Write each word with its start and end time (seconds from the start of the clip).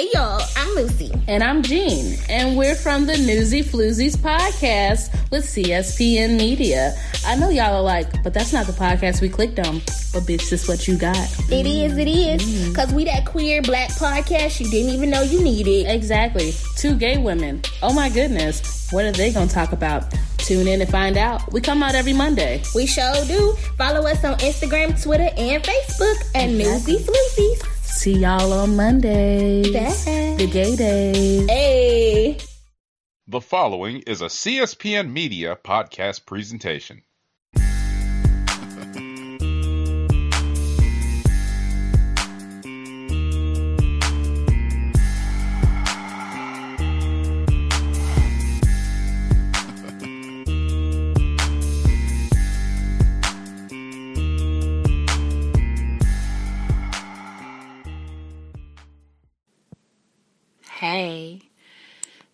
Hey 0.00 0.08
y'all, 0.14 0.40
I'm 0.56 0.74
Lucy. 0.76 1.12
And 1.28 1.44
I'm 1.44 1.62
Jean. 1.62 2.16
And 2.30 2.56
we're 2.56 2.74
from 2.74 3.04
the 3.04 3.18
Newsy 3.18 3.62
Floozies 3.62 4.16
podcast 4.16 5.12
with 5.30 5.44
CSPN 5.44 6.38
Media. 6.38 6.94
I 7.26 7.36
know 7.36 7.50
y'all 7.50 7.76
are 7.76 7.82
like, 7.82 8.22
but 8.22 8.32
that's 8.32 8.50
not 8.50 8.66
the 8.66 8.72
podcast 8.72 9.20
we 9.20 9.28
clicked 9.28 9.58
on. 9.58 9.74
But 10.14 10.22
bitch, 10.22 10.48
this 10.48 10.62
is 10.62 10.68
what 10.68 10.88
you 10.88 10.96
got. 10.96 11.18
It 11.50 11.66
is, 11.66 11.98
it 11.98 12.08
is. 12.08 12.42
Mm. 12.42 12.74
Cause 12.74 12.94
we 12.94 13.04
that 13.04 13.26
queer 13.26 13.60
black 13.60 13.90
podcast 13.90 14.58
you 14.60 14.70
didn't 14.70 14.94
even 14.94 15.10
know 15.10 15.20
you 15.20 15.42
needed. 15.42 15.86
Exactly. 15.90 16.54
Two 16.76 16.94
gay 16.94 17.18
women. 17.18 17.60
Oh 17.82 17.92
my 17.92 18.08
goodness. 18.08 18.90
What 18.92 19.04
are 19.04 19.12
they 19.12 19.30
gonna 19.30 19.48
talk 19.48 19.72
about? 19.72 20.14
Tune 20.38 20.66
in 20.66 20.80
and 20.80 20.90
find 20.90 21.18
out. 21.18 21.52
We 21.52 21.60
come 21.60 21.82
out 21.82 21.94
every 21.94 22.14
Monday. 22.14 22.62
We 22.74 22.86
sure 22.86 23.22
do. 23.26 23.52
Follow 23.76 24.06
us 24.06 24.24
on 24.24 24.38
Instagram, 24.38 24.98
Twitter, 25.02 25.28
and 25.36 25.62
Facebook 25.62 26.20
at 26.34 26.48
exactly. 26.48 26.94
Newsy 26.94 27.04
Floozies. 27.04 27.79
See 28.00 28.14
y'all 28.14 28.54
on 28.54 28.76
Monday. 28.76 29.60
The 29.60 30.48
gay 30.50 30.74
days. 30.74 31.46
Hey. 31.46 32.38
The 33.26 33.42
following 33.42 34.00
is 34.06 34.22
a 34.22 34.32
CSPN 34.32 35.12
Media 35.12 35.54
podcast 35.62 36.24
presentation. 36.24 37.02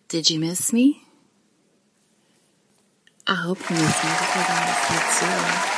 Did 0.07 0.29
you 0.29 0.39
miss 0.39 0.71
me? 0.71 1.03
I 3.25 3.35
hope 3.35 3.59
you 3.69 3.75
miss 3.75 4.03
me 4.03 4.09
because 4.09 4.45
I 4.47 4.65
miss 4.65 4.89
you 4.89 4.99
too. 5.19 5.77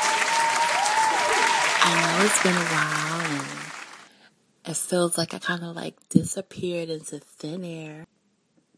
I 1.81 1.89
know 2.01 2.25
it's 2.25 2.43
been 2.43 2.55
a 2.55 2.65
while 2.65 3.21
and 3.39 3.47
it 4.65 4.77
feels 4.77 5.17
like 5.17 5.33
I 5.33 5.39
kind 5.39 5.63
of 5.63 5.75
like 5.75 5.95
disappeared 6.09 6.89
into 6.89 7.19
thin 7.19 7.63
air. 7.63 8.05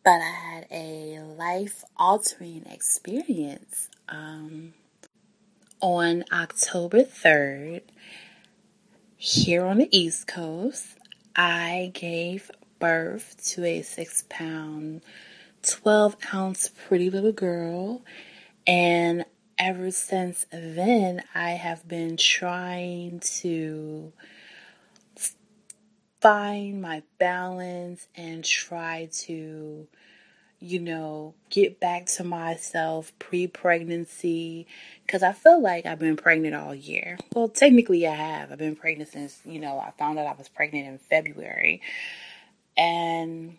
But 0.04 0.22
I 0.22 0.32
had 0.32 0.68
a 0.72 1.20
life 1.20 1.84
altering 1.98 2.66
experience 2.66 3.90
um, 4.08 4.74
on 5.82 6.24
October 6.32 7.04
3rd 7.04 7.82
here 9.18 9.66
on 9.66 9.80
the 9.80 9.90
East 9.96 10.28
Coast. 10.28 10.98
I 11.36 11.92
gave 11.94 12.50
birth 12.80 13.36
to 13.54 13.64
a 13.66 13.82
six 13.82 14.24
pound, 14.30 15.02
12 15.64 16.18
ounce 16.34 16.70
pretty 16.88 17.10
little 17.10 17.32
girl. 17.32 18.02
And 18.68 19.26
ever 19.58 19.92
since 19.92 20.46
then, 20.52 21.24
I 21.36 21.52
have 21.52 21.88
been 21.88 22.18
trying 22.18 23.20
to 23.42 24.14
find 26.20 26.82
my 26.82 27.02
balance 27.18 28.08
and 28.16 28.46
try 28.46 29.10
to, 29.12 29.88
you 30.60 30.80
know, 30.80 31.34
get 31.50 31.80
back 31.80 32.06
to 32.06 32.24
myself 32.24 33.12
pre 33.20 33.48
pregnancy. 33.48 34.68
Because 35.06 35.24
I 35.24 35.34
feel 35.34 35.62
like 35.62 35.86
I've 35.86 36.00
been 36.00 36.18
pregnant 36.18 36.56
all 36.56 36.76
year. 36.76 37.18
Well, 37.36 37.50
technically, 37.50 38.08
I 38.08 38.16
have. 38.16 38.52
I've 38.52 38.60
been 38.60 38.76
pregnant 38.76 39.12
since, 39.12 39.40
you 39.46 39.60
know, 39.60 39.80
I 39.80 39.92
found 39.98 40.20
out 40.20 40.28
I 40.28 40.34
was 40.34 40.50
pregnant 40.50 40.88
in 40.88 40.98
February. 40.98 41.82
And, 42.78 43.58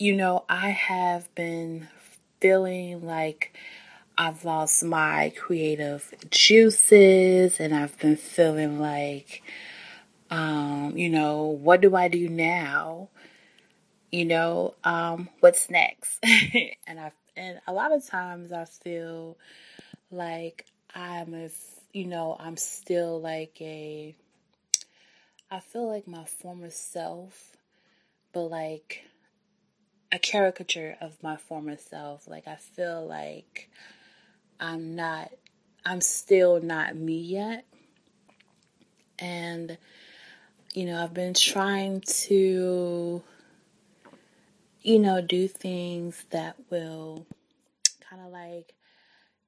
you 0.00 0.16
know, 0.16 0.46
I 0.48 0.70
have 0.70 1.32
been 1.34 1.86
feeling 2.40 3.04
like 3.04 3.54
I've 4.16 4.46
lost 4.46 4.82
my 4.82 5.30
creative 5.36 6.14
juices 6.30 7.60
and 7.60 7.74
I've 7.74 7.98
been 7.98 8.16
feeling 8.16 8.80
like, 8.80 9.42
um, 10.30 10.96
you 10.96 11.10
know, 11.10 11.42
what 11.44 11.82
do 11.82 11.94
I 11.94 12.08
do 12.08 12.30
now? 12.30 13.10
You 14.10 14.24
know, 14.24 14.74
um, 14.84 15.28
what's 15.40 15.68
next? 15.68 16.18
and 16.24 16.98
I 16.98 17.12
and 17.36 17.60
a 17.66 17.72
lot 17.74 17.92
of 17.92 18.06
times 18.06 18.52
I 18.52 18.64
feel 18.64 19.36
like 20.10 20.64
I'm 20.94 21.34
a, 21.34 21.50
you 21.92 22.06
know, 22.06 22.38
I'm 22.40 22.56
still 22.56 23.20
like 23.20 23.60
a 23.60 24.14
I 25.50 25.60
feel 25.60 25.86
like 25.86 26.08
my 26.08 26.24
former 26.24 26.70
self 26.70 27.54
but 28.32 28.44
like 28.44 29.04
a 30.12 30.18
caricature 30.18 30.96
of 31.00 31.22
my 31.22 31.36
former 31.36 31.76
self. 31.76 32.26
Like 32.26 32.48
I 32.48 32.56
feel 32.56 33.06
like 33.06 33.70
I'm 34.58 34.94
not 34.96 35.30
I'm 35.84 36.00
still 36.00 36.60
not 36.60 36.96
me 36.96 37.18
yet. 37.18 37.64
And 39.18 39.76
you 40.74 40.86
know, 40.86 41.02
I've 41.02 41.14
been 41.14 41.34
trying 41.34 42.00
to 42.02 43.22
you 44.82 44.98
know, 44.98 45.20
do 45.20 45.46
things 45.46 46.24
that 46.30 46.56
will 46.70 47.26
kind 48.08 48.22
of 48.24 48.32
like 48.32 48.74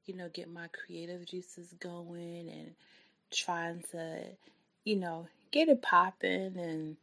you 0.04 0.16
know, 0.16 0.28
get 0.32 0.52
my 0.52 0.66
creative 0.68 1.24
juices 1.24 1.72
going 1.78 2.48
and 2.48 2.74
trying 3.30 3.82
to 3.92 4.24
you 4.84 4.96
know, 4.96 5.26
get 5.50 5.68
it 5.68 5.80
popping 5.82 6.56
and 6.56 6.96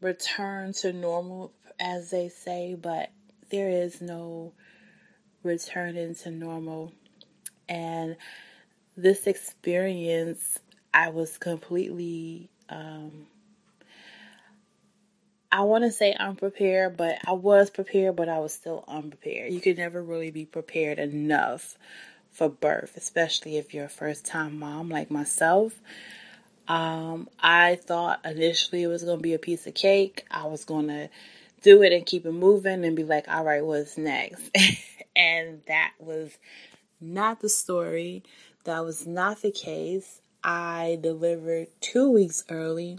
return 0.00 0.72
to 0.72 0.92
normal, 0.92 1.52
as 1.78 2.10
they 2.10 2.28
say, 2.28 2.74
but 2.80 3.10
there 3.50 3.68
is 3.68 4.00
no 4.00 4.52
returning 5.42 6.14
to 6.14 6.30
normal. 6.30 6.92
And 7.68 8.16
this 8.96 9.26
experience, 9.26 10.58
I 10.92 11.10
was 11.10 11.38
completely, 11.38 12.50
um, 12.68 13.26
I 15.52 15.62
want 15.62 15.84
to 15.84 15.90
say 15.90 16.14
unprepared, 16.14 16.96
but 16.96 17.18
I 17.26 17.32
was 17.32 17.70
prepared, 17.70 18.16
but 18.16 18.28
I 18.28 18.38
was 18.38 18.52
still 18.52 18.84
unprepared. 18.86 19.52
You 19.52 19.60
can 19.60 19.76
never 19.76 20.02
really 20.02 20.30
be 20.30 20.44
prepared 20.44 20.98
enough 20.98 21.76
for 22.30 22.48
birth, 22.48 22.96
especially 22.96 23.56
if 23.56 23.74
you're 23.74 23.86
a 23.86 23.88
first 23.88 24.24
time 24.24 24.58
mom 24.58 24.88
like 24.88 25.10
myself. 25.10 25.80
Um, 26.68 27.28
I 27.40 27.76
thought 27.76 28.24
initially 28.24 28.82
it 28.82 28.88
was 28.88 29.02
going 29.02 29.18
to 29.18 29.22
be 29.22 29.34
a 29.34 29.38
piece 29.38 29.66
of 29.66 29.74
cake. 29.74 30.24
I 30.30 30.46
was 30.46 30.64
going 30.64 30.88
to 30.88 31.08
do 31.62 31.82
it 31.82 31.92
and 31.92 32.06
keep 32.06 32.26
it 32.26 32.32
moving 32.32 32.84
and 32.84 32.96
be 32.96 33.04
like, 33.04 33.26
all 33.28 33.44
right, 33.44 33.64
what's 33.64 33.98
next? 33.98 34.50
and 35.16 35.62
that 35.66 35.92
was 35.98 36.38
not 37.00 37.40
the 37.40 37.48
story. 37.48 38.22
That 38.64 38.84
was 38.84 39.06
not 39.06 39.42
the 39.42 39.50
case. 39.50 40.20
I 40.42 40.98
delivered 41.02 41.68
two 41.80 42.10
weeks 42.10 42.44
early. 42.48 42.98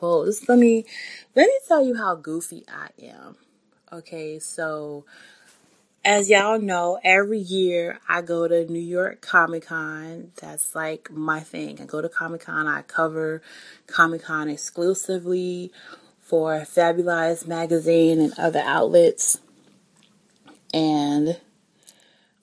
Well, 0.00 0.26
let 0.48 0.58
me 0.58 0.86
let 1.34 1.46
me 1.46 1.58
tell 1.68 1.84
you 1.84 1.96
how 1.96 2.14
goofy 2.14 2.64
I 2.68 2.88
am. 3.04 3.36
Okay, 3.92 4.38
so 4.38 5.04
as 6.04 6.30
y'all 6.30 6.58
know, 6.58 6.98
every 7.04 7.38
year 7.38 7.98
I 8.08 8.22
go 8.22 8.48
to 8.48 8.64
New 8.66 8.80
York 8.80 9.20
Comic 9.20 9.66
Con. 9.66 10.32
That's 10.40 10.74
like 10.74 11.10
my 11.10 11.40
thing. 11.40 11.80
I 11.80 11.84
go 11.84 12.00
to 12.00 12.08
Comic 12.08 12.42
Con, 12.42 12.66
I 12.66 12.82
cover 12.82 13.42
Comic 13.86 14.22
Con 14.22 14.48
exclusively 14.48 15.72
for 16.20 16.64
Fabulous 16.64 17.46
magazine 17.46 18.20
and 18.20 18.32
other 18.38 18.60
outlets. 18.60 19.40
And 20.72 21.38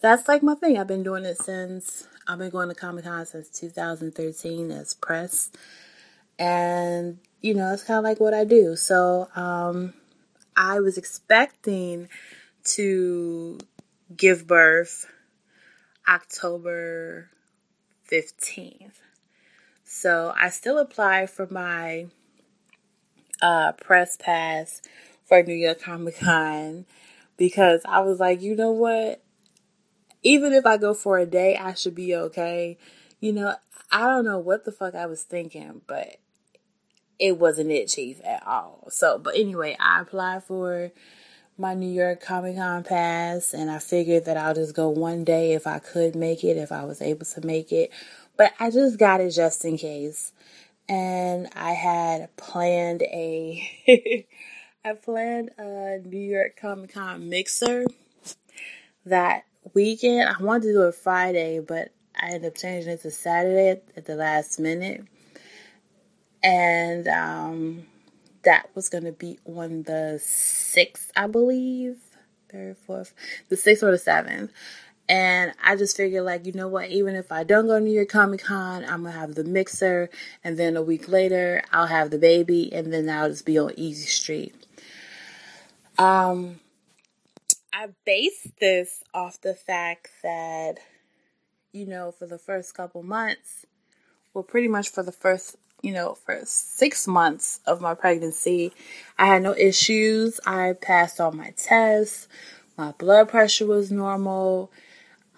that's 0.01 0.28
like 0.28 0.44
my 0.44 0.56
thing. 0.56 0.78
I've 0.78 0.88
been 0.88 1.03
doing 1.03 1.25
it 1.25 1.38
since 1.38 2.07
I've 2.28 2.38
been 2.38 2.51
going 2.51 2.69
to 2.69 2.75
Comic 2.75 3.06
Con 3.06 3.25
since 3.25 3.50
2013 3.50 4.72
as 4.72 4.94
press. 4.94 5.51
And 6.38 7.17
you 7.41 7.53
know, 7.53 7.73
it's 7.73 7.84
kind 7.84 7.97
of 7.97 8.03
like 8.03 8.19
what 8.19 8.34
I 8.34 8.44
do. 8.44 8.75
So, 8.75 9.29
um 9.35 9.94
I 10.55 10.79
was 10.79 10.97
expecting 10.97 12.09
to 12.75 13.58
give 14.16 14.47
birth 14.47 15.08
October 16.08 17.29
15th. 18.09 18.99
So 19.84 20.34
I 20.40 20.49
still 20.49 20.78
apply 20.78 21.28
for 21.28 21.47
my 21.49 22.08
uh, 23.41 23.73
press 23.73 24.17
pass 24.17 24.81
for 25.25 25.43
New 25.43 25.53
York 25.53 25.81
Comic 25.81 26.19
Con 26.19 26.85
because 27.37 27.81
I 27.85 28.02
was 28.02 28.19
like, 28.19 28.41
you 28.41 28.55
know 28.55 28.72
what? 28.72 29.23
Even 30.23 30.53
if 30.53 30.66
I 30.66 30.78
go 30.78 30.93
for 30.93 31.17
a 31.17 31.25
day, 31.25 31.55
I 31.55 31.73
should 31.73 31.96
be 31.96 32.16
okay. 32.16 32.78
You 33.20 33.34
know, 33.34 33.55
I 33.91 34.05
don't 34.08 34.25
know 34.25 34.40
what 34.40 34.66
the 34.66 34.72
fuck 34.72 34.96
I 34.96 35.05
was 35.05 35.23
thinking, 35.23 35.81
but 35.87 36.17
it 37.20 37.37
wasn't 37.37 37.72
it, 37.72 37.87
Chief, 37.87 38.20
at 38.25 38.46
all. 38.46 38.87
So, 38.90 39.17
but 39.17 39.35
anyway, 39.35 39.75
I 39.79 40.02
applied 40.02 40.43
for 40.43 40.91
my 41.58 41.74
New 41.74 41.92
York 41.92 42.22
Comic 42.22 42.58
Con 42.58 42.84
pass, 42.84 43.54
and 43.54 43.72
I 43.72 43.80
figured 43.80 44.26
that 44.26 44.38
I'll 44.38 44.56
just 44.56 44.76
go 44.76 44.90
one 44.90 45.24
day 45.24 45.54
if 45.54 45.68
I 45.68 45.80
could 45.80 46.16
make 46.16 46.44
it, 46.44 46.58
if 46.58 46.72
I 46.72 46.86
was 46.86 47.02
able 47.02 47.26
to 47.26 47.46
make 47.46 47.72
it. 47.72 47.92
But 48.38 48.54
I 48.59 48.72
just 48.72 49.00
got 49.00 49.22
it 49.22 49.32
just 49.32 49.66
in 49.66 49.78
case. 49.78 50.32
and 50.90 51.50
I 51.56 51.72
had 51.74 52.36
planned 52.38 53.02
a 53.04 53.70
I 54.86 54.94
planned 54.94 55.52
a 55.58 56.00
New 56.00 56.18
York 56.20 56.58
Comic 56.62 56.94
Con 56.94 57.30
mixer 57.30 57.86
that 59.06 59.46
weekend. 59.74 60.30
I 60.30 60.42
wanted 60.42 60.64
to 60.68 60.74
do 60.74 60.84
it 60.88 60.96
Friday, 60.96 61.59
but 61.59 61.92
I 62.20 62.28
ended 62.32 62.46
up 62.54 62.58
changing 62.58 62.94
it 62.94 63.02
to 63.04 63.12
Saturday 63.12 63.82
at 63.96 64.06
the 64.06 64.16
last 64.16 64.59
minute. 64.59 65.06
And 66.44 67.08
um, 67.08 67.88
that 68.47 68.70
was 68.76 68.88
going 68.88 69.03
to 69.03 69.11
be 69.11 69.38
on 69.46 69.84
the 69.84 70.22
6th, 70.23 71.08
I 71.17 71.28
believe. 71.28 71.97
Third, 72.49 72.78
fourth, 72.78 73.14
the 73.49 73.58
6th 73.58 73.84
or 73.84 73.91
the 73.91 73.97
7th. 73.97 74.52
And 75.09 75.52
I 75.61 75.76
just 75.76 75.97
figured, 75.97 76.23
like, 76.23 76.46
you 76.46 76.53
know 76.53 76.70
what? 76.70 76.90
Even 76.90 77.16
if 77.16 77.29
I 77.29 77.44
don't 77.44 77.67
go 77.67 77.78
to 77.78 77.84
New 77.84 77.91
York 77.91 78.08
Comic 78.08 78.44
Con, 78.44 78.85
I'm 78.85 79.03
gonna 79.03 79.11
have 79.11 79.35
the 79.35 79.44
mixer, 79.44 80.09
and 80.46 80.58
then 80.58 80.78
a 80.78 80.82
week 80.82 81.09
later, 81.09 81.61
I'll 81.73 81.88
have 81.88 82.09
the 82.09 82.17
baby, 82.17 82.72
and 82.73 82.94
then 82.94 83.09
I'll 83.09 83.29
just 83.29 83.46
be 83.46 83.58
on 83.58 83.73
Easy 83.76 84.08
Street. 84.08 84.55
Um, 85.97 86.61
I 87.73 87.90
based 88.05 88.59
this 88.61 89.03
off 89.14 89.41
the 89.41 89.55
fact 89.55 90.09
that, 90.23 90.79
you 91.73 91.85
know, 91.85 92.11
for 92.11 92.28
the 92.28 92.38
first 92.38 92.73
couple 92.76 93.03
months, 93.03 93.66
well, 94.34 94.44
pretty 94.44 94.70
much 94.70 94.90
for 94.90 95.03
the 95.03 95.11
first, 95.11 95.58
you 95.82 95.94
know, 95.94 96.16
for 96.16 96.41
six 96.44 97.08
months 97.08 97.59
of 97.66 97.82
my 97.82 97.94
pregnancy, 97.94 98.74
I 99.18 99.28
had 99.28 99.44
no 99.44 99.53
issues. 99.56 100.40
I 100.46 100.74
passed 100.74 101.22
all 101.22 101.32
my 101.32 101.53
tests. 101.56 102.28
My 102.78 102.91
blood 102.94 103.29
pressure 103.29 103.66
was 103.66 103.91
normal 103.91 104.72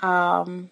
um, 0.01 0.69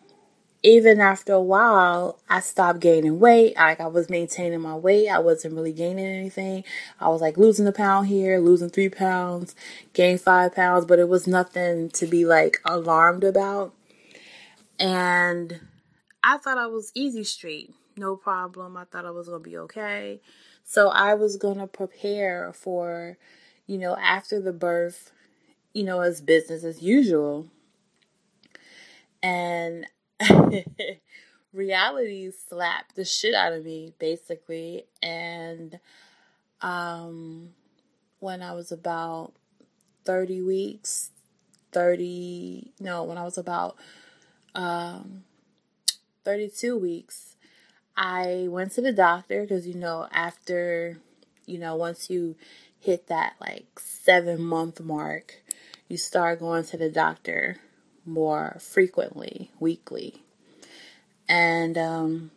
even 0.63 0.99
after 0.99 1.33
a 1.33 1.41
while, 1.41 2.19
I 2.29 2.39
stopped 2.39 2.79
gaining 2.79 3.19
weight. 3.19 3.55
Like 3.55 3.79
I 3.79 3.87
was 3.87 4.09
maintaining 4.09 4.61
my 4.61 4.75
weight. 4.75 5.09
I 5.09 5.19
wasn't 5.19 5.53
really 5.53 5.73
gaining 5.73 6.05
anything. 6.05 6.63
I 6.99 7.09
was 7.09 7.21
like 7.21 7.37
losing 7.37 7.67
a 7.67 7.71
pound 7.71 8.07
here, 8.07 8.39
losing 8.39 8.69
three 8.69 8.89
pounds, 8.89 9.55
gained 9.93 10.21
five 10.21 10.55
pounds, 10.55 10.85
but 10.85 10.99
it 10.99 11.07
was 11.07 11.27
nothing 11.27 11.89
to 11.91 12.07
be 12.07 12.25
like 12.25 12.59
alarmed 12.65 13.23
about. 13.23 13.73
And 14.79 15.61
I 16.23 16.37
thought 16.37 16.57
I 16.57 16.67
was 16.67 16.91
easy 16.95 17.23
street, 17.23 17.73
no 17.97 18.15
problem. 18.15 18.77
I 18.77 18.85
thought 18.85 19.05
I 19.05 19.11
was 19.11 19.27
gonna 19.27 19.39
be 19.39 19.57
okay. 19.57 20.21
So 20.63 20.89
I 20.89 21.13
was 21.15 21.37
gonna 21.37 21.67
prepare 21.67 22.53
for, 22.53 23.17
you 23.67 23.77
know, 23.77 23.95
after 23.97 24.39
the 24.41 24.53
birth, 24.53 25.11
you 25.73 25.83
know, 25.83 26.01
as 26.01 26.21
business 26.21 26.63
as 26.63 26.81
usual 26.81 27.47
and 29.23 29.85
reality 31.53 32.31
slapped 32.31 32.95
the 32.95 33.05
shit 33.05 33.33
out 33.33 33.53
of 33.53 33.65
me 33.65 33.93
basically 33.99 34.85
and 35.01 35.79
um 36.61 37.49
when 38.19 38.41
I 38.41 38.53
was 38.53 38.71
about 38.71 39.33
30 40.05 40.41
weeks 40.41 41.11
30 41.71 42.73
no 42.79 43.03
when 43.03 43.17
I 43.17 43.23
was 43.23 43.37
about 43.37 43.77
um 44.55 45.23
32 46.23 46.77
weeks 46.77 47.36
I 47.97 48.47
went 48.49 48.71
to 48.73 48.81
the 48.81 48.93
doctor 48.93 49.41
because 49.41 49.67
you 49.67 49.73
know 49.73 50.07
after 50.11 50.99
you 51.45 51.57
know 51.57 51.75
once 51.75 52.09
you 52.09 52.35
hit 52.79 53.07
that 53.07 53.33
like 53.41 53.79
7 53.79 54.41
month 54.41 54.79
mark 54.79 55.41
you 55.87 55.97
start 55.97 56.39
going 56.39 56.63
to 56.65 56.77
the 56.77 56.89
doctor 56.89 57.57
more 58.05 58.57
frequently, 58.59 59.51
weekly. 59.59 60.23
And 61.29 61.77
um, 61.77 62.31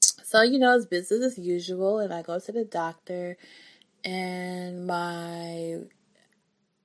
so, 0.00 0.42
you 0.42 0.58
know, 0.58 0.76
it's 0.76 0.86
business 0.86 1.38
as 1.38 1.38
usual. 1.38 1.98
And 1.98 2.12
I 2.12 2.22
go 2.22 2.38
to 2.38 2.52
the 2.52 2.64
doctor, 2.64 3.36
and 4.04 4.86
my, 4.86 5.78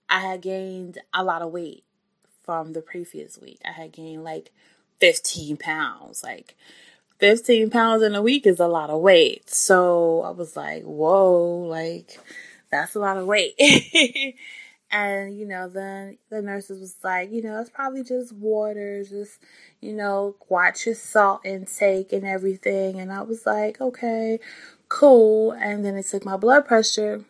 I 0.09 0.19
had 0.19 0.41
gained 0.41 0.99
a 1.13 1.23
lot 1.23 1.41
of 1.41 1.51
weight 1.51 1.83
from 2.43 2.73
the 2.73 2.81
previous 2.81 3.37
week. 3.37 3.59
I 3.65 3.71
had 3.71 3.91
gained 3.91 4.23
like 4.23 4.51
15 4.99 5.57
pounds. 5.57 6.23
Like, 6.23 6.55
15 7.19 7.69
pounds 7.69 8.03
in 8.03 8.15
a 8.15 8.21
week 8.21 8.45
is 8.45 8.59
a 8.59 8.67
lot 8.67 8.89
of 8.89 9.01
weight. 9.01 9.49
So 9.49 10.21
I 10.21 10.31
was 10.31 10.55
like, 10.55 10.83
whoa, 10.83 11.65
like, 11.67 12.19
that's 12.71 12.95
a 12.95 12.99
lot 12.99 13.17
of 13.17 13.25
weight. 13.25 13.55
And, 14.93 15.35
you 15.35 15.47
know, 15.47 15.67
then 15.67 16.19
the 16.29 16.43
nurses 16.43 16.79
was 16.79 16.95
like, 17.03 17.31
you 17.31 17.41
know, 17.41 17.59
it's 17.59 17.71
probably 17.71 18.03
just 18.03 18.31
water, 18.31 19.03
just, 19.03 19.39
you 19.81 19.91
know, 19.91 20.35
watch 20.49 20.85
your 20.85 20.93
salt 20.93 21.43
intake 21.43 22.13
and 22.13 22.23
everything. 22.23 22.99
And 22.99 23.11
I 23.11 23.23
was 23.23 23.43
like, 23.47 23.81
okay, 23.81 24.39
cool. 24.89 25.51
And 25.53 25.83
then 25.83 25.95
they 25.95 26.03
took 26.03 26.23
my 26.23 26.37
blood 26.37 26.67
pressure. 26.67 27.25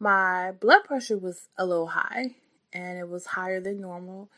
My 0.00 0.50
blood 0.50 0.82
pressure 0.82 1.16
was 1.16 1.46
a 1.56 1.64
little 1.64 1.86
high 1.86 2.34
and 2.72 2.98
it 2.98 3.08
was 3.08 3.26
higher 3.26 3.60
than 3.60 3.80
normal. 3.80 4.28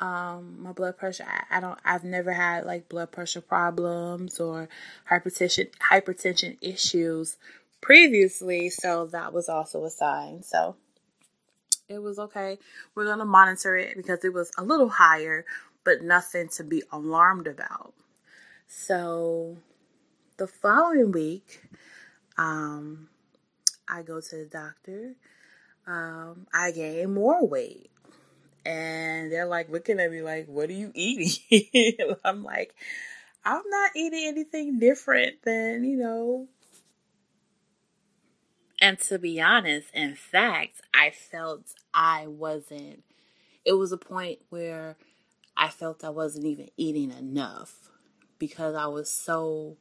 Um, 0.00 0.62
my 0.62 0.72
blood 0.72 0.96
pressure, 0.96 1.26
I, 1.28 1.58
I 1.58 1.60
don't, 1.60 1.78
I've 1.84 2.04
never 2.04 2.32
had 2.32 2.64
like 2.64 2.88
blood 2.88 3.12
pressure 3.12 3.42
problems 3.42 4.40
or 4.40 4.68
hypertension, 5.10 5.68
hypertension 5.90 6.56
issues 6.62 7.36
previously. 7.82 8.70
So 8.70 9.06
that 9.06 9.32
was 9.32 9.48
also 9.48 9.84
a 9.84 9.90
sign. 9.90 10.42
So, 10.42 10.76
it 11.90 12.00
was 12.00 12.18
okay. 12.18 12.56
We're 12.94 13.04
going 13.04 13.18
to 13.18 13.24
monitor 13.24 13.76
it 13.76 13.96
because 13.96 14.24
it 14.24 14.32
was 14.32 14.52
a 14.56 14.62
little 14.62 14.88
higher, 14.88 15.44
but 15.84 16.02
nothing 16.02 16.48
to 16.50 16.64
be 16.64 16.82
alarmed 16.92 17.48
about. 17.48 17.92
So 18.68 19.56
the 20.36 20.46
following 20.46 21.10
week, 21.10 21.62
um, 22.38 23.08
I 23.88 24.02
go 24.02 24.20
to 24.20 24.36
the 24.36 24.44
doctor. 24.44 25.14
Um, 25.86 26.46
I 26.54 26.70
gain 26.70 27.12
more 27.12 27.44
weight. 27.44 27.90
And 28.64 29.32
they're 29.32 29.46
like 29.46 29.70
looking 29.70 30.00
at 30.00 30.10
me 30.10 30.22
like, 30.22 30.46
what 30.46 30.68
are 30.70 30.74
you 30.74 30.92
eating? 30.94 31.94
I'm 32.24 32.42
like, 32.44 32.74
I'm 33.44 33.62
not 33.68 33.90
eating 33.96 34.26
anything 34.26 34.78
different 34.78 35.42
than, 35.42 35.84
you 35.84 35.96
know, 35.96 36.48
and 38.80 38.98
to 39.00 39.18
be 39.18 39.40
honest, 39.40 39.88
in 39.92 40.14
fact, 40.14 40.80
I 40.94 41.10
felt 41.10 41.74
I 41.92 42.26
wasn't, 42.26 43.04
it 43.64 43.74
was 43.74 43.92
a 43.92 43.98
point 43.98 44.40
where 44.48 44.96
I 45.56 45.68
felt 45.68 46.02
I 46.02 46.08
wasn't 46.08 46.46
even 46.46 46.70
eating 46.78 47.10
enough 47.10 47.90
because 48.38 48.74
I 48.74 48.86
was 48.86 49.10
so 49.10 49.76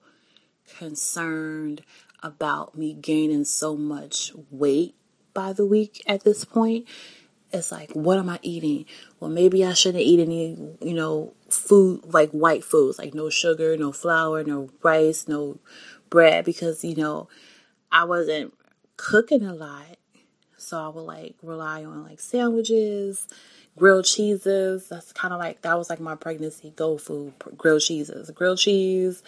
concerned 0.77 1.83
about 2.21 2.77
me 2.77 2.93
gaining 2.93 3.45
so 3.45 3.77
much 3.77 4.33
weight 4.51 4.95
by 5.33 5.53
the 5.53 5.65
week 5.65 6.03
at 6.05 6.25
this 6.25 6.43
point. 6.43 6.85
It's 7.51 7.72
like, 7.72 7.91
what 7.94 8.20
am 8.20 8.29
I 8.29 8.39
eating? 8.44 8.86
Well, 9.20 9.32
maybe 9.32 9.65
I 9.65 9.74
shouldn't 9.74 10.03
eat 10.03 10.20
any, 10.20 10.56
you 10.82 10.94
know, 10.94 11.34
food 11.50 12.13
like 12.13 12.29
white 12.32 12.63
foods, 12.63 13.00
like 13.00 13.13
no 13.15 13.29
sugar, 13.29 13.75
no 13.75 13.91
flour, 13.91 14.44
no 14.44 14.70
rice, 14.84 15.27
no 15.27 15.58
bread, 16.10 16.46
because, 16.46 16.84
you 16.84 16.96
know, 16.96 17.27
I 17.91 18.03
wasn't 18.03 18.53
cooking 18.98 19.44
a 19.44 19.53
lot. 19.53 19.98
So 20.58 20.77
I 20.77 20.89
would 20.89 21.01
like 21.01 21.36
rely 21.41 21.86
on 21.86 22.03
like 22.03 22.20
sandwiches, 22.20 23.27
grilled 23.77 24.06
cheeses. 24.06 24.89
That's 24.89 25.12
kind 25.13 25.34
of 25.34 25.39
like 25.39 25.62
that 25.62 25.77
was 25.77 25.89
like 25.89 26.00
my 26.00 26.15
pregnancy 26.15 26.72
go 26.75 26.98
food, 26.98 27.34
grilled 27.58 27.82
cheeses, 27.82 28.29
grilled 28.32 28.60
cheese, 28.60 29.24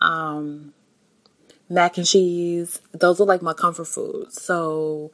um, 0.00 0.72
mac 1.68 1.98
and 1.98 2.06
cheese. 2.06 2.80
Those 2.92 3.20
are 3.20 3.26
like 3.26 3.42
my 3.42 3.52
comfort 3.52 3.88
foods. 3.88 4.40
So 4.40 5.12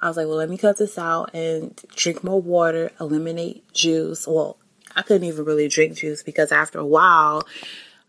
I 0.00 0.08
was 0.08 0.16
like, 0.16 0.26
well, 0.26 0.36
let 0.36 0.48
me 0.48 0.56
cut 0.56 0.76
this 0.76 0.96
out 0.98 1.34
and 1.34 1.74
drink 1.94 2.22
more 2.22 2.40
water, 2.40 2.92
eliminate 3.00 3.72
juice. 3.72 4.26
Well, 4.26 4.58
I 4.94 5.02
couldn't 5.02 5.26
even 5.26 5.44
really 5.44 5.68
drink 5.68 5.96
juice 5.96 6.22
because 6.22 6.52
after 6.52 6.78
a 6.78 6.86
while, 6.86 7.42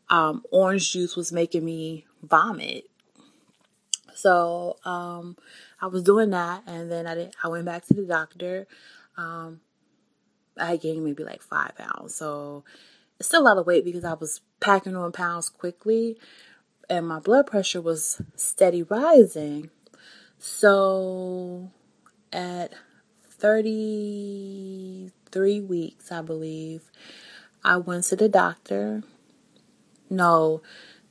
um, 0.10 0.44
orange 0.52 0.92
juice 0.92 1.16
was 1.16 1.32
making 1.32 1.66
me 1.66 2.06
vomit. 2.22 2.86
So 4.16 4.78
um, 4.86 5.38
I 5.82 5.88
was 5.88 6.04
doing 6.04 6.32
that, 6.32 6.64
and 6.68 6.92
then 6.92 7.08
I 7.08 7.16
did, 7.16 7.36
I 7.44 7.48
went 7.48 7.66
back 7.66 7.86
to 7.86 7.94
the 7.94 8.06
doctor. 8.06 8.68
Um, 9.18 9.62
I 10.58 10.76
gained 10.76 11.06
maybe 11.06 11.24
like 11.24 11.42
five 11.42 11.76
pounds, 11.78 12.16
so 12.16 12.64
it's 13.18 13.30
still 13.30 13.42
a 13.42 13.44
lot 13.44 13.58
of 13.58 13.66
weight 13.66 13.86
because 13.86 14.04
I 14.04 14.14
was 14.14 14.42
packing 14.60 14.96
on 14.96 15.12
pounds 15.12 15.50
quickly, 15.50 16.18
and 16.90 17.08
my 17.08 17.20
blood 17.20 17.48
pressure 17.48 17.82
was 17.82 18.22
steady 18.36 18.84
rising. 18.84 19.70
So 20.38 21.72
at 22.32 22.72
33 23.32 25.62
weeks, 25.62 26.12
I 26.12 26.22
believe, 26.22 26.84
I 27.64 27.78
went 27.78 28.04
to 28.06 28.16
the 28.16 28.30
doctor. 28.30 29.04
No, 30.10 30.62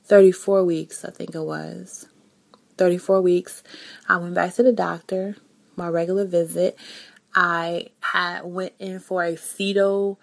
34 0.05 0.65
weeks, 0.65 1.05
I 1.05 1.11
think 1.11 1.35
it 1.35 1.41
was. 1.41 2.07
34 2.77 3.21
weeks. 3.21 3.63
I 4.07 4.17
went 4.17 4.35
back 4.35 4.53
to 4.55 4.63
the 4.63 4.71
doctor, 4.71 5.35
my 5.75 5.87
regular 5.87 6.25
visit. 6.25 6.77
I 7.35 7.87
had 8.01 8.45
went 8.45 8.73
in 8.79 8.99
for 8.99 9.23
a 9.23 9.35
fetal 9.35 10.19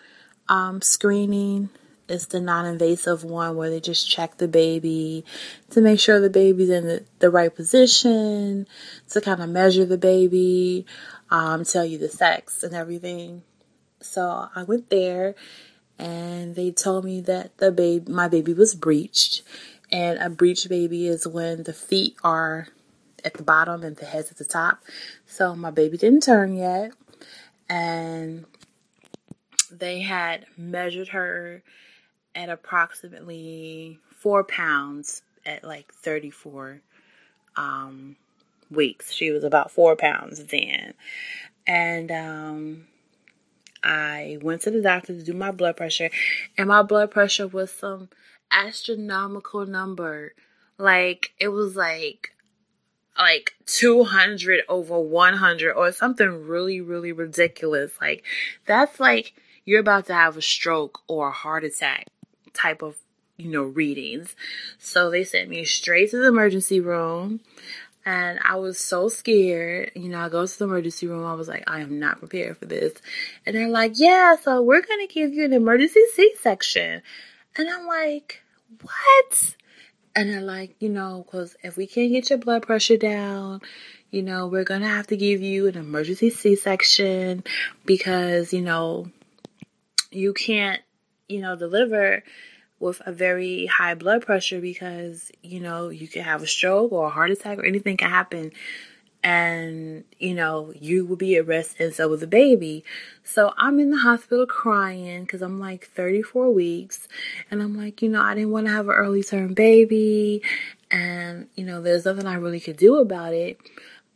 um, 0.49 0.83
screening 0.83 1.71
It's 2.09 2.27
the 2.27 2.41
non 2.41 2.67
invasive 2.67 3.25
one 3.25 3.57
where 3.57 3.71
they 3.71 3.81
just 3.81 4.09
check 4.09 4.39
the 4.39 4.49
baby 4.49 5.25
to 5.71 5.81
make 5.81 5.99
sure 5.99 6.21
the 6.21 6.31
baby's 6.31 6.71
in 6.71 6.87
the, 6.87 7.05
the 7.19 7.31
right 7.31 7.55
position, 7.55 8.67
to 9.11 9.21
kind 9.21 9.43
of 9.43 9.49
measure 9.49 9.85
the 9.85 9.99
baby, 9.99 10.87
um, 11.31 11.65
tell 11.65 11.85
you 11.85 11.99
the 11.99 12.09
sex 12.09 12.63
and 12.63 12.75
everything. 12.75 13.43
So 14.01 14.49
I 14.55 14.63
went 14.63 14.91
there 14.91 15.35
and 15.99 16.55
they 16.55 16.71
told 16.71 17.05
me 17.05 17.21
that 17.23 17.57
the 17.59 17.73
baby, 17.73 18.11
my 18.11 18.29
baby 18.29 18.53
was 18.53 18.75
breached. 18.75 19.43
And 19.91 20.19
a 20.19 20.29
breached 20.29 20.69
baby 20.69 21.07
is 21.07 21.27
when 21.27 21.63
the 21.63 21.73
feet 21.73 22.17
are 22.23 22.69
at 23.25 23.35
the 23.35 23.43
bottom 23.43 23.83
and 23.83 23.97
the 23.97 24.05
head's 24.05 24.31
at 24.31 24.37
the 24.37 24.45
top. 24.45 24.83
So 25.27 25.55
my 25.55 25.71
baby 25.71 25.97
didn't 25.97 26.23
turn 26.23 26.55
yet. 26.55 26.93
And 27.69 28.47
they 29.71 30.01
had 30.01 30.47
measured 30.57 31.09
her 31.09 31.63
at 32.37 32.51
approximately 32.51 33.99
four 34.15 34.45
pounds 34.45 35.23
at 35.45 35.65
like 35.65 35.93
34 35.93 36.83
um, 37.57 38.17
weeks. 38.71 39.13
She 39.13 39.31
was 39.31 39.43
about 39.43 39.71
four 39.71 39.97
pounds 39.97 40.45
then. 40.45 40.95
And 41.67 42.13
um, 42.13 42.87
I 43.83 44.39
went 44.43 44.63
to 44.63 44.71
the 44.71 44.83
doctor 44.83 45.15
to 45.15 45.23
do 45.23 45.33
my 45.33 45.51
blood 45.51 45.77
pressure, 45.77 46.11
and 46.57 46.69
my 46.69 46.83
blood 46.83 47.11
pressure 47.11 47.49
was 47.49 47.73
some 47.73 48.11
astronomical 48.53 49.67
number. 49.67 50.35
Like, 50.79 51.33
it 51.41 51.49
was 51.49 51.75
like 51.75 52.33
like 53.19 53.55
200 53.65 54.61
over 54.69 55.01
100 55.01 55.73
or 55.73 55.91
something 55.91 56.47
really 56.47 56.83
really 56.83 57.13
ridiculous 57.13 57.93
like 57.99 58.23
that's 58.67 59.01
like 59.01 59.33
you're 59.65 59.81
about 59.81 60.07
to 60.07 60.13
have 60.13 60.37
a 60.37 60.43
stroke 60.43 61.01
or 61.09 61.29
a 61.29 61.33
heart 61.33 61.65
attack 61.65 62.05
type 62.57 62.83
of 62.83 62.97
you 63.37 63.51
know 63.51 63.63
readings 63.63 64.35
so 64.79 65.11
they 65.11 65.23
sent 65.23 65.49
me 65.51 65.65
straight 65.65 66.11
to 66.11 66.17
the 66.17 66.29
emergency 66.29 66.81
room 66.81 67.41
and 68.07 68.39
I 68.45 68.55
was 68.55 68.79
so 68.79 69.09
scared. 69.09 69.91
You 69.97 70.09
know, 70.09 70.21
I 70.21 70.29
go 70.29 70.47
to 70.47 70.59
the 70.59 70.65
emergency 70.65 71.09
room. 71.09 71.27
I 71.27 71.35
was 71.35 71.49
like, 71.49 71.65
I 71.67 71.81
am 71.81 71.99
not 71.99 72.21
prepared 72.21 72.57
for 72.57 72.65
this. 72.65 72.93
And 73.45 73.57
they're 73.57 73.69
like, 73.69 73.95
yeah, 73.97 74.37
so 74.37 74.63
we're 74.63 74.81
going 74.81 75.05
to 75.07 75.13
give 75.13 75.35
you 75.35 75.45
an 75.45 75.53
emergency 75.53 76.05
C 76.15 76.33
section. 76.41 77.03
And 77.57 77.69
I'm 77.69 77.85
like, 77.85 78.43
what? 78.81 79.57
And 80.15 80.31
they're 80.31 80.41
like, 80.41 80.77
you 80.79 80.89
know, 80.89 81.25
because 81.27 81.57
if 81.65 81.77
we 81.77 81.89
can't 81.89 82.13
get 82.13 82.31
your 82.31 82.39
blood 82.39 82.63
pressure 82.63 82.97
down, 82.97 83.61
you 84.13 84.23
know, 84.23 84.47
we're 84.47 84.65
going 84.65 84.83
to 84.83 84.89
have 84.89 85.09
to 85.09 85.17
give 85.17 85.43
you 85.43 85.67
an 85.67 85.77
emergency 85.77 86.31
C 86.31 86.55
section 86.55 87.43
because, 87.85 88.53
you 88.53 88.63
know, 88.63 89.11
you 90.13 90.33
can't, 90.33 90.81
you 91.29 91.41
know, 91.41 91.57
the 91.57 91.69
liver 91.69 92.23
with 92.79 93.01
a 93.07 93.13
very 93.13 93.67
high 93.67 93.95
blood 93.95 94.25
pressure 94.25 94.61
because, 94.61 95.33
you 95.43 95.61
know, 95.61 95.89
you 95.89 96.09
can 96.09 96.23
have 96.23 96.43
a 96.43 96.47
stroke 96.47 96.93
or 96.93 97.07
a 97.07 97.11
heart 97.11 97.31
attack 97.31 97.59
or 97.59 97.65
anything 97.65 97.97
can 97.97 98.11
happen. 98.11 98.53
And, 99.23 100.05
you 100.19 100.35
know, 100.35 100.73
you 100.79 101.05
will 101.05 101.17
be 101.17 101.37
at 101.37 101.47
risk 101.47 101.81
and 101.81 101.93
so 101.93 102.09
will 102.09 102.17
the 102.17 102.27
baby. 102.27 102.85
So 103.25 103.53
I'm 103.57 103.81
in 103.81 103.91
the 103.91 103.97
hospital 103.97 104.47
crying 104.47 105.23
because 105.23 105.43
I'm 105.43 105.59
like 105.59 105.87
34 105.89 106.53
weeks. 106.53 107.09
And 107.51 107.63
I'm 107.63 107.77
like, 107.77 108.03
you 108.03 108.09
know, 108.09 108.23
I 108.23 108.35
didn't 108.35 108.51
want 108.51 108.67
to 108.67 108.73
have 108.73 108.89
an 108.89 108.95
early 108.95 109.23
term 109.23 109.55
baby. 109.55 110.43
And, 110.91 111.49
you 111.57 111.65
know, 111.65 111.81
there's 111.81 112.05
nothing 112.05 112.27
I 112.27 112.35
really 112.35 112.61
could 112.61 112.77
do 112.77 112.99
about 112.99 113.33
it. 113.33 113.59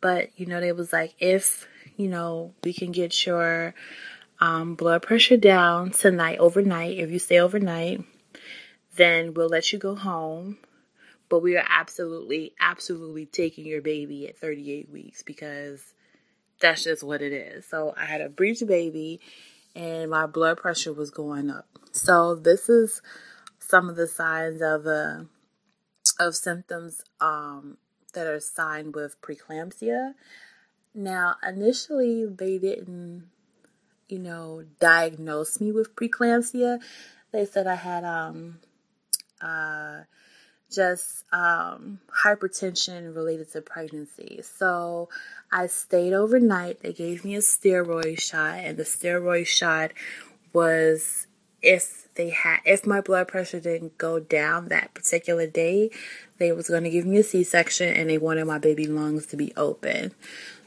But, 0.01 0.31
you 0.37 0.47
know, 0.47 0.61
they 0.61 0.73
was 0.73 0.93
like, 0.93 1.15
if, 1.19 1.67
you 1.97 2.09
know, 2.09 2.53
we 2.63 2.73
can 2.73 2.93
get 2.93 3.27
your 3.27 3.75
um, 4.41 4.75
blood 4.75 5.03
pressure 5.03 5.37
down 5.37 5.91
tonight, 5.91 6.39
overnight, 6.39 6.99
if 6.99 7.11
you 7.11 7.19
stay 7.19 7.39
overnight, 7.41 8.03
then 8.97 9.35
we'll 9.35 9.49
let 9.49 9.73
you 9.73 9.79
go 9.79 9.95
home. 9.95 10.59
But 11.29 11.41
we 11.41 11.57
are 11.57 11.65
absolutely, 11.69 12.55
absolutely 12.59 13.27
taking 13.27 13.65
your 13.65 13.83
baby 13.83 14.27
at 14.27 14.39
38 14.39 14.91
weeks 14.91 15.23
because 15.23 15.95
that's 16.61 16.85
just 16.85 17.03
what 17.03 17.23
it 17.23 17.33
is. 17.33 17.67
So 17.67 17.95
I 17.97 18.05
had 18.05 18.21
a 18.21 18.29
breech 18.29 18.63
baby 18.67 19.21
and 19.77 20.11
my 20.11 20.27
blood 20.27 20.59
pressure 20.59 20.93
was 20.93 21.11
going 21.11 21.51
up. 21.51 21.69
So 21.93 22.35
this 22.35 22.69
is 22.69 23.01
some 23.59 23.89
of 23.89 23.97
the 23.97 24.09
signs 24.09 24.61
of 24.61 24.87
uh, 24.87 25.25
of 26.19 26.35
symptoms 26.35 27.03
um, 27.21 27.79
that 28.15 28.27
are 28.27 28.41
signed 28.41 28.95
with 28.95 29.21
preeclampsia. 29.21 30.15
Now, 30.95 31.37
initially, 31.47 32.27
they 32.27 32.59
didn't, 32.59 33.29
you 34.11 34.19
know, 34.19 34.65
diagnose 34.79 35.61
me 35.61 35.73
with 35.73 35.95
preeclampsia. 35.95 36.81
They 37.33 37.45
said 37.45 37.67
I 37.67 37.77
had 37.77 38.05
um, 38.05 38.59
uh, 39.41 40.01
just 40.71 41.25
um, 41.33 42.01
hypertension 42.25 43.15
related 43.15 43.53
to 43.53 43.61
pregnancy. 43.61 44.41
So 44.43 45.09
I 45.53 45.67
stayed 45.67 46.13
overnight. 46.13 46.81
They 46.81 46.93
gave 46.93 47.25
me 47.25 47.35
a 47.35 47.41
steroid 47.41 48.21
shot, 48.21 48.59
and 48.59 48.77
the 48.77 48.85
steroid 48.85 49.47
shot 49.47 49.93
was 50.53 51.27
if 51.63 52.09
they 52.15 52.31
had 52.31 52.59
if 52.65 52.87
my 52.87 53.01
blood 53.01 53.29
pressure 53.29 53.61
didn't 53.61 53.99
go 53.99 54.19
down 54.19 54.69
that 54.69 54.95
particular 54.95 55.47
day, 55.47 55.91
they 56.39 56.53
was 56.53 56.69
going 56.69 56.85
to 56.85 56.91
give 56.91 57.05
me 57.05 57.19
a 57.19 57.23
C-section, 57.23 57.93
and 57.93 58.09
they 58.09 58.19
wanted 58.19 58.47
my 58.47 58.59
baby 58.59 58.87
lungs 58.87 59.27
to 59.27 59.37
be 59.37 59.53
open. 59.57 60.13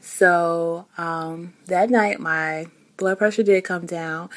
So 0.00 0.86
um, 0.98 1.54
that 1.66 1.90
night, 1.90 2.20
my 2.20 2.66
blood 2.96 3.18
pressure 3.18 3.42
did 3.42 3.64
come 3.64 3.86
down. 3.86 4.30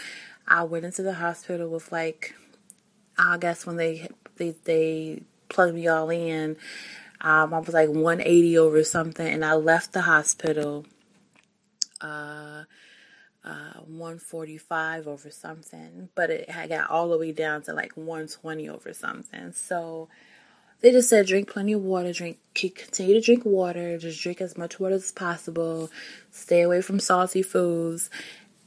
I 0.47 0.63
went 0.63 0.85
into 0.85 1.03
the 1.03 1.15
hospital 1.15 1.69
with 1.69 1.91
like 1.91 2.35
I 3.17 3.37
guess 3.37 3.65
when 3.65 3.77
they 3.77 4.07
they 4.37 4.55
they 4.63 5.21
plugged 5.49 5.75
me 5.75 5.87
all 5.87 6.09
in. 6.09 6.57
Um, 7.19 7.53
I 7.53 7.59
was 7.59 7.73
like 7.73 7.89
180 7.89 8.57
over 8.59 8.83
something, 8.83 9.27
and 9.27 9.43
I 9.43 9.53
left 9.53 9.93
the 9.93 10.01
hospital. 10.01 10.85
Uh, 11.99 12.63
uh, 13.43 13.79
145 13.85 15.07
over 15.07 15.31
something, 15.31 16.09
but 16.15 16.29
it 16.29 16.49
had 16.49 16.69
got 16.69 16.89
all 16.89 17.09
the 17.09 17.17
way 17.17 17.31
down 17.31 17.61
to 17.63 17.73
like 17.73 17.95
120 17.95 18.67
over 18.69 18.93
something. 18.93 19.53
So 19.53 20.09
they 20.81 20.91
just 20.91 21.09
said 21.09 21.27
drink 21.27 21.49
plenty 21.49 21.73
of 21.73 21.81
water, 21.81 22.11
drink 22.11 22.39
continue 22.53 23.13
to 23.13 23.21
drink 23.21 23.45
water, 23.45 23.97
just 23.97 24.21
drink 24.21 24.41
as 24.41 24.57
much 24.57 24.79
water 24.79 24.95
as 24.95 25.11
possible, 25.11 25.89
stay 26.29 26.61
away 26.61 26.81
from 26.81 26.99
salty 26.99 27.41
foods, 27.41 28.09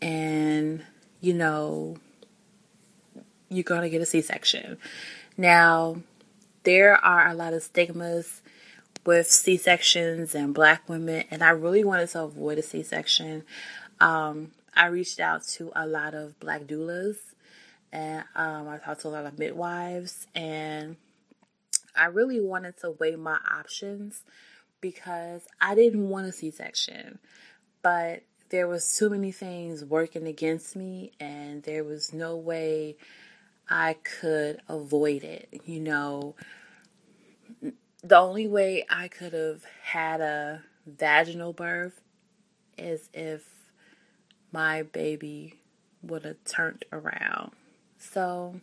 and 0.01 0.83
you 1.21 1.35
know 1.35 1.97
you're 3.49 3.65
gonna 3.65 3.89
get 3.89 4.01
a 4.01 4.07
C-section. 4.07 4.79
Now, 5.37 5.97
there 6.63 6.95
are 7.05 7.29
a 7.29 7.35
lot 7.35 7.53
of 7.53 7.63
stigmas 7.63 8.43
with 9.05 9.31
C 9.31 9.57
sections 9.57 10.35
and 10.35 10.55
black 10.55 10.89
women, 10.89 11.25
and 11.31 11.43
I 11.43 11.51
really 11.51 11.85
wanted 11.85 12.11
to 12.11 12.23
avoid 12.23 12.59
a 12.59 12.63
C 12.63 12.83
section. 12.83 13.45
Um, 13.99 14.53
I 14.75 14.87
reached 14.87 15.21
out 15.21 15.45
to 15.49 15.73
a 15.75 15.87
lot 15.87 16.15
of 16.15 16.39
black 16.39 16.63
doulas, 16.63 17.17
and 17.93 18.25
um, 18.37 18.69
I 18.69 18.79
talked 18.79 19.01
to 19.03 19.09
a 19.09 19.11
lot 19.11 19.27
of 19.27 19.39
midwives, 19.39 20.27
and 20.35 20.97
I 21.97 22.07
really 22.07 22.41
wanted 22.41 22.79
to 22.79 22.93
weigh 22.93 23.17
my 23.17 23.39
options 23.51 24.23
because 24.81 25.43
I 25.61 25.75
didn't 25.75 26.09
want 26.09 26.27
a 26.27 26.33
C 26.33 26.51
section, 26.51 27.19
but 27.83 28.23
there 28.51 28.69
was 28.69 28.97
too 28.97 29.11
many 29.11 29.33
things 29.33 29.85
working 29.85 30.27
against 30.27 30.77
me, 30.77 31.13
and 31.19 31.63
there 31.63 31.85
was 31.85 32.13
no 32.13 32.37
way 32.37 32.97
I 33.69 33.95
could 34.21 34.61
avoid 34.69 35.23
it. 35.25 35.63
You 35.65 35.81
know, 35.81 36.35
the 38.03 38.19
only 38.19 38.49
way 38.49 38.85
I 38.91 39.09
could 39.09 39.33
have 39.33 39.65
had 39.83 40.21
a 40.21 40.63
vaginal 40.87 41.53
birth 41.53 42.01
is 42.77 43.09
if 43.15 43.45
my 44.53 44.83
baby 44.83 45.55
would 46.03 46.25
have 46.25 46.43
turned 46.45 46.85
around. 46.93 47.53
So 47.99 48.61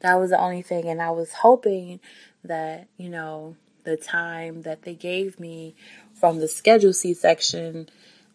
that 0.00 0.14
was 0.14 0.30
the 0.30 0.38
only 0.38 0.62
thing. 0.62 0.88
And 0.88 1.02
I 1.02 1.10
was 1.10 1.32
hoping 1.32 1.98
that, 2.44 2.86
you 2.96 3.08
know, 3.08 3.56
the 3.84 3.96
time 3.96 4.62
that 4.62 4.82
they 4.82 4.94
gave 4.94 5.40
me 5.40 5.74
from 6.14 6.38
the 6.38 6.48
scheduled 6.48 6.94
C 6.96 7.14
section 7.14 7.88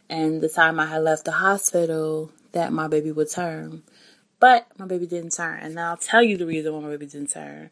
and 0.09 0.41
the 0.41 0.49
time 0.49 0.79
I 0.79 0.85
had 0.85 1.03
left 1.03 1.25
the 1.25 1.31
hospital 1.31 2.31
that 2.51 2.71
my 2.71 2.87
baby 2.87 3.11
would 3.11 3.31
turn. 3.31 3.83
But 4.39 4.67
my 4.77 4.85
baby 4.85 5.07
didn't 5.07 5.31
turn. 5.31 5.59
And 5.59 5.79
I'll 5.79 5.97
tell 5.97 6.21
you 6.21 6.37
the 6.37 6.45
reason 6.45 6.73
why 6.73 6.81
my 6.81 6.89
baby 6.89 7.05
didn't 7.05 7.31
turn. 7.31 7.69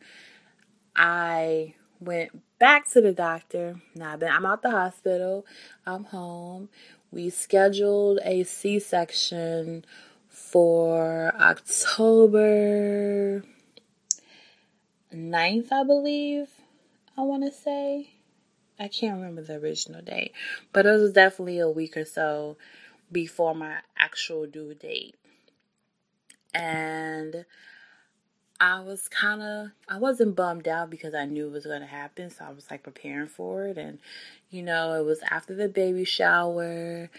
I 0.95 1.75
went 1.99 2.41
back 2.59 2.89
to 2.91 3.01
the 3.01 3.11
doctor. 3.13 3.81
Now 3.95 4.17
I'm 4.21 4.45
out 4.45 4.61
the 4.61 4.71
hospital. 4.71 5.45
I'm 5.85 6.05
home. 6.05 6.69
We 7.11 7.29
scheduled 7.29 8.19
a 8.23 8.43
C 8.43 8.79
section 8.79 9.85
for 10.29 11.33
October 11.39 12.63
9th, 15.13 15.71
I 15.71 15.83
believe. 15.83 16.47
I 17.17 17.21
want 17.21 17.43
to 17.43 17.51
say. 17.51 18.09
I 18.79 18.87
can't 18.87 19.17
remember 19.17 19.41
the 19.41 19.55
original 19.55 20.01
date, 20.01 20.33
but 20.73 20.85
it 20.85 20.99
was 20.99 21.13
definitely 21.13 21.59
a 21.59 21.69
week 21.69 21.95
or 21.95 22.05
so 22.05 22.57
before 23.11 23.53
my 23.53 23.77
actual 23.97 24.47
due 24.47 24.73
date 24.73 25.15
and 26.53 27.45
I 28.59 28.81
was 28.81 29.07
kind 29.07 29.41
of, 29.41 29.67
I 29.87 29.97
wasn't 29.97 30.35
bummed 30.35 30.67
out 30.67 30.89
because 30.89 31.15
I 31.15 31.25
knew 31.25 31.47
it 31.47 31.51
was 31.51 31.65
going 31.65 31.81
to 31.81 31.87
happen. 31.87 32.29
So 32.29 32.45
I 32.45 32.51
was 32.51 32.69
like 32.69 32.83
preparing 32.83 33.27
for 33.27 33.65
it. 33.65 33.77
And, 33.77 33.99
you 34.49 34.61
know, 34.61 34.93
it 34.93 35.05
was 35.05 35.19
after 35.29 35.55
the 35.55 35.67
baby 35.67 36.05
shower 36.05 37.09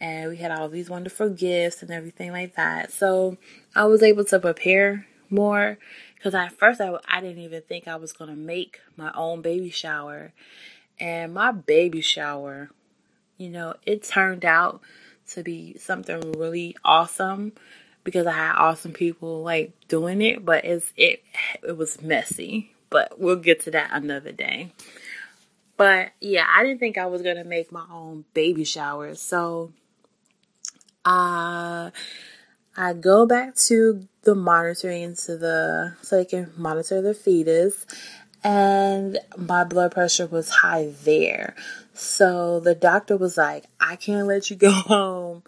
and 0.00 0.30
we 0.30 0.36
had 0.36 0.50
all 0.50 0.68
these 0.68 0.90
wonderful 0.90 1.30
gifts 1.30 1.82
and 1.82 1.90
everything 1.90 2.32
like 2.32 2.54
that. 2.56 2.92
So 2.92 3.38
I 3.74 3.84
was 3.84 4.02
able 4.02 4.24
to 4.26 4.38
prepare 4.38 5.06
more 5.30 5.78
because 6.16 6.34
at 6.34 6.52
first 6.52 6.80
I, 6.80 6.92
I 7.08 7.20
didn't 7.20 7.42
even 7.44 7.62
think 7.62 7.88
I 7.88 7.96
was 7.96 8.12
going 8.12 8.30
to 8.30 8.36
make 8.36 8.80
my 8.96 9.10
own 9.14 9.40
baby 9.40 9.70
shower. 9.70 10.32
And 11.00 11.32
my 11.32 11.50
baby 11.52 12.02
shower, 12.02 12.70
you 13.38 13.48
know, 13.48 13.74
it 13.86 14.02
turned 14.02 14.44
out 14.44 14.82
to 15.30 15.42
be 15.42 15.76
something 15.78 16.32
really 16.32 16.76
awesome 16.84 17.52
because 18.04 18.26
I 18.26 18.32
had 18.32 18.54
awesome 18.56 18.92
people 18.92 19.42
like 19.42 19.72
doing 19.88 20.20
it, 20.22 20.44
but 20.44 20.64
it's 20.64 20.92
it 20.96 21.22
it 21.62 21.76
was 21.76 22.02
messy. 22.02 22.72
But 22.90 23.20
we'll 23.20 23.36
get 23.36 23.60
to 23.60 23.70
that 23.70 23.90
another 23.92 24.32
day. 24.32 24.72
But 25.76 26.10
yeah, 26.20 26.46
I 26.48 26.62
didn't 26.62 26.80
think 26.80 26.98
I 26.98 27.06
was 27.06 27.22
gonna 27.22 27.44
make 27.44 27.72
my 27.72 27.86
own 27.90 28.24
baby 28.34 28.64
shower, 28.64 29.14
so 29.14 29.72
uh 31.04 31.90
I 32.76 32.92
go 32.94 33.26
back 33.26 33.56
to 33.56 34.06
the 34.22 34.34
monitoring 34.34 35.16
to 35.24 35.36
the 35.36 35.94
so 36.02 36.16
they 36.16 36.24
can 36.24 36.52
monitor 36.56 37.00
the 37.00 37.14
fetus 37.14 37.86
and 38.42 39.18
my 39.36 39.64
blood 39.64 39.92
pressure 39.92 40.26
was 40.26 40.48
high 40.48 40.92
there. 41.04 41.54
So 41.94 42.60
the 42.60 42.74
doctor 42.74 43.16
was 43.16 43.36
like, 43.36 43.66
I 43.80 43.96
can't 43.96 44.26
let 44.26 44.50
you 44.50 44.56
go 44.56 44.70
home 44.72 45.42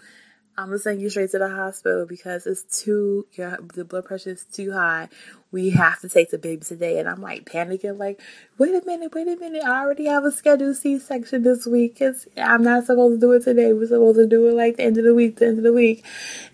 I'm 0.56 0.66
gonna 0.66 0.78
send 0.78 1.00
you 1.00 1.08
straight 1.08 1.30
to 1.30 1.38
the 1.38 1.48
hospital 1.48 2.04
because 2.04 2.46
it's 2.46 2.84
too 2.84 3.26
your 3.32 3.58
the 3.74 3.86
blood 3.86 4.04
pressure 4.04 4.30
is 4.30 4.44
too 4.44 4.72
high. 4.72 5.08
We 5.50 5.70
have 5.70 6.00
to 6.00 6.08
take 6.10 6.30
the 6.30 6.38
baby 6.38 6.62
today, 6.62 6.98
and 6.98 7.08
I'm 7.08 7.22
like 7.22 7.46
panicking, 7.46 7.98
like, 7.98 8.20
wait 8.58 8.74
a 8.74 8.84
minute, 8.84 9.14
wait 9.14 9.28
a 9.28 9.36
minute. 9.36 9.64
I 9.64 9.80
already 9.80 10.06
have 10.06 10.24
a 10.24 10.30
scheduled 10.30 10.76
C-section 10.76 11.42
this 11.42 11.66
week. 11.66 11.98
Cause 11.98 12.28
I'm 12.36 12.62
not 12.62 12.84
supposed 12.84 13.20
to 13.20 13.26
do 13.26 13.32
it 13.32 13.44
today. 13.44 13.72
We're 13.72 13.86
supposed 13.86 14.18
to 14.18 14.26
do 14.26 14.48
it 14.48 14.54
like 14.54 14.76
the 14.76 14.84
end 14.84 14.98
of 14.98 15.04
the 15.04 15.14
week, 15.14 15.36
the 15.36 15.46
end 15.46 15.58
of 15.58 15.64
the 15.64 15.72
week. 15.72 16.04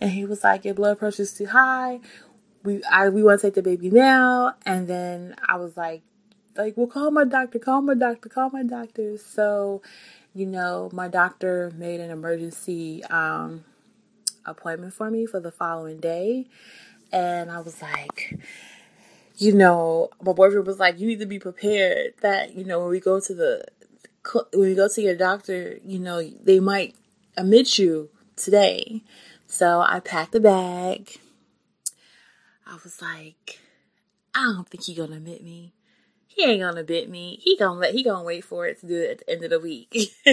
And 0.00 0.11
he 0.11 0.25
was 0.25 0.45
like, 0.45 0.64
your 0.64 0.75
blood 0.75 0.99
pressure 0.99 1.23
is 1.23 1.35
too 1.35 1.47
high. 1.47 2.00
We 2.62 2.83
I 2.85 3.09
we 3.09 3.23
want 3.25 3.40
to 3.40 3.49
take 3.49 3.54
the 3.54 3.62
baby 3.62 3.90
now. 3.90 4.54
And 4.64 4.87
then 4.87 5.35
I 5.47 5.57
was 5.57 5.76
like, 5.76 6.02
like, 6.59 6.77
well, 6.77 6.87
call 6.88 7.11
my 7.11 7.25
doctor, 7.25 7.59
call 7.59 7.81
my 7.81 7.95
doctor, 7.95 8.29
call 8.29 8.50
my 8.50 8.62
doctor. 8.65 9.17
So, 9.17 9.81
you 10.35 10.45
know, 10.45 10.91
my 10.93 11.09
doctor 11.09 11.73
made 11.77 12.00
an 12.00 12.11
emergency. 12.11 13.03
um 13.05 13.65
appointment 14.49 14.95
for 14.95 15.11
me 15.11 15.27
for 15.27 15.41
the 15.41 15.53
following 15.53 16.00
day. 16.00 16.47
And 17.12 17.50
I 17.50 17.61
was 17.61 17.81
like, 17.81 18.38
you 19.37 19.53
know, 19.53 20.11
my 20.23 20.33
boyfriend 20.33 20.67
was 20.67 20.79
like, 20.79 20.99
you 20.99 21.07
need 21.07 21.21
to 21.21 21.27
be 21.27 21.38
prepared 21.38 22.15
that, 22.21 22.55
you 22.55 22.65
know, 22.65 22.81
when 22.81 22.91
we 22.91 23.00
go 23.00 23.21
to 23.21 23.35
the, 23.35 23.65
when 24.53 24.69
we 24.69 24.75
go 24.75 24.88
to 24.88 25.03
your 25.03 25.17
doctor, 25.17 25.79
you 25.85 25.99
know, 25.99 26.23
they 26.43 26.61
might 26.61 26.95
admit 27.37 27.79
you 27.79 28.11
today. 28.37 29.03
So 29.47 29.81
I 29.81 30.00
packed 30.00 30.35
a 30.35 30.41
bag. 30.41 31.19
I 32.67 32.75
was 32.85 33.00
like, 33.00 33.61
I 34.35 34.53
don't 34.55 34.69
think 34.69 34.85
he 34.85 34.95
gonna 34.95 35.17
admit 35.17 35.43
me. 35.43 35.73
He 36.38 36.45
ain't 36.45 36.61
gonna 36.61 36.85
bit 36.85 37.11
me. 37.11 37.37
He 37.42 37.57
gonna 37.57 37.80
let 37.80 37.95
he 37.95 38.04
gonna 38.04 38.23
wait 38.23 38.45
for 38.45 38.64
it 38.64 38.78
to 38.80 38.87
do 38.87 38.95
it 38.95 39.11
at 39.11 39.18
the 39.18 39.30
end 39.30 39.42
of 39.42 39.50
the 39.50 39.59
week. 39.59 40.14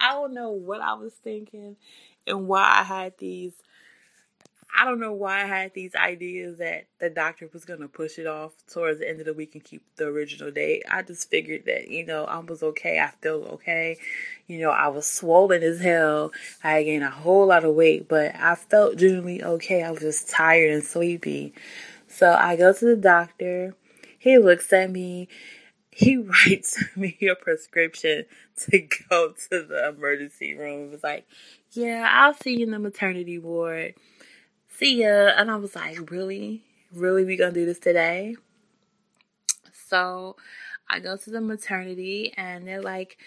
I 0.00 0.12
don't 0.12 0.34
know 0.34 0.52
what 0.52 0.80
I 0.80 0.94
was 0.94 1.12
thinking 1.14 1.74
and 2.28 2.46
why 2.46 2.62
I 2.62 2.84
had 2.84 3.14
these 3.18 3.52
I 4.78 4.84
don't 4.84 5.00
know 5.00 5.12
why 5.12 5.42
I 5.42 5.46
had 5.46 5.74
these 5.74 5.96
ideas 5.96 6.58
that 6.58 6.86
the 7.00 7.10
doctor 7.10 7.50
was 7.52 7.64
to 7.64 7.88
push 7.88 8.20
it 8.20 8.28
off 8.28 8.52
towards 8.72 9.00
the 9.00 9.08
end 9.08 9.18
of 9.18 9.26
the 9.26 9.34
week 9.34 9.56
and 9.56 9.64
keep 9.64 9.82
the 9.96 10.06
original 10.06 10.52
date. 10.52 10.84
I 10.88 11.02
just 11.02 11.28
figured 11.28 11.64
that, 11.66 11.88
you 11.88 12.06
know, 12.06 12.24
I 12.24 12.38
was 12.38 12.62
okay. 12.62 13.00
I 13.00 13.10
felt 13.20 13.48
okay. 13.54 13.98
You 14.46 14.60
know, 14.60 14.70
I 14.70 14.88
was 14.88 15.08
swollen 15.08 15.64
as 15.64 15.80
hell. 15.80 16.30
I 16.62 16.84
gained 16.84 17.02
a 17.02 17.10
whole 17.10 17.48
lot 17.48 17.64
of 17.64 17.74
weight, 17.74 18.08
but 18.08 18.36
I 18.36 18.54
felt 18.54 18.96
generally 18.96 19.42
okay. 19.42 19.82
I 19.82 19.90
was 19.90 20.02
just 20.02 20.30
tired 20.30 20.70
and 20.70 20.84
sleepy. 20.84 21.52
So 22.06 22.32
I 22.32 22.54
go 22.54 22.72
to 22.72 22.84
the 22.84 22.96
doctor. 22.96 23.74
He 24.22 24.38
looks 24.38 24.72
at 24.72 24.88
me. 24.88 25.26
He 25.90 26.16
writes 26.46 26.80
me 26.94 27.18
a 27.28 27.34
prescription 27.34 28.26
to 28.68 28.88
go 29.10 29.34
to 29.50 29.64
the 29.64 29.88
emergency 29.88 30.54
room. 30.54 30.86
It 30.86 30.90
was 30.92 31.02
like, 31.02 31.26
yeah, 31.72 32.08
I'll 32.08 32.32
see 32.32 32.58
you 32.58 32.66
in 32.66 32.70
the 32.70 32.78
maternity 32.78 33.40
ward. 33.40 33.94
See 34.68 35.02
ya. 35.02 35.32
And 35.36 35.50
I 35.50 35.56
was 35.56 35.74
like, 35.74 36.08
really? 36.08 36.62
Really, 36.94 37.24
we 37.24 37.36
gonna 37.36 37.50
do 37.50 37.66
this 37.66 37.80
today? 37.80 38.36
So 39.88 40.36
I 40.88 41.00
go 41.00 41.16
to 41.16 41.30
the 41.30 41.40
maternity 41.40 42.32
and 42.36 42.64
they're 42.64 42.80
like, 42.80 43.18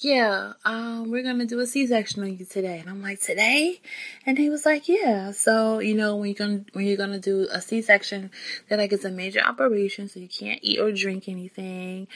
yeah, 0.00 0.54
um, 0.64 1.10
we're 1.10 1.22
gonna 1.22 1.44
do 1.44 1.60
a 1.60 1.66
C-section 1.66 2.22
on 2.22 2.38
you 2.38 2.46
today. 2.46 2.78
And 2.78 2.88
I'm 2.88 3.02
like, 3.02 3.20
today? 3.20 3.80
And 4.24 4.38
he 4.38 4.48
was 4.48 4.64
like, 4.64 4.88
yeah. 4.88 5.32
So, 5.32 5.78
you 5.78 5.94
know, 5.94 6.16
when 6.16 6.30
you're 6.30 6.34
gonna, 6.34 6.64
when 6.72 6.86
you're 6.86 6.96
gonna 6.96 7.18
do 7.18 7.46
a 7.52 7.60
C-section, 7.60 8.30
they're 8.68 8.78
like, 8.78 8.92
it's 8.92 9.04
a 9.04 9.10
major 9.10 9.40
operation, 9.40 10.08
so 10.08 10.18
you 10.18 10.28
can't 10.28 10.60
eat 10.62 10.80
or 10.80 10.90
drink 10.90 11.28
anything. 11.28 12.08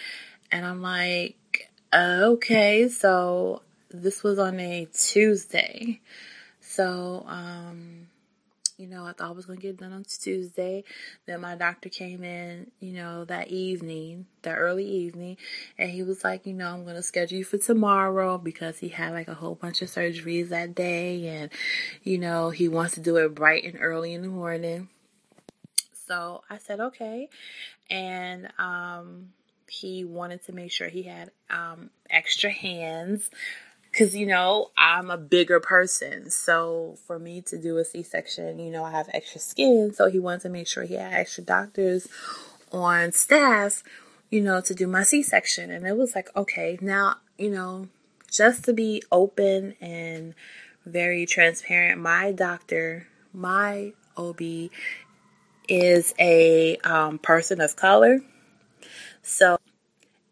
And 0.50 0.64
I'm 0.64 0.80
like, 0.80 1.70
okay. 1.92 2.88
So 2.88 3.60
this 3.90 4.22
was 4.22 4.38
on 4.38 4.58
a 4.60 4.86
Tuesday. 4.86 6.00
So, 6.60 7.24
um, 7.28 8.08
you 8.76 8.86
know, 8.86 9.04
I 9.04 9.12
thought 9.12 9.28
I 9.28 9.32
was 9.32 9.46
going 9.46 9.58
to 9.58 9.62
get 9.62 9.78
done 9.78 9.92
on 9.92 10.04
Tuesday. 10.04 10.84
Then 11.26 11.40
my 11.40 11.54
doctor 11.54 11.88
came 11.88 12.24
in, 12.24 12.70
you 12.80 12.92
know, 12.92 13.24
that 13.26 13.48
evening, 13.48 14.26
that 14.42 14.56
early 14.56 14.86
evening, 14.86 15.36
and 15.78 15.90
he 15.90 16.02
was 16.02 16.24
like, 16.24 16.46
you 16.46 16.54
know, 16.54 16.72
I'm 16.72 16.84
going 16.84 16.96
to 16.96 17.02
schedule 17.02 17.38
you 17.38 17.44
for 17.44 17.58
tomorrow 17.58 18.38
because 18.38 18.78
he 18.78 18.88
had 18.88 19.12
like 19.12 19.28
a 19.28 19.34
whole 19.34 19.54
bunch 19.54 19.82
of 19.82 19.88
surgeries 19.88 20.48
that 20.48 20.74
day 20.74 21.26
and, 21.28 21.50
you 22.02 22.18
know, 22.18 22.50
he 22.50 22.68
wants 22.68 22.94
to 22.94 23.00
do 23.00 23.16
it 23.16 23.34
bright 23.34 23.64
and 23.64 23.78
early 23.80 24.12
in 24.12 24.22
the 24.22 24.28
morning. 24.28 24.88
So 26.06 26.42
I 26.50 26.58
said, 26.58 26.80
okay. 26.80 27.28
And, 27.90 28.48
um, 28.58 29.30
he 29.66 30.04
wanted 30.04 30.44
to 30.44 30.52
make 30.52 30.70
sure 30.70 30.88
he 30.88 31.02
had 31.02 31.30
um, 31.50 31.90
extra 32.08 32.50
hands 32.50 33.30
because 33.94 34.16
you 34.16 34.26
know 34.26 34.72
I'm 34.76 35.08
a 35.08 35.16
bigger 35.16 35.60
person. 35.60 36.28
So 36.28 36.96
for 37.06 37.18
me 37.18 37.40
to 37.42 37.56
do 37.56 37.78
a 37.78 37.84
C-section, 37.84 38.58
you 38.58 38.70
know 38.70 38.82
I 38.82 38.90
have 38.90 39.08
extra 39.14 39.40
skin. 39.40 39.92
So 39.94 40.10
he 40.10 40.18
wanted 40.18 40.40
to 40.42 40.48
make 40.48 40.66
sure 40.66 40.82
he 40.82 40.94
had 40.94 41.14
extra 41.14 41.44
doctors 41.44 42.08
on 42.72 43.12
staff, 43.12 43.84
you 44.30 44.40
know, 44.40 44.60
to 44.62 44.74
do 44.74 44.88
my 44.88 45.04
C-section. 45.04 45.70
And 45.70 45.86
it 45.86 45.96
was 45.96 46.16
like, 46.16 46.28
okay, 46.36 46.76
now 46.80 47.18
you 47.38 47.50
know, 47.50 47.88
just 48.28 48.64
to 48.64 48.72
be 48.72 49.02
open 49.12 49.76
and 49.80 50.34
very 50.84 51.24
transparent, 51.24 52.00
my 52.00 52.32
doctor, 52.32 53.06
my 53.32 53.92
OB, 54.16 54.70
is 55.68 56.14
a 56.18 56.76
um, 56.78 57.18
person 57.18 57.60
of 57.60 57.76
color. 57.76 58.18
So 59.22 59.58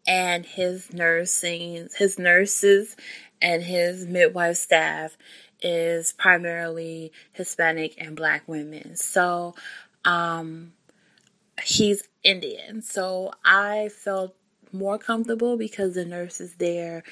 and 0.05 0.45
his 0.45 0.93
nursing 0.93 1.87
his 1.97 2.19
nurses 2.19 2.95
and 3.43 3.61
his 3.61 4.07
midwife 4.07 4.57
staff 4.57 5.15
is 5.61 6.13
primarily 6.13 7.11
Hispanic 7.33 7.93
and 7.99 8.15
black 8.15 8.47
women. 8.47 8.95
So, 8.95 9.53
um, 10.03 10.73
he's 11.63 12.07
Indian. 12.23 12.81
So 12.81 13.31
I 13.45 13.89
felt 13.89 14.35
more 14.71 14.97
comfortable 14.97 15.57
because 15.57 15.93
the 15.93 16.05
nurses 16.05 16.55
there 16.55 17.03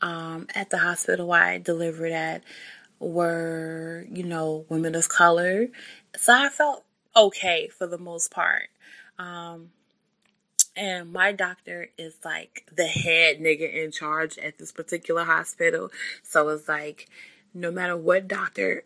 um, 0.00 0.46
at 0.54 0.70
the 0.70 0.78
hospital 0.78 1.32
I 1.32 1.58
delivered 1.58 2.12
at 2.12 2.42
were, 3.00 4.06
you 4.10 4.24
know, 4.24 4.66
women 4.68 4.94
of 4.94 5.08
color. 5.08 5.68
So 6.16 6.32
I 6.34 6.48
felt 6.48 6.84
okay 7.16 7.68
for 7.68 7.86
the 7.86 7.98
most 7.98 8.30
part. 8.30 8.68
Um, 9.18 9.70
and 10.78 11.12
my 11.12 11.32
doctor 11.32 11.88
is 11.98 12.14
like 12.24 12.64
the 12.74 12.86
head 12.86 13.40
nigga 13.40 13.84
in 13.84 13.90
charge 13.90 14.38
at 14.38 14.58
this 14.58 14.70
particular 14.70 15.24
hospital. 15.24 15.90
So 16.22 16.48
it's 16.50 16.68
like, 16.68 17.08
no 17.52 17.72
matter 17.72 17.96
what 17.96 18.28
doctor, 18.28 18.84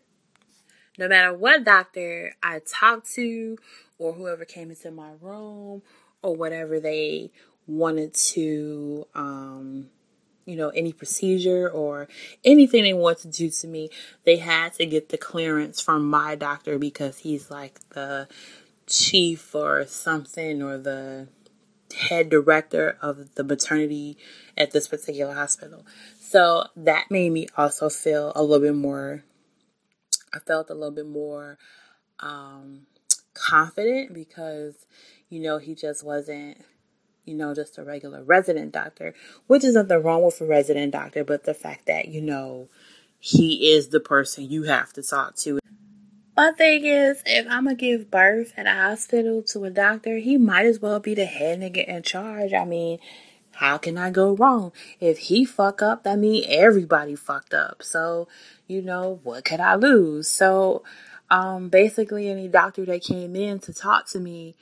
no 0.97 1.07
matter 1.07 1.33
what 1.33 1.63
doctor 1.63 2.33
I 2.41 2.61
talk 2.65 3.05
to, 3.09 3.57
or 3.99 4.13
whoever 4.13 4.43
came 4.43 4.71
into 4.71 4.89
my 4.89 5.11
room, 5.21 5.83
or 6.23 6.35
whatever 6.35 6.79
they 6.79 7.31
wanted 7.67 8.15
to, 8.15 9.07
um, 9.13 9.89
you 10.45 10.55
know, 10.55 10.69
any 10.69 10.93
procedure 10.93 11.69
or 11.69 12.07
anything 12.43 12.83
they 12.83 12.93
want 12.93 13.19
to 13.19 13.27
do 13.27 13.51
to 13.51 13.67
me, 13.67 13.89
they 14.23 14.37
had 14.37 14.73
to 14.73 14.87
get 14.87 15.09
the 15.09 15.17
clearance 15.17 15.79
from 15.79 16.09
my 16.09 16.33
doctor 16.33 16.79
because 16.79 17.19
he's 17.19 17.51
like 17.51 17.79
the 17.89 18.27
chief 18.87 19.53
or 19.53 19.85
something 19.85 20.63
or 20.63 20.77
the 20.79 21.27
head 21.93 22.29
director 22.29 22.97
of 23.01 23.35
the 23.35 23.43
maternity 23.43 24.17
at 24.57 24.71
this 24.71 24.87
particular 24.87 25.33
hospital. 25.33 25.85
So 26.19 26.65
that 26.75 27.11
made 27.11 27.31
me 27.31 27.47
also 27.57 27.89
feel 27.89 28.31
a 28.35 28.41
little 28.41 28.65
bit 28.65 28.75
more, 28.75 29.23
I 30.33 30.39
felt 30.39 30.69
a 30.69 30.73
little 30.73 30.91
bit 30.91 31.07
more 31.07 31.57
um, 32.19 32.87
confident 33.33 34.13
because, 34.13 34.73
you 35.29 35.41
know, 35.41 35.57
he 35.57 35.75
just 35.75 36.03
wasn't, 36.03 36.57
you 37.25 37.35
know, 37.35 37.53
just 37.53 37.77
a 37.77 37.83
regular 37.83 38.23
resident 38.23 38.71
doctor, 38.71 39.13
which 39.47 39.63
is 39.63 39.75
nothing 39.75 40.01
wrong 40.03 40.23
with 40.23 40.41
a 40.41 40.45
resident 40.45 40.91
doctor, 40.91 41.23
but 41.23 41.43
the 41.43 41.53
fact 41.53 41.85
that, 41.85 42.07
you 42.07 42.21
know, 42.21 42.67
he 43.19 43.71
is 43.71 43.89
the 43.89 44.01
person 44.01 44.49
you 44.49 44.63
have 44.63 44.91
to 44.93 45.01
talk 45.01 45.35
to. 45.37 45.59
My 46.35 46.51
thing 46.51 46.83
is, 46.85 47.21
if 47.27 47.45
I'm 47.47 47.65
gonna 47.65 47.75
give 47.75 48.09
birth 48.09 48.53
at 48.57 48.65
a 48.65 48.73
hospital 48.73 49.43
to 49.43 49.65
a 49.65 49.69
doctor, 49.69 50.17
he 50.17 50.37
might 50.37 50.65
as 50.65 50.79
well 50.79 50.99
be 50.99 51.13
the 51.13 51.25
head 51.25 51.59
nigga 51.59 51.87
in 51.87 52.01
charge. 52.01 52.53
I 52.53 52.65
mean, 52.65 52.97
how 53.51 53.77
can 53.77 53.99
I 53.99 54.09
go 54.09 54.35
wrong? 54.35 54.71
If 54.99 55.19
he 55.19 55.45
fuck 55.45 55.83
up, 55.83 56.03
that 56.03 56.17
means 56.17 56.47
everybody 56.49 57.15
fucked 57.15 57.53
up. 57.53 57.83
So, 57.83 58.27
you 58.65 58.81
know, 58.81 59.19
what 59.21 59.45
could 59.45 59.59
I 59.59 59.75
lose? 59.75 60.27
So, 60.27 60.83
um, 61.29 61.69
basically 61.69 62.27
any 62.29 62.47
doctor 62.47 62.83
that 62.85 63.03
came 63.03 63.35
in 63.35 63.59
to 63.59 63.73
talk 63.73 64.07
to 64.09 64.19
me 64.19 64.55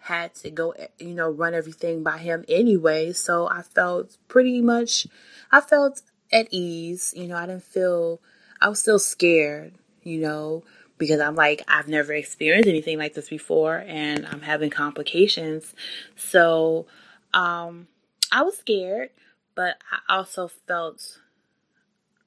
had 0.00 0.34
to 0.34 0.50
go, 0.50 0.74
you 0.98 1.14
know, 1.14 1.30
run 1.30 1.54
everything 1.54 2.02
by 2.02 2.18
him 2.18 2.44
anyway. 2.48 3.12
So 3.12 3.48
I 3.48 3.62
felt 3.62 4.16
pretty 4.26 4.60
much, 4.60 5.06
I 5.52 5.60
felt 5.60 6.02
at 6.32 6.48
ease. 6.50 7.14
You 7.16 7.28
know, 7.28 7.36
I 7.36 7.46
didn't 7.46 7.62
feel, 7.62 8.20
I 8.60 8.68
was 8.68 8.80
still 8.80 8.98
scared, 8.98 9.74
you 10.02 10.18
know, 10.20 10.64
because 10.98 11.20
I'm 11.20 11.34
like, 11.34 11.62
I've 11.68 11.88
never 11.88 12.12
experienced 12.12 12.68
anything 12.68 12.98
like 12.98 13.14
this 13.14 13.28
before 13.28 13.84
and 13.86 14.26
I'm 14.26 14.42
having 14.42 14.70
complications. 14.70 15.74
So, 16.16 16.86
um, 17.32 17.88
I 18.30 18.42
was 18.42 18.56
scared, 18.56 19.10
but 19.54 19.76
I 19.90 20.16
also 20.16 20.48
felt, 20.48 21.20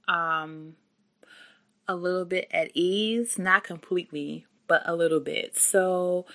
um, 0.08 0.76
a 1.88 1.96
little 1.96 2.26
bit 2.26 2.48
at 2.52 2.72
ease, 2.74 3.38
not 3.40 3.64
completely, 3.64 4.46
but 4.68 4.82
a 4.86 4.96
little 4.96 5.22
bit. 5.22 5.58
So, 5.58 6.26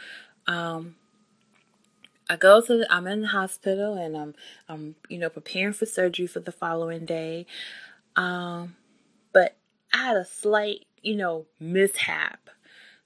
um, 0.46 0.96
I 2.32 2.36
go 2.36 2.62
to 2.62 2.78
the, 2.78 2.92
I'm 2.92 3.06
in 3.06 3.22
the 3.22 3.28
hospital 3.28 3.94
and 3.94 4.16
I'm 4.16 4.34
I'm 4.66 4.94
you 5.10 5.18
know 5.18 5.28
preparing 5.28 5.74
for 5.74 5.84
surgery 5.84 6.26
for 6.26 6.40
the 6.40 6.52
following 6.52 7.04
day. 7.04 7.46
Um, 8.16 8.76
but 9.34 9.56
I 9.92 9.98
had 9.98 10.16
a 10.16 10.24
slight 10.24 10.86
you 11.02 11.16
know, 11.16 11.46
mishap. 11.60 12.48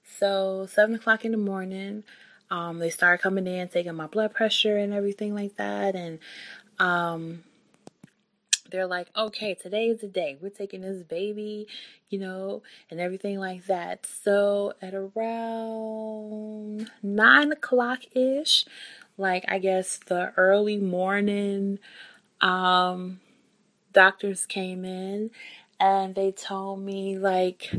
So 0.03 0.67
seven 0.71 0.95
o'clock 0.95 1.25
in 1.25 1.31
the 1.31 1.37
morning, 1.37 2.03
um, 2.49 2.79
they 2.79 2.89
started 2.89 3.21
coming 3.21 3.47
in, 3.47 3.67
taking 3.67 3.95
my 3.95 4.07
blood 4.07 4.33
pressure 4.33 4.77
and 4.77 4.93
everything 4.93 5.35
like 5.35 5.57
that, 5.57 5.95
and 5.95 6.19
um, 6.79 7.43
they're 8.71 8.87
like, 8.87 9.07
okay, 9.15 9.53
today 9.53 9.87
is 9.87 10.01
the 10.01 10.07
day. 10.07 10.37
We're 10.39 10.49
taking 10.49 10.81
this 10.81 11.03
baby, 11.03 11.67
you 12.09 12.19
know, 12.19 12.63
and 12.89 12.99
everything 12.99 13.39
like 13.39 13.65
that. 13.67 14.05
So 14.05 14.73
at 14.81 14.93
around 14.93 16.89
nine 17.01 17.51
o'clock 17.51 17.99
ish, 18.13 18.65
like 19.17 19.45
I 19.47 19.59
guess 19.59 19.97
the 20.07 20.33
early 20.37 20.77
morning, 20.77 21.79
um, 22.41 23.19
doctors 23.93 24.45
came 24.45 24.85
in 24.85 25.31
and 25.79 26.15
they 26.15 26.31
told 26.31 26.79
me 26.81 27.17
like, 27.17 27.71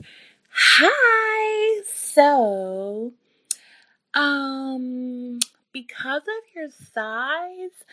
"Hi, 0.51 1.83
so 1.87 3.13
um 4.15 5.39
because 5.73 6.23
of 6.23 6.55
your 6.55 6.69
size, 6.95 7.85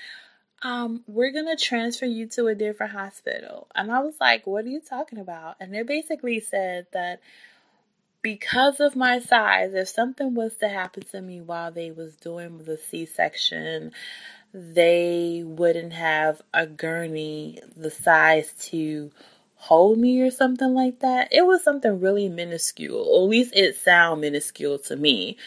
um 0.63 1.03
we're 1.07 1.31
to 1.33 1.57
transfer 1.57 2.05
you 2.05 2.27
to 2.27 2.47
a 2.47 2.55
different 2.55 2.93
hospital." 2.93 3.67
And 3.75 3.91
I 3.91 3.99
was 3.99 4.15
like, 4.19 4.47
"What 4.47 4.65
are 4.65 4.69
you 4.69 4.81
talking 4.81 5.19
about?" 5.19 5.57
And 5.59 5.73
they 5.73 5.83
basically 5.83 6.39
said 6.39 6.87
that 6.93 7.21
because 8.21 8.79
of 8.79 8.95
my 8.95 9.19
size, 9.19 9.73
if 9.75 9.87
something 9.87 10.33
was 10.33 10.55
to 10.55 10.67
happen 10.67 11.03
to 11.11 11.21
me 11.21 11.41
while 11.41 11.71
they 11.71 11.91
was 11.91 12.15
doing 12.15 12.57
the 12.57 12.75
C-section, 12.75 13.91
they 14.53 15.43
wouldn't 15.45 15.93
have 15.93 16.41
a 16.53 16.65
gurney 16.65 17.59
the 17.77 17.91
size 17.91 18.51
to 18.69 19.11
hold 19.55 19.97
me 19.97 20.21
or 20.21 20.31
something 20.31 20.73
like 20.73 20.99
that. 20.99 21.29
It 21.31 21.45
was 21.45 21.63
something 21.63 21.99
really 21.99 22.29
minuscule. 22.29 23.01
At 23.01 23.29
least 23.29 23.55
it 23.55 23.75
sounded 23.75 24.21
minuscule 24.21 24.79
to 24.79 24.95
me. 24.95 25.37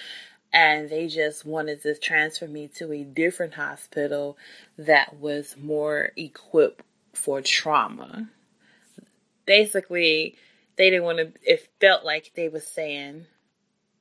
And 0.53 0.89
they 0.89 1.09
just 1.09 1.45
wanted 1.45 1.83
to 1.83 1.95
transfer 1.95 2.49
me 2.49 2.69
to 2.77 2.93
a 2.93 3.05
different 3.05 3.55
hospital 3.55 4.39
that 4.79 5.19
was 5.19 5.57
more 5.59 6.11
equipped 6.17 6.83
for 7.13 7.43
trauma. 7.43 8.31
Basically, 9.45 10.37
they 10.77 10.91
didn't 10.91 11.05
want 11.05 11.19
to, 11.19 11.33
it 11.43 11.69
felt 11.81 12.05
like 12.05 12.33
they 12.35 12.49
were 12.49 12.61
saying, 12.61 13.27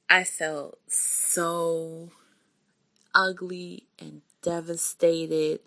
I 0.09 0.23
felt 0.23 0.79
so 0.87 2.11
ugly 3.13 3.87
and 3.99 4.21
devastated 4.41 5.59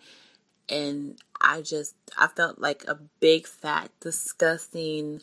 and 0.67 1.19
I 1.41 1.61
just 1.61 1.95
I 2.17 2.27
felt 2.27 2.59
like 2.59 2.83
a 2.87 2.99
big 3.19 3.47
fat 3.47 3.89
disgusting 3.99 5.21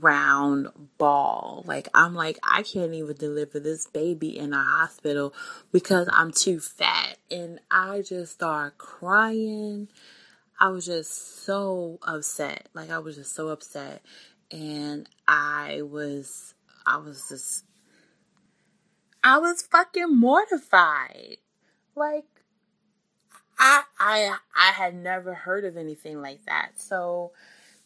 round 0.00 0.68
ball. 0.98 1.62
Like 1.66 1.88
I'm 1.94 2.14
like 2.14 2.38
I 2.42 2.62
can't 2.62 2.94
even 2.94 3.16
deliver 3.16 3.60
this 3.60 3.86
baby 3.86 4.36
in 4.36 4.52
a 4.52 4.62
hospital 4.62 5.34
because 5.72 6.08
I'm 6.12 6.32
too 6.32 6.60
fat 6.60 7.18
and 7.30 7.60
I 7.70 8.02
just 8.02 8.32
started 8.32 8.78
crying. 8.78 9.88
I 10.58 10.68
was 10.68 10.86
just 10.86 11.44
so 11.44 11.98
upset. 12.02 12.68
Like 12.74 12.90
I 12.90 12.98
was 12.98 13.16
just 13.16 13.34
so 13.34 13.48
upset 13.48 14.02
and 14.50 15.08
I 15.28 15.82
was 15.82 16.54
I 16.86 16.98
was 16.98 17.28
just 17.28 17.64
I 19.22 19.38
was 19.38 19.62
fucking 19.62 20.18
mortified. 20.18 21.38
Like 21.96 22.24
I 23.58 23.82
I 23.98 24.36
I 24.56 24.70
had 24.72 24.94
never 24.94 25.34
heard 25.34 25.64
of 25.64 25.76
anything 25.76 26.20
like 26.20 26.44
that. 26.46 26.80
So 26.80 27.32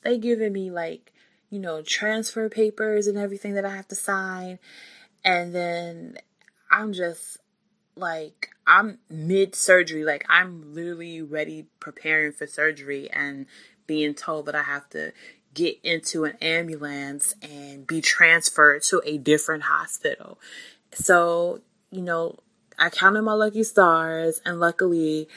they 0.02 0.18
given 0.18 0.52
me 0.52 0.70
like, 0.70 1.12
you 1.50 1.58
know, 1.58 1.82
transfer 1.82 2.48
papers 2.48 3.06
and 3.06 3.18
everything 3.18 3.54
that 3.54 3.64
I 3.64 3.74
have 3.74 3.88
to 3.88 3.94
sign. 3.94 4.58
And 5.24 5.54
then 5.54 6.18
I'm 6.70 6.92
just 6.92 7.38
like 7.96 8.50
I'm 8.66 8.98
mid 9.10 9.54
surgery, 9.54 10.04
like 10.04 10.24
I'm 10.28 10.74
literally 10.74 11.22
ready 11.22 11.66
preparing 11.80 12.32
for 12.32 12.46
surgery 12.46 13.10
and 13.10 13.46
being 13.86 14.14
told 14.14 14.46
that 14.46 14.54
I 14.54 14.62
have 14.62 14.88
to 14.90 15.12
get 15.54 15.78
into 15.82 16.24
an 16.24 16.36
ambulance 16.40 17.34
and 17.42 17.86
be 17.86 18.00
transferred 18.00 18.82
to 18.82 19.02
a 19.04 19.18
different 19.18 19.64
hospital. 19.64 20.38
So, 20.92 21.62
you 21.90 22.02
know, 22.02 22.38
I 22.78 22.90
counted 22.90 23.22
my 23.22 23.32
lucky 23.32 23.64
stars 23.64 24.40
and 24.44 24.60
luckily 24.60 25.28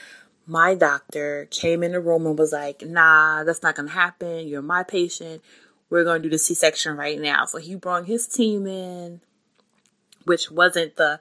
my 0.47 0.75
doctor 0.75 1.47
came 1.51 1.83
in 1.83 1.91
the 1.91 1.99
room 1.99 2.25
and 2.25 2.37
was 2.37 2.51
like, 2.51 2.81
nah, 2.85 3.43
that's 3.43 3.63
not 3.63 3.75
going 3.75 3.87
to 3.87 3.93
happen. 3.93 4.47
You're 4.47 4.61
my 4.61 4.83
patient. 4.83 5.41
We're 5.89 6.03
going 6.03 6.21
to 6.21 6.27
do 6.27 6.31
the 6.31 6.39
C 6.39 6.53
section 6.53 6.95
right 6.97 7.19
now. 7.19 7.45
So 7.45 7.57
he 7.57 7.75
brought 7.75 8.05
his 8.05 8.27
team 8.27 8.65
in, 8.65 9.21
which 10.25 10.49
wasn't 10.49 10.95
the 10.95 11.19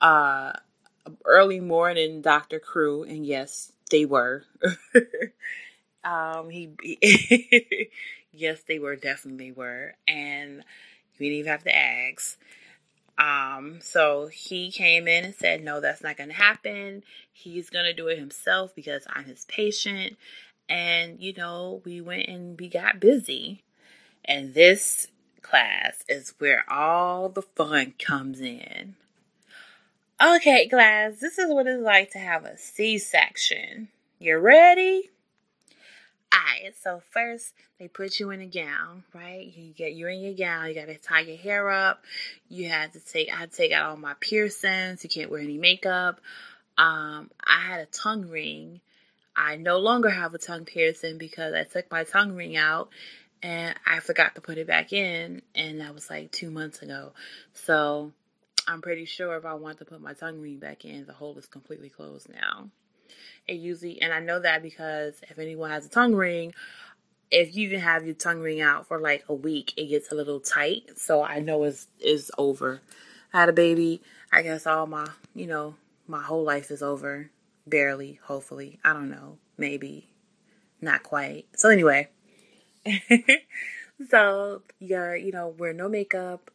uh, 0.00 0.52
early 1.24 1.60
morning 1.60 2.20
doctor 2.20 2.58
crew. 2.58 3.04
And 3.04 3.24
yes, 3.24 3.72
they 3.90 4.04
were. 4.04 4.44
um, 6.04 6.50
he, 6.50 7.90
yes, 8.32 8.62
they 8.66 8.78
were, 8.78 8.96
definitely 8.96 9.52
were. 9.52 9.94
And 10.06 10.64
we 11.18 11.26
didn't 11.26 11.38
even 11.40 11.52
have 11.52 11.64
to 11.64 11.76
ask. 11.76 12.38
Um, 13.18 13.80
so 13.82 14.28
he 14.28 14.70
came 14.70 15.08
in 15.08 15.24
and 15.24 15.34
said, 15.34 15.62
No, 15.62 15.80
that's 15.80 16.02
not 16.02 16.16
going 16.16 16.30
to 16.30 16.34
happen. 16.34 17.02
He's 17.32 17.68
going 17.68 17.84
to 17.84 17.92
do 17.92 18.06
it 18.06 18.18
himself 18.18 18.74
because 18.74 19.04
I'm 19.10 19.24
his 19.24 19.44
patient. 19.46 20.16
And, 20.68 21.20
you 21.20 21.32
know, 21.32 21.82
we 21.84 22.00
went 22.00 22.28
and 22.28 22.58
we 22.58 22.68
got 22.68 23.00
busy. 23.00 23.64
And 24.24 24.54
this 24.54 25.08
class 25.42 26.04
is 26.08 26.34
where 26.38 26.64
all 26.70 27.28
the 27.28 27.42
fun 27.42 27.94
comes 27.98 28.40
in. 28.40 28.94
Okay, 30.20 30.68
class, 30.68 31.20
this 31.20 31.38
is 31.38 31.50
what 31.50 31.66
it's 31.66 31.82
like 31.82 32.10
to 32.12 32.18
have 32.18 32.44
a 32.44 32.58
C 32.58 32.98
section. 32.98 33.88
You 34.18 34.38
ready? 34.38 35.10
Alright, 36.34 36.74
so 36.82 37.00
first 37.10 37.54
they 37.78 37.88
put 37.88 38.20
you 38.20 38.30
in 38.30 38.40
a 38.40 38.46
gown, 38.46 39.04
right? 39.14 39.50
You 39.56 39.72
get 39.72 39.94
you're 39.94 40.10
in 40.10 40.20
your 40.20 40.34
gown, 40.34 40.68
you 40.68 40.74
gotta 40.74 40.98
tie 40.98 41.20
your 41.20 41.36
hair 41.36 41.70
up, 41.70 42.04
you 42.48 42.68
had 42.68 42.92
to 42.92 43.00
take 43.00 43.32
I 43.32 43.36
had 43.36 43.50
to 43.50 43.56
take 43.56 43.72
out 43.72 43.90
all 43.90 43.96
my 43.96 44.14
piercings, 44.20 45.02
you 45.02 45.10
can't 45.10 45.30
wear 45.30 45.40
any 45.40 45.56
makeup. 45.56 46.20
Um, 46.76 47.30
I 47.42 47.60
had 47.60 47.80
a 47.80 47.86
tongue 47.86 48.28
ring. 48.28 48.80
I 49.34 49.56
no 49.56 49.78
longer 49.78 50.10
have 50.10 50.34
a 50.34 50.38
tongue 50.38 50.64
piercing 50.64 51.16
because 51.16 51.54
I 51.54 51.64
took 51.64 51.90
my 51.90 52.04
tongue 52.04 52.34
ring 52.34 52.56
out 52.56 52.90
and 53.42 53.74
I 53.86 54.00
forgot 54.00 54.34
to 54.34 54.40
put 54.40 54.58
it 54.58 54.66
back 54.66 54.92
in 54.92 55.42
and 55.54 55.80
that 55.80 55.94
was 55.94 56.10
like 56.10 56.30
two 56.30 56.50
months 56.50 56.82
ago. 56.82 57.12
So 57.54 58.12
I'm 58.66 58.82
pretty 58.82 59.06
sure 59.06 59.36
if 59.36 59.46
I 59.46 59.54
want 59.54 59.78
to 59.78 59.84
put 59.84 60.00
my 60.00 60.12
tongue 60.12 60.40
ring 60.40 60.58
back 60.58 60.84
in, 60.84 61.06
the 61.06 61.12
hole 61.12 61.38
is 61.38 61.46
completely 61.46 61.88
closed 61.88 62.28
now. 62.28 62.68
It 63.46 63.54
usually, 63.54 64.00
and 64.00 64.12
I 64.12 64.20
know 64.20 64.40
that 64.40 64.62
because 64.62 65.20
if 65.28 65.38
anyone 65.38 65.70
has 65.70 65.86
a 65.86 65.90
tongue 65.90 66.14
ring, 66.14 66.54
if 67.30 67.54
you 67.54 67.68
even 67.68 67.80
have 67.80 68.04
your 68.06 68.14
tongue 68.14 68.40
ring 68.40 68.60
out 68.60 68.86
for 68.86 69.00
like 69.00 69.24
a 69.28 69.34
week, 69.34 69.74
it 69.76 69.86
gets 69.86 70.10
a 70.12 70.14
little 70.14 70.40
tight. 70.40 70.98
So 70.98 71.22
I 71.22 71.40
know 71.40 71.64
it's 71.64 71.86
is 72.00 72.30
over. 72.38 72.80
I 73.32 73.40
had 73.40 73.48
a 73.48 73.52
baby. 73.54 74.02
I 74.32 74.42
guess 74.42 74.66
all 74.66 74.86
my, 74.86 75.06
you 75.34 75.46
know, 75.46 75.74
my 76.06 76.22
whole 76.22 76.44
life 76.44 76.70
is 76.70 76.82
over. 76.82 77.30
Barely, 77.66 78.18
hopefully. 78.24 78.78
I 78.84 78.92
don't 78.92 79.10
know. 79.10 79.38
Maybe. 79.58 80.08
Not 80.80 81.02
quite. 81.02 81.46
So, 81.56 81.68
anyway. 81.68 82.08
so, 84.08 84.62
you 84.78 84.88
gotta, 84.88 85.18
you 85.18 85.32
know, 85.32 85.48
wear 85.48 85.72
no 85.72 85.88
makeup, 85.88 86.50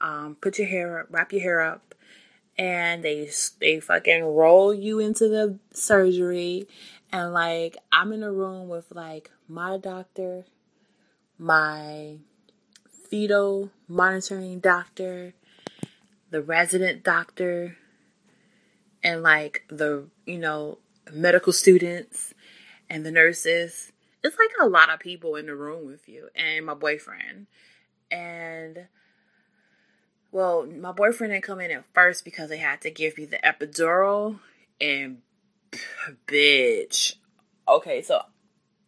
um, 0.00 0.36
put 0.40 0.58
your 0.58 0.66
hair 0.66 1.00
up, 1.00 1.06
wrap 1.10 1.32
your 1.32 1.42
hair 1.42 1.60
up, 1.60 1.94
and 2.58 3.02
they 3.02 3.30
they 3.60 3.80
fucking 3.80 4.24
roll 4.24 4.72
you 4.72 4.98
into 4.98 5.28
the 5.28 5.58
surgery 5.72 6.66
and 7.12 7.32
like 7.32 7.76
I'm 7.92 8.12
in 8.12 8.22
a 8.22 8.32
room 8.32 8.68
with 8.68 8.86
like 8.94 9.30
my 9.48 9.78
doctor, 9.78 10.44
my 11.38 12.18
fetal 13.08 13.70
monitoring 13.88 14.60
doctor, 14.60 15.34
the 16.30 16.42
resident 16.42 17.04
doctor, 17.04 17.76
and 19.02 19.22
like 19.22 19.64
the, 19.68 20.08
you 20.24 20.38
know, 20.38 20.78
medical 21.12 21.52
students 21.52 22.34
and 22.90 23.06
the 23.06 23.10
nurses. 23.10 23.92
It's 24.24 24.36
like 24.38 24.50
a 24.60 24.68
lot 24.68 24.90
of 24.90 24.98
people 24.98 25.36
in 25.36 25.46
the 25.46 25.54
room 25.54 25.86
with 25.86 26.08
you 26.08 26.28
and 26.34 26.66
my 26.66 26.74
boyfriend. 26.74 27.46
And 28.10 28.88
well, 30.32 30.66
my 30.66 30.92
boyfriend 30.92 31.32
didn't 31.32 31.44
come 31.44 31.60
in 31.60 31.70
at 31.70 31.84
first 31.94 32.24
because 32.24 32.48
they 32.48 32.58
had 32.58 32.80
to 32.82 32.90
give 32.90 33.16
me 33.16 33.24
the 33.24 33.38
epidural 33.38 34.40
and 34.80 35.18
bitch. 36.26 37.16
Okay, 37.68 38.02
so 38.02 38.20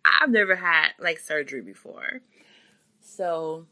I've 0.05 0.31
never 0.31 0.57
had 0.57 0.91
like 0.99 1.19
surgery 1.19 1.63
before. 1.63 2.21
So 3.01 3.67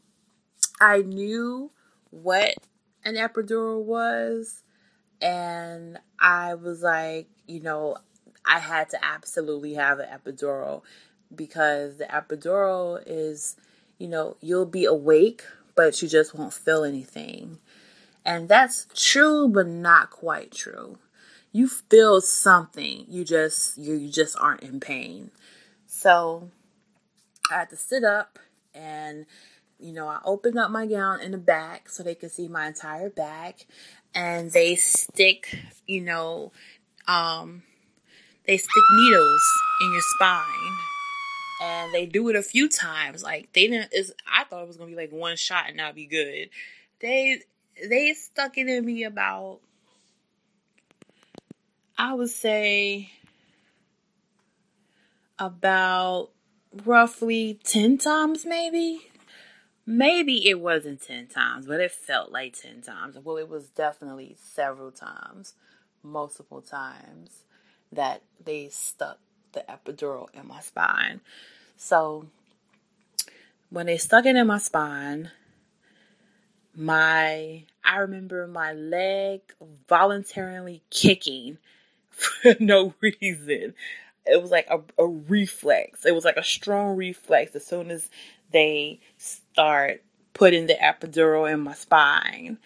I 0.79 0.99
knew 1.01 1.71
what 2.09 2.55
an 3.03 3.15
epidural 3.15 3.83
was 3.83 4.63
and 5.21 5.97
I 6.19 6.55
was 6.55 6.81
like, 6.81 7.27
you 7.47 7.61
know, 7.61 7.97
I 8.45 8.59
had 8.59 8.89
to 8.89 9.03
absolutely 9.03 9.73
have 9.73 9.99
an 9.99 10.07
epidural 10.07 10.83
because 11.33 11.97
the 11.97 12.05
epidural 12.05 13.01
is, 13.05 13.57
you 13.97 14.07
know, 14.07 14.37
you'll 14.41 14.65
be 14.65 14.85
awake, 14.85 15.43
but 15.77 16.01
you 16.01 16.09
just 16.09 16.35
won't 16.35 16.53
feel 16.53 16.83
anything. 16.83 17.59
And 18.25 18.49
that's 18.49 18.87
true, 18.93 19.47
but 19.47 19.67
not 19.67 20.09
quite 20.09 20.51
true. 20.51 20.97
You 21.53 21.69
feel 21.69 22.19
something. 22.19 23.05
You 23.07 23.23
just 23.23 23.77
you, 23.77 23.93
you 23.93 24.11
just 24.11 24.37
aren't 24.37 24.63
in 24.63 24.81
pain. 24.81 25.31
So 25.85 26.49
I 27.49 27.59
had 27.59 27.69
to 27.69 27.77
sit 27.77 28.03
up 28.03 28.39
and 28.73 29.25
you 29.79 29.93
know, 29.93 30.07
I 30.07 30.19
opened 30.25 30.57
up 30.57 30.71
my 30.71 30.87
gown 30.87 31.21
in 31.21 31.31
the 31.31 31.37
back 31.37 31.87
so 31.87 32.01
they 32.01 32.15
could 32.15 32.31
see 32.31 32.47
my 32.47 32.65
entire 32.67 33.11
back 33.11 33.67
and 34.15 34.51
they 34.51 34.75
stick, 34.75 35.55
you 35.85 36.01
know, 36.01 36.51
um 37.07 37.63
they 38.45 38.57
stick 38.57 38.83
needles 38.97 39.43
in 39.81 39.91
your 39.91 40.01
spine 40.01 40.96
and 41.61 41.93
they 41.93 42.05
do 42.05 42.29
it 42.29 42.35
a 42.35 42.43
few 42.43 42.69
times. 42.69 43.23
Like 43.23 43.51
they 43.53 43.67
didn't 43.67 43.93
is 43.93 44.13
I 44.31 44.43
thought 44.43 44.63
it 44.63 44.67
was 44.67 44.77
gonna 44.77 44.89
be 44.89 44.95
like 44.95 45.11
one 45.11 45.37
shot 45.37 45.69
and 45.69 45.79
that'd 45.79 45.95
be 45.95 46.05
good. 46.05 46.49
They 46.99 47.41
they 47.87 48.13
stuck 48.13 48.57
it 48.57 48.67
in 48.67 48.85
me 48.85 49.03
about 49.03 49.59
I 51.97 52.13
would 52.13 52.29
say 52.29 53.11
about 55.39 56.29
roughly 56.85 57.59
10 57.63 57.97
times 57.97 58.45
maybe 58.45 59.07
maybe 59.85 60.47
it 60.47 60.59
wasn't 60.59 61.01
10 61.01 61.27
times 61.27 61.65
but 61.65 61.79
it 61.79 61.91
felt 61.91 62.31
like 62.31 62.59
10 62.59 62.81
times 62.81 63.17
well 63.23 63.37
it 63.37 63.47
was 63.47 63.69
definitely 63.69 64.35
several 64.39 64.91
times 64.91 65.53
multiple 66.03 66.61
times 66.61 67.43
that 67.91 68.21
they 68.43 68.67
stuck 68.69 69.19
the 69.53 69.63
epidural 69.69 70.27
in 70.33 70.47
my 70.47 70.59
spine 70.59 71.21
so 71.77 72.25
when 73.69 73.85
they 73.85 73.97
stuck 73.97 74.25
it 74.25 74.35
in 74.35 74.47
my 74.47 74.57
spine 74.57 75.31
my 76.75 77.63
I 77.83 77.97
remember 77.97 78.47
my 78.47 78.73
leg 78.73 79.41
voluntarily 79.89 80.83
kicking 80.91 81.57
for 82.09 82.55
no 82.59 82.93
reason. 83.01 83.73
It 84.25 84.41
was 84.41 84.51
like 84.51 84.67
a, 84.69 84.81
a 85.01 85.07
reflex. 85.07 86.05
It 86.05 86.13
was 86.13 86.25
like 86.25 86.37
a 86.37 86.43
strong 86.43 86.95
reflex 86.95 87.55
as 87.55 87.65
soon 87.65 87.89
as 87.91 88.09
they 88.51 88.99
start 89.17 90.03
putting 90.33 90.67
the 90.67 90.75
epidural 90.75 91.51
in 91.51 91.61
my 91.61 91.73
spine. 91.73 92.57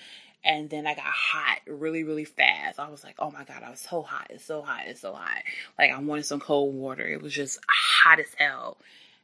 And 0.44 0.70
then 0.70 0.88
I 0.88 0.96
got 0.96 1.06
hot 1.06 1.60
really, 1.68 2.04
really 2.04 2.26
fast. 2.26 2.80
I 2.80 2.90
was 2.90 3.04
like, 3.04 3.16
oh 3.20 3.30
my 3.30 3.44
God, 3.44 3.62
I 3.64 3.70
was 3.70 3.80
so 3.80 4.02
hot. 4.02 4.28
It's 4.32 4.46
so 4.46 4.62
hot. 4.64 4.84
It's 4.88 5.02
so 5.02 5.14
hot. 5.14 5.44
Like 5.78 5.92
I 5.92 6.00
wanted 6.00 6.26
some 6.26 6.40
cold 6.40 6.74
water. 6.74 7.06
It 7.06 7.22
was 7.22 7.34
just 7.34 7.60
hot 7.70 8.20
as 8.20 8.34
hell. 8.38 8.78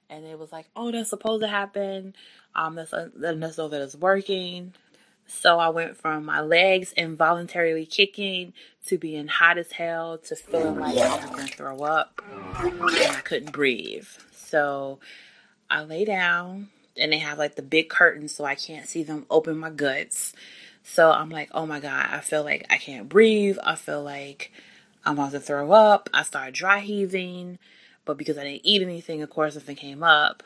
And 0.09 0.25
it 0.25 0.37
was 0.37 0.51
like, 0.51 0.67
oh, 0.75 0.91
that's 0.91 1.09
supposed 1.09 1.41
to 1.41 1.47
happen. 1.47 2.15
Um, 2.55 2.75
that's, 2.75 2.93
uh, 2.93 3.09
that's 3.15 3.57
know 3.57 3.67
that 3.67 3.81
it's 3.81 3.95
working. 3.95 4.73
So 5.27 5.59
I 5.59 5.69
went 5.69 5.97
from 5.97 6.23
my 6.23 6.39
legs 6.39 6.93
involuntarily 6.93 7.85
kicking 7.85 8.53
to 8.85 8.97
being 8.97 9.27
hot 9.27 9.57
as 9.57 9.73
hell 9.73 10.17
to 10.19 10.35
feeling 10.35 10.79
like 10.79 10.97
I 10.97 11.15
was 11.17 11.25
going 11.25 11.47
to 11.47 11.53
throw 11.53 11.79
up 11.79 12.21
and 12.59 12.81
I 12.83 13.21
couldn't 13.23 13.51
breathe. 13.51 14.07
So 14.31 14.99
I 15.69 15.83
lay 15.83 16.05
down 16.05 16.69
and 16.95 17.11
they 17.11 17.17
have 17.19 17.37
like 17.37 17.55
the 17.55 17.61
big 17.61 17.89
curtains 17.89 18.33
so 18.33 18.45
I 18.45 18.55
can't 18.55 18.87
see 18.87 19.03
them 19.03 19.25
open 19.29 19.57
my 19.57 19.69
guts. 19.69 20.33
So 20.89 21.11
I'm 21.11 21.29
like, 21.29 21.49
oh 21.53 21.65
my 21.65 21.81
God, 21.81 22.07
I 22.11 22.21
feel 22.21 22.43
like 22.43 22.65
I 22.69 22.77
can't 22.77 23.09
breathe. 23.09 23.57
I 23.61 23.75
feel 23.75 24.01
like 24.01 24.53
I'm 25.03 25.19
about 25.19 25.33
to 25.33 25.39
throw 25.41 25.73
up. 25.73 26.09
I 26.13 26.23
started 26.23 26.53
dry 26.53 26.79
heaving, 26.79 27.59
but 28.05 28.17
because 28.17 28.37
I 28.37 28.45
didn't 28.45 28.65
eat 28.65 28.81
anything, 28.81 29.21
of 29.21 29.29
course, 29.29 29.55
nothing 29.55 29.75
came 29.75 30.01
up. 30.01 30.43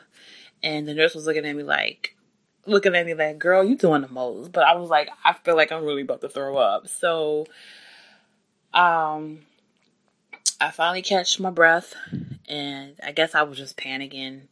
And 0.60 0.86
the 0.86 0.94
nurse 0.94 1.14
was 1.14 1.26
looking 1.26 1.46
at 1.46 1.54
me 1.54 1.62
like, 1.62 2.16
looking 2.66 2.96
at 2.96 3.06
me 3.06 3.14
like, 3.14 3.38
girl, 3.38 3.62
you 3.62 3.76
doing 3.76 4.02
the 4.02 4.08
most. 4.08 4.50
But 4.50 4.64
I 4.64 4.74
was 4.74 4.90
like, 4.90 5.08
I 5.24 5.32
feel 5.32 5.56
like 5.56 5.70
I'm 5.70 5.84
really 5.84 6.02
about 6.02 6.20
to 6.22 6.28
throw 6.28 6.56
up. 6.56 6.88
So 6.88 7.46
um 8.74 9.42
I 10.60 10.70
finally 10.72 11.02
catch 11.02 11.38
my 11.38 11.50
breath 11.50 11.94
and 12.48 12.94
I 13.02 13.12
guess 13.12 13.36
I 13.36 13.42
was 13.44 13.58
just 13.58 13.76
panicking 13.76 14.42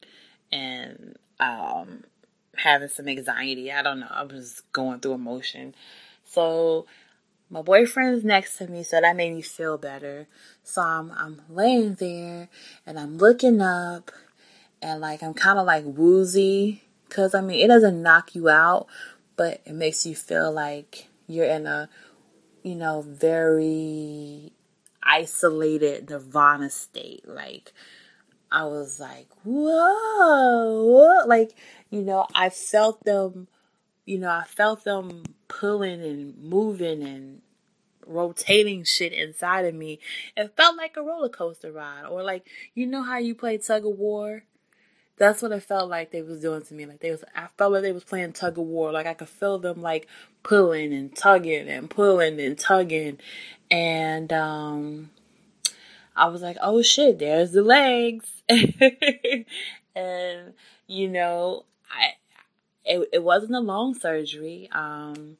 and 0.53 1.17
um 1.41 2.05
having 2.63 2.89
some 2.89 3.09
anxiety. 3.09 3.73
I 3.73 3.83
don't 3.83 4.01
know. 4.01 4.09
I 4.11 4.23
was 4.23 4.63
going 4.73 5.01
through 5.01 5.15
emotion. 5.15 5.75
So 6.25 6.87
my 7.49 7.63
boyfriend's 7.63 8.25
next 8.25 8.59
to 8.59 8.69
me, 8.69 8.83
so 8.83 9.01
that 9.01 9.17
made 9.17 9.35
me 9.35 9.43
feel 9.43 9.79
better. 9.79 10.27
So 10.63 10.83
I'm 10.83 11.11
I'm 11.13 11.43
laying 11.49 11.95
there 11.95 12.49
and 12.87 12.99
I'm 12.99 13.19
looking 13.19 13.61
up 13.61 14.11
and 14.81 15.01
like 15.01 15.23
I'm 15.23 15.35
kind 15.35 15.59
of 15.59 15.67
like 15.67 15.85
woozy 15.85 16.83
because 17.09 17.35
I 17.35 17.41
mean, 17.41 17.61
it 17.61 17.69
doesn't 17.69 18.03
knock 18.03 18.35
you 18.35 18.49
out, 18.49 18.87
but 19.37 19.61
it 19.65 19.75
makes 19.75 20.07
you 20.07 20.15
feel 20.15 20.53
like 20.53 21.09
you're 21.27 21.47
in 21.47 21.67
a, 21.67 21.89
you 22.63 22.77
know, 22.77 23.03
very 23.03 24.53
isolated 25.03 26.09
nirvana 26.09 26.71
state. 26.71 27.27
Like, 27.27 27.73
I 28.53 28.65
was 28.67 28.99
like, 28.99 29.29
whoa, 29.45 31.25
like, 31.27 31.55
you 31.91 32.03
know, 32.03 32.27
I 32.35 32.51
felt 32.51 33.05
them, 33.05 33.49
you 34.05 34.19
know, 34.19 34.31
I 34.31 34.45
felt 34.45 34.85
them 34.85 35.23
pulling 35.49 36.03
and 36.03 36.37
moving 36.39 37.03
and 37.03 37.43
rotating 38.07 38.85
shit 38.85 39.13
inside 39.13 39.67
of 39.67 39.75
me. 39.75 40.01
It 40.37 40.57
felt 40.57 40.77
like 40.77 40.97
a 40.97 41.03
roller 41.03 41.29
coaster 41.29 41.71
ride, 41.71 42.07
or 42.07 42.23
like, 42.23 42.47
you 42.75 42.87
know 42.87 43.03
how 43.03 43.19
you 43.19 43.35
play 43.35 43.59
tug 43.59 43.87
of 43.87 43.97
war 43.97 44.43
that's 45.21 45.43
what 45.43 45.53
it 45.53 45.63
felt 45.63 45.91
like 45.91 46.11
they 46.13 46.23
was 46.23 46.41
doing 46.41 46.63
to 46.63 46.73
me. 46.73 46.87
Like 46.87 47.01
they 47.01 47.11
was, 47.11 47.23
I 47.37 47.49
felt 47.59 47.73
like 47.73 47.83
they 47.83 47.93
was 47.93 48.05
playing 48.05 48.33
tug 48.33 48.57
of 48.57 48.65
war. 48.65 48.91
Like 48.91 49.05
I 49.07 49.13
could 49.13 49.29
feel 49.29 49.59
them 49.59 49.83
like 49.83 50.09
pulling 50.43 50.95
and 50.95 51.15
tugging 51.15 51.69
and 51.69 51.91
pulling 51.91 52.41
and 52.41 52.59
tugging, 52.59 53.19
and 53.71 54.33
um, 54.33 55.11
I 56.21 56.27
was 56.27 56.43
like, 56.43 56.59
oh 56.61 56.83
shit, 56.83 57.19
there's 57.19 57.53
the 57.53 57.63
legs, 57.63 58.31
and 59.97 60.53
you 60.87 61.09
know, 61.09 61.65
I, 61.91 62.11
it, 62.85 63.09
it 63.15 63.23
wasn't 63.23 63.55
a 63.55 63.61
long 63.61 63.95
surgery. 63.95 64.69
Um, 64.71 65.39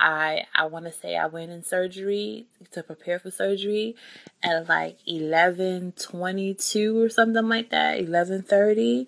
I 0.00 0.46
I 0.54 0.66
want 0.66 0.86
to 0.86 0.92
say 0.92 1.18
I 1.18 1.26
went 1.26 1.50
in 1.50 1.62
surgery 1.62 2.46
to 2.70 2.82
prepare 2.82 3.18
for 3.18 3.30
surgery 3.30 3.94
at 4.42 4.66
like 4.70 4.96
11:22 5.06 6.96
or 6.96 7.10
something 7.10 7.46
like 7.46 7.68
that, 7.68 8.00
11:30. 8.00 9.06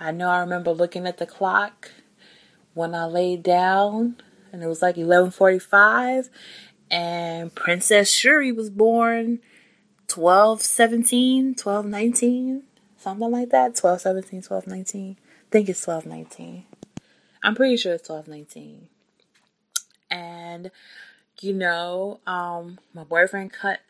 I 0.00 0.10
know 0.10 0.28
I 0.28 0.40
remember 0.40 0.72
looking 0.72 1.06
at 1.06 1.18
the 1.18 1.26
clock 1.26 1.92
when 2.74 2.96
I 2.96 3.04
laid 3.04 3.44
down 3.44 4.16
and 4.52 4.64
it 4.64 4.66
was 4.66 4.82
like 4.82 4.96
11:45 4.96 6.30
and 6.90 7.54
Princess 7.54 8.10
Shuri 8.10 8.50
was 8.50 8.70
born 8.70 9.38
12:17, 10.08 11.54
12:19, 11.56 12.62
something 12.98 13.30
like 13.30 13.50
that, 13.50 13.74
12:17, 13.74 14.46
12:19. 14.46 15.16
I 15.16 15.50
think 15.50 15.68
it's 15.68 15.84
12:19. 15.84 16.64
I'm 17.42 17.54
pretty 17.54 17.76
sure 17.76 17.94
it's 17.94 18.08
12:19 18.08 18.88
and 20.10 20.70
you 21.40 21.52
know, 21.52 22.18
um, 22.26 22.80
my 22.92 23.04
boyfriend 23.04 23.52
cut 23.52 23.80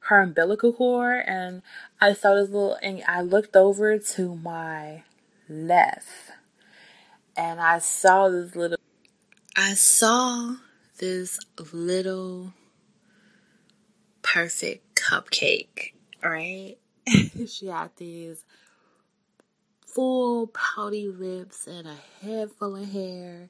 her 0.00 0.20
umbilical 0.20 0.72
cord 0.72 1.22
and 1.26 1.62
I 2.00 2.12
saw 2.14 2.34
this 2.34 2.50
little 2.50 2.76
and 2.82 3.02
I 3.06 3.22
looked 3.22 3.56
over 3.56 3.98
to 3.98 4.36
my 4.36 5.02
left 5.48 6.08
and 7.36 7.60
I 7.60 7.78
saw 7.78 8.28
this 8.28 8.54
little 8.54 8.78
I 9.56 9.74
saw 9.74 10.56
this 10.98 11.38
little 11.72 12.52
perfect 14.22 14.85
cupcake, 15.06 15.92
right? 16.22 16.76
she 17.48 17.66
had 17.66 17.90
these 17.96 18.44
full 19.84 20.48
pouty 20.48 21.08
lips 21.08 21.66
and 21.66 21.86
a 21.86 21.96
head 22.24 22.50
full 22.52 22.76
of 22.76 22.90
hair 22.90 23.48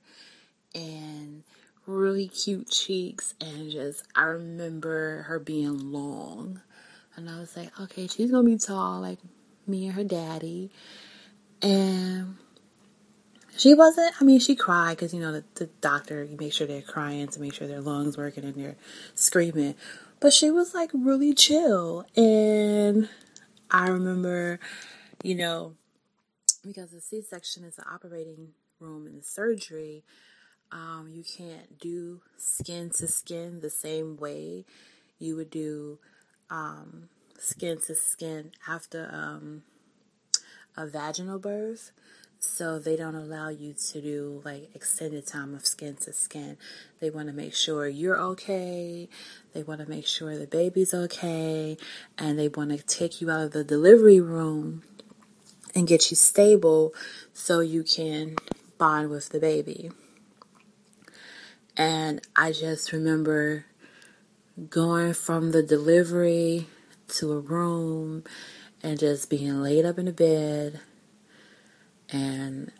and 0.75 1.42
really 1.87 2.29
cute 2.29 2.71
cheeks 2.71 3.35
and 3.40 3.71
just 3.71 4.05
I 4.14 4.25
remember 4.25 5.23
her 5.23 5.38
being 5.38 5.92
long. 5.92 6.61
And 7.16 7.31
I 7.31 7.40
was 7.40 7.57
like, 7.57 7.79
okay, 7.81 8.07
she's 8.07 8.31
gonna 8.31 8.45
be 8.45 8.59
tall 8.59 9.01
like 9.01 9.19
me 9.66 9.87
and 9.87 9.95
her 9.95 10.05
daddy. 10.05 10.71
And 11.62 12.37
she 13.57 13.73
wasn't, 13.73 14.14
I 14.21 14.25
mean, 14.25 14.38
she 14.38 14.55
cried 14.55 14.97
because, 14.97 15.14
you 15.14 15.21
know, 15.21 15.33
the, 15.33 15.45
the 15.55 15.66
doctor, 15.81 16.23
you 16.23 16.37
make 16.38 16.53
sure 16.53 16.66
they're 16.66 16.83
crying 16.83 17.29
to 17.29 17.40
make 17.40 17.55
sure 17.55 17.66
their 17.66 17.81
lungs 17.81 18.19
working 18.19 18.45
and 18.45 18.55
they're 18.55 18.77
screaming. 19.14 19.75
But 20.21 20.33
she 20.33 20.51
was 20.51 20.75
like 20.75 20.91
really 20.95 21.35
chill. 21.35 22.07
And 22.17 23.09
I 23.71 23.89
remember, 23.89 24.59
you 25.23 25.35
know, 25.35 25.75
because 26.65 26.91
the 26.91 27.01
C 27.01 27.23
section 27.23 27.65
is 27.65 27.77
the 27.77 27.89
operating 27.89 28.49
room 28.81 29.07
in 29.07 29.17
the 29.17 29.23
surgery, 29.23 30.05
um, 30.73 31.11
you 31.13 31.23
can't 31.23 31.79
do 31.79 32.21
skin 32.37 32.91
to 32.91 33.07
skin 33.07 33.61
the 33.61 33.71
same 33.71 34.17
way 34.17 34.65
you 35.19 35.37
would 35.37 35.51
do 35.51 35.99
um, 36.51 37.09
skin 37.39 37.79
to 37.87 37.95
skin 37.95 38.53
after 38.69 39.09
um, 39.13 39.63
a 40.77 40.87
vaginal 40.87 41.39
birth. 41.39 41.93
So 42.38 42.79
they 42.79 42.96
don't 42.96 43.14
allow 43.14 43.49
you 43.49 43.75
to 43.92 44.01
do 44.01 44.42
like 44.44 44.70
extended 44.75 45.27
time 45.27 45.55
of 45.55 45.66
skin 45.66 45.96
to 46.03 46.12
skin. 46.12 46.57
They 47.01 47.11
want 47.11 47.29
to 47.29 47.35
make 47.35 47.55
sure 47.55 47.88
you're 47.88 48.18
okay. 48.18 49.09
They 49.53 49.62
want 49.62 49.81
to 49.81 49.88
make 49.88 50.07
sure 50.07 50.38
the 50.38 50.46
baby's 50.46 50.94
okay. 50.94 51.77
And 52.16 52.38
they 52.38 52.49
want 52.49 52.70
to 52.70 52.79
take 52.79 53.20
you 53.20 53.31
out 53.31 53.40
of 53.40 53.53
the 53.53 53.64
delivery 53.64 54.20
room 54.20 54.83
and 55.75 55.87
get 55.87 56.11
you 56.11 56.16
stable 56.16 56.94
so 57.35 57.61
you 57.61 57.83
can 57.83 58.37
bond 58.79 59.11
with 59.11 59.31
the 59.31 59.40
baby. 59.40 59.90
And 61.77 62.22
I 62.35 62.53
just 62.53 62.92
remember 62.92 63.66
going 64.70 65.12
from 65.12 65.53
the 65.53 65.62
delivery 65.62 66.68
to 67.09 67.33
a 67.33 67.40
room 67.40 68.25
and 68.83 68.99
just 68.99 69.29
being 69.29 69.62
laid 69.62 69.85
up 69.85 69.99
in 69.99 70.09
a 70.09 70.12
bed 70.12 70.81
and 72.11 72.73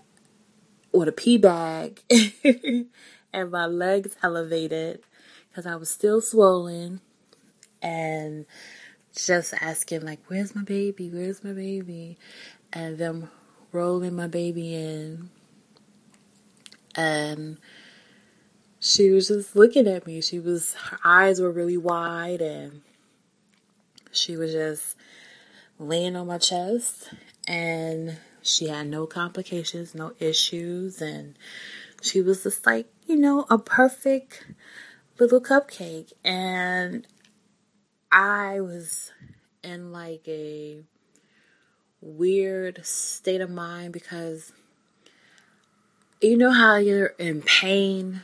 with 0.92 1.08
a 1.08 1.12
pee 1.12 1.38
bag 1.38 2.02
and 3.32 3.50
my 3.50 3.66
legs 3.66 4.16
elevated 4.22 5.00
because 5.48 5.66
I 5.66 5.76
was 5.76 5.90
still 5.90 6.20
swollen 6.20 7.00
and 7.82 8.46
just 9.14 9.54
asking 9.60 10.02
like 10.02 10.20
where's 10.28 10.54
my 10.54 10.62
baby? 10.62 11.10
Where's 11.10 11.42
my 11.42 11.52
baby? 11.52 12.18
And 12.72 12.98
them 12.98 13.30
rolling 13.72 14.16
my 14.16 14.26
baby 14.26 14.74
in. 14.74 15.30
And 16.94 17.58
she 18.80 19.10
was 19.10 19.28
just 19.28 19.54
looking 19.54 19.86
at 19.86 20.06
me. 20.06 20.20
She 20.20 20.38
was, 20.38 20.74
her 20.74 20.98
eyes 21.04 21.40
were 21.40 21.50
really 21.50 21.76
wide 21.76 22.40
and 22.40 22.82
she 24.12 24.36
was 24.36 24.52
just 24.52 24.96
laying 25.78 26.16
on 26.16 26.26
my 26.26 26.38
chest 26.38 27.10
and 27.46 28.16
she 28.46 28.68
had 28.68 28.87
no 28.87 29.06
complications, 29.06 29.94
no 29.94 30.12
issues. 30.18 31.00
And 31.00 31.38
she 32.02 32.20
was 32.20 32.42
just 32.42 32.66
like, 32.66 32.87
you 33.06 33.16
know, 33.16 33.46
a 33.50 33.59
perfect 33.59 34.46
little 35.18 35.40
cupcake. 35.40 36.12
And 36.24 37.06
I 38.11 38.61
was 38.61 39.12
in 39.62 39.92
like 39.92 40.26
a 40.28 40.82
weird 42.00 42.85
state 42.87 43.40
of 43.40 43.50
mind 43.50 43.92
because 43.92 44.52
you 46.20 46.37
know 46.37 46.52
how 46.52 46.76
you're 46.76 47.14
in 47.18 47.42
pain 47.42 48.22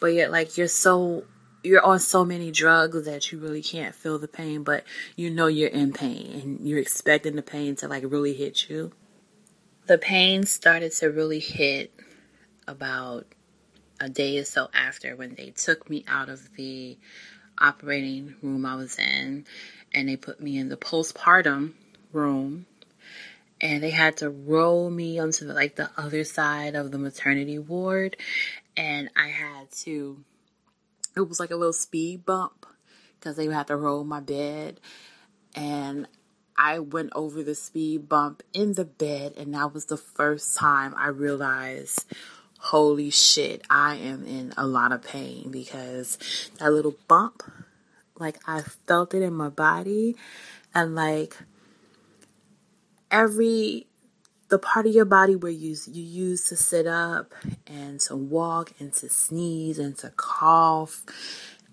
but 0.00 0.08
yet 0.08 0.32
like 0.32 0.56
you're 0.56 0.66
so 0.66 1.24
you're 1.62 1.84
on 1.84 1.98
so 1.98 2.24
many 2.24 2.50
drugs 2.50 3.04
that 3.04 3.30
you 3.30 3.38
really 3.38 3.62
can't 3.62 3.94
feel 3.94 4.18
the 4.18 4.28
pain, 4.28 4.62
but 4.62 4.84
you 5.16 5.30
know 5.30 5.46
you're 5.46 5.68
in 5.68 5.92
pain 5.92 6.40
and 6.42 6.68
you're 6.68 6.78
expecting 6.78 7.36
the 7.36 7.42
pain 7.42 7.76
to 7.76 7.88
like 7.88 8.04
really 8.06 8.34
hit 8.34 8.68
you. 8.68 8.92
The 9.90 9.98
pain 9.98 10.46
started 10.46 10.92
to 10.98 11.08
really 11.08 11.40
hit 11.40 11.92
about 12.68 13.26
a 13.98 14.08
day 14.08 14.38
or 14.38 14.44
so 14.44 14.68
after 14.72 15.16
when 15.16 15.34
they 15.34 15.50
took 15.50 15.90
me 15.90 16.04
out 16.06 16.28
of 16.28 16.54
the 16.54 16.96
operating 17.58 18.36
room 18.40 18.64
I 18.64 18.76
was 18.76 19.00
in 19.00 19.46
and 19.92 20.08
they 20.08 20.14
put 20.14 20.40
me 20.40 20.58
in 20.58 20.68
the 20.68 20.76
postpartum 20.76 21.72
room 22.12 22.66
and 23.60 23.82
they 23.82 23.90
had 23.90 24.18
to 24.18 24.30
roll 24.30 24.90
me 24.90 25.18
onto 25.18 25.44
the, 25.44 25.54
like 25.54 25.74
the 25.74 25.90
other 25.96 26.22
side 26.22 26.76
of 26.76 26.92
the 26.92 26.98
maternity 26.98 27.58
ward 27.58 28.16
and 28.76 29.10
I 29.16 29.26
had 29.26 29.72
to, 29.86 30.22
it 31.16 31.28
was 31.28 31.40
like 31.40 31.50
a 31.50 31.56
little 31.56 31.72
speed 31.72 32.24
bump 32.24 32.64
because 33.18 33.34
they 33.34 33.46
had 33.46 33.66
to 33.66 33.76
roll 33.76 34.04
my 34.04 34.20
bed. 34.20 34.78
And 35.56 36.06
I 36.62 36.78
went 36.78 37.10
over 37.14 37.42
the 37.42 37.54
speed 37.54 38.06
bump 38.06 38.42
in 38.52 38.74
the 38.74 38.84
bed, 38.84 39.32
and 39.38 39.54
that 39.54 39.72
was 39.72 39.86
the 39.86 39.96
first 39.96 40.58
time 40.58 40.94
I 40.94 41.08
realized, 41.08 42.04
holy 42.58 43.08
shit, 43.08 43.62
I 43.70 43.96
am 43.96 44.26
in 44.26 44.52
a 44.58 44.66
lot 44.66 44.92
of 44.92 45.02
pain 45.02 45.50
because 45.50 46.18
that 46.58 46.70
little 46.70 46.96
bump, 47.08 47.42
like 48.18 48.36
I 48.46 48.60
felt 48.60 49.14
it 49.14 49.22
in 49.22 49.32
my 49.32 49.48
body, 49.48 50.16
and 50.74 50.94
like 50.94 51.38
every 53.10 53.86
the 54.50 54.58
part 54.58 54.84
of 54.84 54.92
your 54.92 55.06
body 55.06 55.36
where 55.36 55.50
you 55.50 55.76
you 55.90 56.02
use 56.02 56.44
to 56.44 56.56
sit 56.56 56.86
up 56.86 57.32
and 57.66 58.00
to 58.00 58.16
walk 58.16 58.72
and 58.78 58.92
to 58.94 59.08
sneeze 59.08 59.78
and 59.78 59.96
to 59.96 60.10
cough 60.10 61.06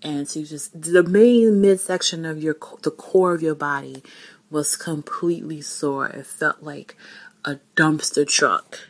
and 0.02 0.26
to 0.28 0.44
just 0.44 0.80
the 0.80 1.02
main 1.02 1.60
midsection 1.60 2.24
of 2.24 2.42
your 2.42 2.56
the 2.82 2.90
core 2.90 3.34
of 3.34 3.42
your 3.42 3.54
body 3.54 4.02
was 4.50 4.76
completely 4.76 5.60
sore. 5.60 6.06
It 6.08 6.26
felt 6.26 6.62
like 6.62 6.96
a 7.44 7.58
dumpster 7.76 8.26
truck 8.26 8.80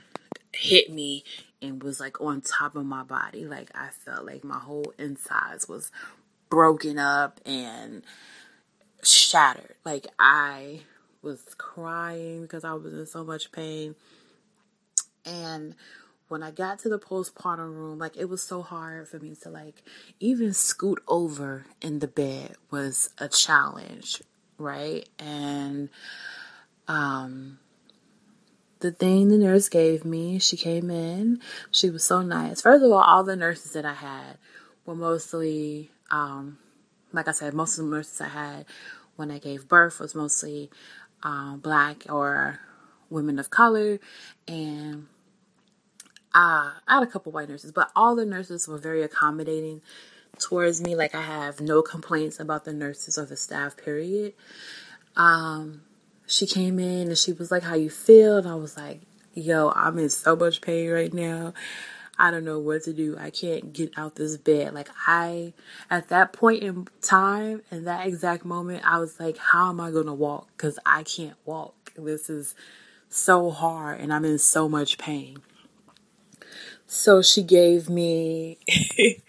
hit 0.53 0.91
me 0.91 1.25
and 1.61 1.83
was 1.83 2.01
like 2.01 2.21
on 2.21 2.41
top 2.41 2.77
of 2.77 2.85
my 2.85 3.03
body. 3.03 3.45
Like 3.45 3.71
I 3.75 3.89
felt 3.89 4.27
like 4.27 4.45
my 4.45 4.59
whole 4.59 4.93
insides 4.99 5.69
was 5.69 5.91
broken 6.49 6.99
up 6.99 7.41
and 7.45 8.03
shattered. 9.03 9.77
Like 9.85 10.07
I 10.19 10.81
was 11.23 11.43
crying 11.57 12.43
because 12.43 12.65
I 12.65 12.75
was 12.75 12.93
in 12.93 13.07
so 13.07 13.25
much 13.25 13.53
pain. 13.53 13.95
And 15.25 15.75
when 16.29 16.43
I 16.43 16.51
got 16.51 16.79
to 16.81 16.89
the 16.89 16.99
postpartum 16.99 17.75
room, 17.75 17.99
like 17.99 18.17
it 18.17 18.27
was 18.27 18.43
so 18.43 18.63
hard 18.63 19.09
for 19.09 19.19
me 19.19 19.35
to 19.43 19.51
like 19.51 19.83
even 20.21 20.53
scoot 20.53 21.03
over 21.09 21.67
in 21.81 21.99
the 21.99 22.09
bed 22.09 22.57
was 22.71 23.11
a 23.19 23.29
challenge, 23.29 24.23
right? 24.59 25.09
And 25.19 25.89
um 26.87 27.59
the 28.81 28.93
thing 28.93 29.29
the 29.29 29.39
nurse 29.39 29.69
gave 29.69 30.05
me, 30.05 30.39
she 30.39 30.57
came 30.57 30.89
in, 30.91 31.41
she 31.71 31.91
was 31.91 32.05
so 32.05 32.23
nice. 32.23 32.61
First 32.61 32.85
of 32.85 32.93
all, 32.93 32.99
all 32.99 33.25
the 33.25 33.35
nurses 33.37 33.73
that 33.73 33.85
I 33.85 33.95
had 33.95 34.39
were 34.87 34.95
mostly 34.95 35.91
um 36.11 36.59
like 37.13 37.29
I 37.29 37.33
said, 37.33 37.55
most 37.55 37.79
of 37.79 37.85
the 37.85 37.91
nurses 37.91 38.21
I 38.21 38.29
had 38.29 38.67
when 39.17 39.31
I 39.31 39.39
gave 39.39 39.69
birth 39.69 39.99
was 39.99 40.15
mostly 40.15 40.71
um, 41.23 41.59
black 41.61 42.05
or 42.09 42.61
women 43.11 43.39
of 43.39 43.51
color, 43.51 43.99
and 44.47 45.07
uh, 46.35 46.73
I 46.87 46.95
had 46.95 47.03
a 47.03 47.07
couple 47.07 47.33
white 47.33 47.49
nurses, 47.49 47.73
but 47.73 47.91
all 47.97 48.15
the 48.15 48.27
nurses 48.27 48.69
were 48.69 48.79
very 48.79 49.03
accommodating 49.03 49.83
towards 50.41 50.81
me. 50.81 50.95
Like 50.95 51.15
I 51.15 51.23
have 51.23 51.61
no 51.61 51.83
complaints 51.83 52.41
about 52.41 52.65
the 52.65 52.73
nurses 52.73 53.19
or 53.19 53.25
the 53.25 53.37
staff. 53.37 53.77
Period. 53.77 54.35
Um, 55.17 55.83
she 56.27 56.47
came 56.47 56.79
in 56.79 57.09
and 57.09 57.19
she 57.19 57.33
was 57.33 57.51
like, 57.51 57.63
"How 57.65 57.75
you 57.75 57.91
feel?" 57.91 58.39
And 58.39 58.49
I 58.49 58.55
was 58.55 58.77
like, 58.77 59.01
"Yo, 59.35 59.73
I'm 59.75 59.99
in 59.99 60.11
so 60.11 60.37
much 60.37 60.61
pain 60.61 60.91
right 60.91 61.13
now." 61.13 61.55
I 62.21 62.33
don't 62.33 62.45
know 62.45 62.59
what 62.59 62.83
to 62.85 62.93
do. 62.93 63.17
I 63.17 63.31
can't 63.31 63.73
get 63.73 63.93
out 63.97 64.17
this 64.17 64.37
bed. 64.37 64.75
Like 64.75 64.89
I 65.07 65.53
at 65.89 66.09
that 66.09 66.33
point 66.33 66.65
in 66.65 66.89
time, 67.01 67.63
in 67.71 67.85
that 67.85 68.07
exact 68.07 68.45
moment, 68.45 68.83
I 68.85 68.99
was 68.99 69.21
like, 69.21 69.39
how 69.39 69.71
am 69.71 69.81
I 69.81 69.91
to 69.91 70.13
walk 70.13 70.49
cuz 70.57 70.79
I 70.85 71.05
can't 71.05 71.37
walk. 71.45 71.93
This 71.97 72.29
is 72.29 72.55
so 73.09 73.51
hard 73.51 74.01
and 74.01 74.13
I'm 74.13 74.25
in 74.25 74.39
so 74.39 74.69
much 74.69 74.99
pain. 74.99 75.39
So 76.87 77.23
she 77.23 77.43
gave 77.43 77.89
me 77.89 78.59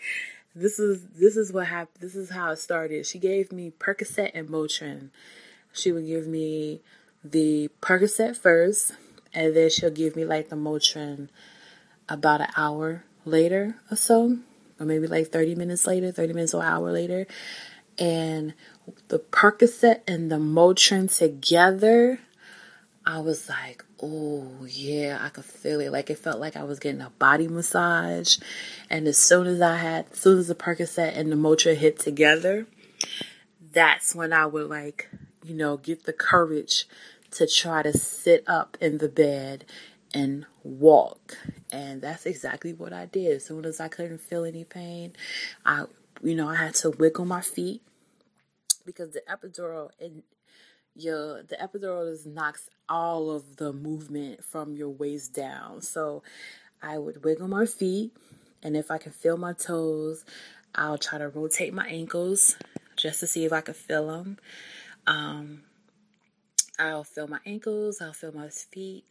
this 0.60 0.80
is 0.80 1.02
this 1.18 1.38
is 1.38 1.54
what 1.54 1.68
happened. 1.68 2.02
This 2.02 2.16
is 2.16 2.30
how 2.30 2.52
it 2.52 2.58
started. 2.58 3.06
She 3.06 3.20
gave 3.20 3.52
me 3.52 3.72
Percocet 3.80 4.32
and 4.34 4.50
Motrin. 4.50 5.10
She 5.72 5.92
would 5.92 6.06
give 6.06 6.28
me 6.28 6.82
the 7.24 7.70
Percocet 7.82 8.36
first, 8.36 8.94
and 9.34 9.56
then 9.56 9.70
she'll 9.70 9.90
give 9.90 10.16
me 10.16 10.26
like 10.26 10.50
the 10.50 10.56
Motrin 10.56 11.30
about 12.08 12.42
an 12.42 12.50
hour 12.58 13.04
later 13.26 13.76
or 13.90 13.98
so, 13.98 14.38
or 14.80 14.86
maybe 14.86 15.08
like 15.08 15.28
30 15.28 15.56
minutes 15.56 15.86
later, 15.88 16.12
30 16.12 16.34
minutes 16.34 16.54
or 16.54 16.62
an 16.62 16.68
hour 16.68 16.92
later. 16.92 17.28
And 17.98 18.54
the 19.10 19.20
Percocet 19.20 20.02
and 20.08 20.32
the 20.32 20.38
Motrin 20.38 21.16
together, 21.16 22.20
I 23.06 23.20
was 23.20 23.50
like, 23.50 23.84
oh 24.02 24.66
yeah, 24.68 25.20
I 25.22 25.30
could 25.30 25.46
feel 25.46 25.80
it. 25.82 25.92
Like 25.92 26.10
it 26.10 26.18
felt 26.18 26.40
like 26.40 26.56
I 26.56 26.64
was 26.64 26.80
getting 26.80 27.02
a 27.02 27.12
body 27.12 27.48
massage. 27.48 28.38
And 28.90 29.08
as 29.08 29.18
soon 29.18 29.48
as 29.48 29.62
I 29.62 29.78
had, 29.78 30.06
as 30.12 30.20
soon 30.20 30.40
as 30.40 30.48
the 30.48 30.56
Percocet 30.56 31.18
and 31.18 31.32
the 31.32 31.36
Motrin 31.36 31.76
hit 31.76 32.00
together, 32.00 32.68
that's 33.72 34.16
when 34.16 34.34
I 34.34 34.46
would 34.46 34.70
like, 34.70 35.10
you 35.44 35.56
know, 35.56 35.78
get 35.78 36.06
the 36.06 36.14
courage 36.14 36.88
to 37.32 37.48
try 37.48 37.84
to 37.84 37.94
sit 37.94 38.44
up 38.48 38.78
in 38.82 38.98
the 38.98 39.10
bed 39.10 39.66
and 40.14 40.46
walk. 40.64 41.38
And 41.72 42.02
that's 42.02 42.26
exactly 42.26 42.74
what 42.74 42.94
I 42.94 43.06
did. 43.06 43.38
As 43.38 43.46
soon 43.46 43.66
as 43.66 43.80
I 43.80 43.88
couldn't 43.88 44.22
feel 44.22 44.46
any 44.46 44.64
pain, 44.64 45.14
I, 45.66 45.86
you 46.24 46.36
know, 46.36 46.48
I 46.48 46.56
had 46.56 46.76
to 46.76 46.90
wiggle 46.90 47.26
my 47.26 47.42
feet 47.42 47.82
because 48.86 49.12
the 49.12 49.22
epidural 49.30 49.92
and 50.00 50.24
your 51.00 51.44
the 51.44 51.56
epidural 51.56 52.12
just 52.12 52.26
knocks 52.26 52.70
all 52.88 53.32
of 53.32 53.58
the 53.58 53.74
movement 53.74 54.44
from 54.44 54.74
your 54.76 54.90
waist 54.90 55.34
down. 55.34 55.82
So 55.82 56.24
I 56.82 56.98
would 56.98 57.24
wiggle 57.24 57.48
my 57.48 57.66
feet, 57.66 58.12
and 58.64 58.76
if 58.76 58.92
I 58.92 58.98
can 58.98 59.12
feel 59.12 59.38
my 59.38 59.54
toes, 59.54 60.26
I'll 60.76 60.98
try 60.98 61.18
to 61.18 61.30
rotate 61.30 61.74
my 61.74 61.88
ankles 61.88 62.58
just 62.96 63.20
to 63.22 63.28
see 63.28 63.46
if 63.46 63.54
I 63.54 63.62
can 63.62 63.74
feel 63.74 64.08
them. 64.08 64.38
Um, 65.08 65.64
I'll 66.78 67.04
feel 67.04 67.28
my 67.28 67.40
ankles, 67.46 68.02
I'll 68.02 68.14
feel 68.14 68.32
my 68.32 68.50
feet, 68.50 69.06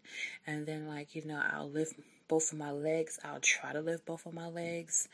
and 0.47 0.67
then, 0.67 0.89
like, 0.89 1.15
you 1.15 1.25
know, 1.25 1.41
I'll 1.53 1.69
lift 1.69 1.95
both 2.29 2.53
of 2.53 2.59
my 2.59 2.71
legs. 2.71 3.19
I'll 3.25 3.41
try 3.41 3.73
to 3.73 3.81
lift 3.81 4.07
both 4.07 4.27
of 4.27 4.35
my 4.35 4.47
legs 4.47 5.09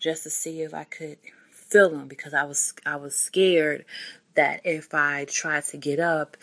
just 0.00 0.22
to 0.22 0.30
see 0.30 0.62
if 0.62 0.72
I 0.72 0.84
could 0.84 1.18
feel 1.50 1.90
them 1.90 2.08
because 2.08 2.34
I 2.34 2.44
was 2.44 2.74
I 2.84 2.96
was 2.96 3.16
scared 3.16 3.84
that 4.34 4.62
if 4.64 4.94
I 4.94 5.26
try 5.26 5.60
to 5.60 5.76
get 5.76 5.98
up 5.98 6.36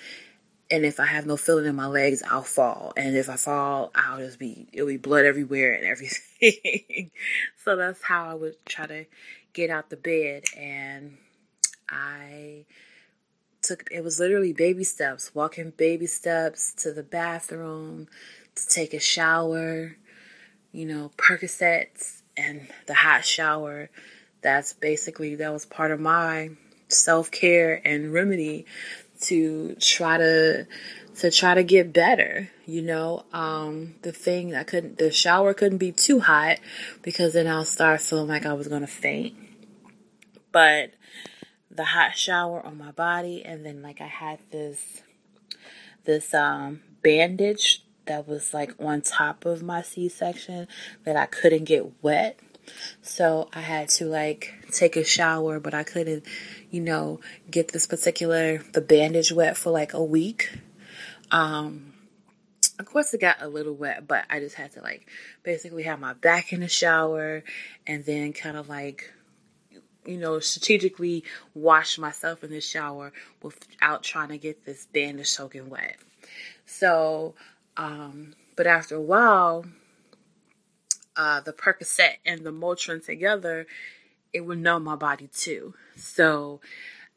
and 0.70 0.86
if 0.86 1.00
I 1.00 1.06
have 1.06 1.26
no 1.26 1.38
feeling 1.38 1.66
in 1.66 1.76
my 1.76 1.88
legs, 1.88 2.22
I'll 2.30 2.42
fall. 2.42 2.94
And 2.98 3.16
if 3.16 3.30
I 3.30 3.38
fall, 3.38 3.92
I'll 3.96 4.18
just 4.18 4.40
be, 4.40 4.68
it'll 4.74 4.88
be 4.88 4.98
blood 4.98 5.26
everywhere 5.26 5.74
and 5.74 5.86
everything. 6.42 7.12
so 7.64 7.76
that's 7.76 8.02
how 8.04 8.30
I 8.30 8.34
would 8.34 8.66
try 8.66 8.88
to 8.88 9.06
get 9.54 9.70
out 9.70 9.90
the 9.90 9.98
bed. 9.98 10.44
And 10.58 11.18
I 11.90 12.66
took, 13.62 13.88
it 13.92 14.04
was 14.04 14.20
literally 14.20 14.54
baby 14.54 14.84
steps, 14.84 15.34
walking 15.34 15.72
baby 15.72 16.08
steps 16.08 16.74
to 16.84 16.92
the 16.92 17.04
bathroom, 17.04 18.08
to 18.56 18.68
take 18.68 18.94
a 18.94 19.00
shower, 19.00 19.96
you 20.72 20.86
know, 20.86 21.12
Percocets 21.18 22.24
and 22.36 22.68
the 22.88 22.94
hot 22.94 23.24
shower. 23.24 23.90
That's 24.42 24.74
basically, 24.74 25.36
that 25.36 25.54
was 25.54 25.66
part 25.66 25.92
of 25.92 26.00
my 26.00 26.52
self 26.88 27.32
care 27.32 27.82
and 27.86 28.14
remedy 28.14 28.66
to 29.22 29.76
try 29.80 30.18
to 30.18 30.68
to 31.16 31.32
try 31.32 31.54
to 31.54 31.64
get 31.64 31.92
better 31.92 32.50
you 32.68 32.82
know? 32.82 33.24
Um 33.34 33.96
the 34.04 34.12
thing 34.12 34.54
i 34.54 34.64
couldn't 34.64 35.00
the 35.00 35.12
shower 35.12 35.54
couldn't 35.54 35.80
be 35.80 35.92
too 35.92 36.20
hot 36.20 36.60
because 37.02 37.34
then 37.34 37.48
i'll 37.48 37.66
start 37.66 38.02
feeling 38.02 38.28
like 38.28 38.46
i 38.46 38.54
was 38.54 38.68
gonna 38.68 38.86
faint. 38.86 39.34
But 40.52 40.92
the 41.72 41.86
hot 41.86 42.18
shower 42.18 42.64
on 42.64 42.78
my 42.78 42.92
body 42.92 43.44
and 43.44 43.66
then 43.66 43.82
like 43.82 44.02
i 44.02 44.08
had 44.08 44.40
this 44.52 45.02
this 46.04 46.34
um 46.34 46.82
bandage 47.02 47.84
that 48.06 48.28
was 48.28 48.54
like 48.54 48.74
on 48.80 49.02
top 49.02 49.46
of 49.46 49.62
my 49.64 49.82
c-section 49.82 50.68
that 51.06 51.16
i 51.16 51.26
couldn't 51.26 51.64
get 51.64 52.04
wet. 52.04 52.40
So 53.02 53.48
I 53.54 53.62
had 53.62 53.88
to 53.90 54.06
like 54.06 54.54
take 54.72 54.96
a 54.96 55.04
shower, 55.04 55.60
but 55.60 55.74
I 55.74 55.84
couldn't, 55.84 56.26
you 56.70 56.82
know, 56.82 57.20
get 57.50 57.72
this 57.72 57.88
particular 57.88 58.60
the 58.74 58.82
bandage 58.82 59.32
wet 59.32 59.58
for 59.58 59.72
like 59.72 59.94
a 59.94 60.04
week. 60.04 60.52
Um 61.32 61.94
of 62.80 62.86
course 62.86 63.14
it 63.14 63.22
got 63.22 63.42
a 63.42 63.48
little 63.48 63.74
wet, 63.74 64.08
but 64.08 64.26
I 64.30 64.40
just 64.40 64.56
had 64.56 64.72
to 64.74 64.82
like 64.82 65.08
basically 65.44 65.84
have 65.84 66.00
my 66.00 66.14
back 66.14 66.54
in 66.54 66.60
the 66.60 66.68
shower 66.68 67.44
and 67.86 68.06
then 68.06 68.34
kind 68.34 68.58
of 68.58 68.70
like 68.70 69.14
you 70.08 70.18
know, 70.18 70.40
strategically 70.40 71.24
wash 71.54 72.00
myself 72.00 72.44
in 72.44 72.50
the 72.50 72.62
shower 72.62 73.12
without 73.44 74.04
trying 74.04 74.30
to 74.30 74.38
get 74.38 74.66
this 74.66 74.88
bandage 74.88 75.28
soaking 75.28 75.70
wet. 75.70 75.98
So, 76.66 77.36
um, 77.76 78.34
but 78.56 78.66
after 78.66 78.96
a 78.96 79.02
while, 79.02 79.66
uh, 81.16 81.42
the 81.42 81.54
Percocet 81.54 82.16
and 82.26 82.46
the 82.46 82.52
Motrin 82.52 83.06
together, 83.06 83.68
it 84.38 84.46
would 84.46 84.60
numb 84.60 84.84
my 84.84 84.96
body 84.96 85.30
too. 85.34 85.74
So 85.96 86.62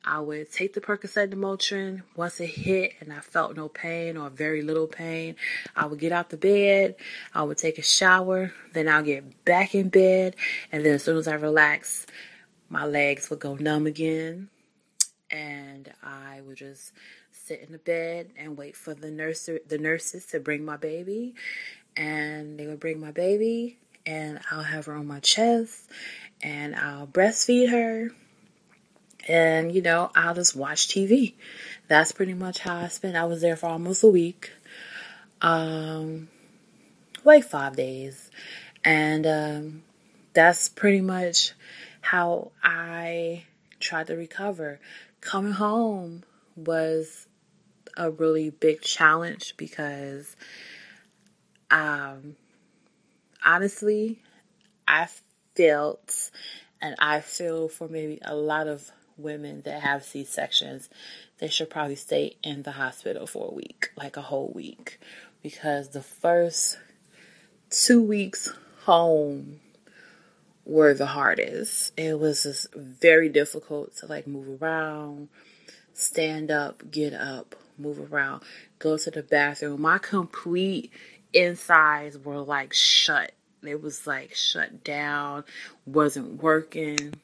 I 0.05 0.21
would 0.21 0.51
take 0.51 0.73
the 0.73 0.81
Percocet 0.81 1.25
and 1.25 1.33
the 1.33 1.37
Motrin. 1.37 2.03
Once 2.17 2.41
it 2.41 2.47
hit 2.47 2.95
and 3.01 3.13
I 3.13 3.21
felt 3.21 3.57
no 3.57 3.69
pain 3.69 4.17
or 4.17 4.31
very 4.31 4.63
little 4.63 4.87
pain, 4.87 5.37
I 5.77 5.87
would 5.87 5.99
get 5.99 6.13
out 6.13 6.31
the 6.31 6.37
bed. 6.39 6.97
I 7.35 7.43
would 7.43 7.59
take 7.59 7.79
a 7.79 7.83
shower. 7.83 8.53
Then 8.73 8.89
I'll 8.89 9.03
get 9.03 9.45
back 9.45 9.75
in 9.75 9.91
bed. 9.91 10.37
And 10.73 10.85
then 10.85 10.95
as 10.95 11.05
soon 11.05 11.19
as 11.19 11.29
I 11.29 11.35
relax, 11.35 12.07
my 12.71 12.87
legs 12.87 13.29
would 13.29 13.41
go 13.41 13.55
numb 13.57 13.87
again. 13.87 14.49
And 15.31 15.93
I 16.03 16.41
would 16.47 16.57
just 16.57 16.93
sit 17.31 17.61
in 17.61 17.73
the 17.73 17.79
bed 17.79 18.31
and 18.39 18.57
wait 18.57 18.77
for 18.77 18.95
the 18.95 19.11
nurse 19.11 19.49
the 19.67 19.79
nurses 19.79 20.25
to 20.27 20.41
bring 20.41 20.65
my 20.65 20.77
baby 20.77 21.35
and 21.97 22.59
they 22.59 22.67
would 22.67 22.81
bring 22.81 23.01
my 23.01 23.11
baby 23.11 23.77
and 24.07 24.41
I'll 24.51 24.63
have 24.63 24.87
her 24.87 24.95
on 24.95 25.07
my 25.07 25.21
chest 25.21 25.89
and 26.43 26.75
I'll 26.75 27.07
breastfeed 27.07 27.71
her 27.71 28.11
and 29.29 29.73
you 29.75 29.83
know 29.83 30.11
I'll 30.15 30.35
just 30.35 30.57
watch 30.57 30.89
TV. 30.89 31.35
That's 31.89 32.13
pretty 32.13 32.35
much 32.35 32.61
how 32.61 32.77
I 32.77 32.89
spent. 32.89 33.17
I 33.17 33.25
was 33.25 33.41
there 33.41 33.57
for 33.57 33.67
almost 33.67 34.03
a 34.03 34.09
week, 34.09 34.53
um, 35.41 36.29
like 37.25 37.45
five 37.45 37.77
days, 37.77 38.31
and 38.85 39.27
um, 39.27 39.83
that's 40.33 40.69
pretty 40.69 41.01
much 41.01 41.53
how 42.01 42.53
I 42.63 43.45
tried 43.79 44.07
to 44.09 44.17
recover. 44.17 44.81
Coming 45.21 45.53
home 45.53 46.23
was 46.57 47.27
a 47.97 48.11
really 48.11 48.51
big 48.51 48.81
challenge 48.81 49.55
because 49.57 50.37
um 51.71 52.37
honestly, 53.45 54.23
I 54.87 55.09
felt, 55.61 56.31
and 56.81 56.95
I 56.99 57.21
feel 57.21 57.69
for 57.69 57.87
maybe 57.87 58.19
a 58.25 58.35
lot 58.35 58.67
of 58.67 58.91
women 59.19 59.61
that 59.63 59.83
have 59.83 60.03
C 60.05 60.25
sections, 60.25 60.89
they 61.39 61.49
should 61.49 61.69
probably 61.69 61.97
stay 61.97 62.37
in 62.43 62.63
the 62.63 62.73
hospital 62.73 63.27
for 63.27 63.51
a 63.51 63.55
week, 63.55 63.91
like 63.97 64.17
a 64.17 64.23
whole 64.23 64.51
week, 64.55 64.99
because 65.43 65.91
the 65.91 66.03
first 66.03 66.79
two 67.69 68.03
weeks 68.03 68.51
home 68.85 69.61
were 70.65 70.95
the 70.95 71.07
hardest. 71.07 71.93
It 71.99 72.19
was 72.19 72.45
just 72.45 72.75
very 72.75 73.29
difficult 73.29 73.97
to 73.97 74.07
like 74.07 74.27
move 74.27 74.63
around, 74.63 75.29
stand 75.93 76.51
up, 76.51 76.91
get 76.91 77.13
up, 77.13 77.55
move 77.77 78.11
around, 78.11 78.43
go 78.79 78.97
to 78.97 79.11
the 79.11 79.23
bathroom. 79.23 79.83
My 79.83 79.99
complete 79.99 80.91
insides 81.35 82.17
were 82.17 82.41
like 82.41 82.73
shut. 82.73 83.33
It 83.63 83.83
was 83.83 84.07
like 84.07 84.35
shut 84.35 84.85
down, 84.85 85.45
wasn't 85.87 86.43
working. 86.43 87.15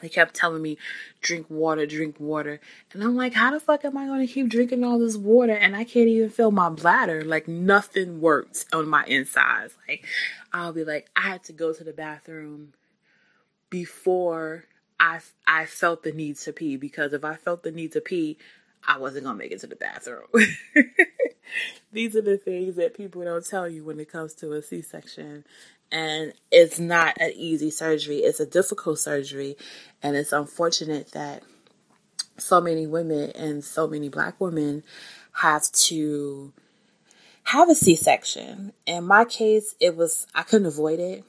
They 0.00 0.08
kept 0.10 0.34
telling 0.34 0.60
me, 0.60 0.76
drink 1.22 1.46
water, 1.48 1.86
drink 1.86 2.16
water. 2.18 2.60
And 2.92 3.02
I'm 3.02 3.16
like, 3.16 3.32
how 3.32 3.50
the 3.50 3.60
fuck 3.60 3.84
am 3.84 3.96
I 3.96 4.06
going 4.06 4.26
to 4.26 4.32
keep 4.32 4.48
drinking 4.48 4.84
all 4.84 4.98
this 4.98 5.16
water 5.16 5.54
and 5.54 5.74
I 5.74 5.84
can't 5.84 6.08
even 6.08 6.28
feel 6.28 6.50
my 6.50 6.68
bladder? 6.68 7.24
Like, 7.24 7.48
nothing 7.48 8.20
works 8.20 8.66
on 8.74 8.88
my 8.88 9.04
insides. 9.04 9.74
Like, 9.88 10.04
I'll 10.52 10.74
be 10.74 10.84
like, 10.84 11.08
I 11.16 11.22
had 11.22 11.44
to 11.44 11.54
go 11.54 11.72
to 11.72 11.82
the 11.82 11.94
bathroom 11.94 12.74
before 13.70 14.64
I, 15.00 15.20
I 15.46 15.64
felt 15.64 16.02
the 16.02 16.12
need 16.12 16.36
to 16.38 16.52
pee 16.52 16.76
because 16.76 17.14
if 17.14 17.24
I 17.24 17.36
felt 17.36 17.62
the 17.62 17.72
need 17.72 17.92
to 17.92 18.02
pee, 18.02 18.36
I 18.86 18.98
wasn't 18.98 19.26
to 19.26 19.34
make 19.34 19.52
it 19.52 19.60
to 19.60 19.66
the 19.66 19.76
bathroom. 19.76 20.26
These 21.92 22.16
are 22.16 22.22
the 22.22 22.38
things 22.38 22.76
that 22.76 22.96
people 22.96 23.24
don't 23.24 23.46
tell 23.46 23.68
you 23.68 23.84
when 23.84 24.00
it 24.00 24.10
comes 24.10 24.34
to 24.34 24.52
a 24.52 24.62
C 24.62 24.82
section. 24.82 25.44
And 25.90 26.32
it's 26.50 26.78
not 26.80 27.16
an 27.20 27.32
easy 27.36 27.70
surgery, 27.70 28.18
it's 28.18 28.40
a 28.40 28.46
difficult 28.46 28.98
surgery. 28.98 29.56
And 30.02 30.16
it's 30.16 30.32
unfortunate 30.32 31.12
that 31.12 31.42
so 32.38 32.60
many 32.60 32.86
women 32.86 33.30
and 33.30 33.64
so 33.64 33.86
many 33.86 34.08
black 34.08 34.40
women 34.40 34.82
have 35.32 35.70
to 35.72 36.52
have 37.44 37.68
a 37.68 37.74
C 37.74 37.94
section. 37.94 38.72
In 38.86 39.04
my 39.04 39.24
case, 39.24 39.74
it 39.80 39.96
was, 39.96 40.26
I 40.34 40.42
couldn't 40.42 40.66
avoid 40.66 40.98
it. 40.98 41.24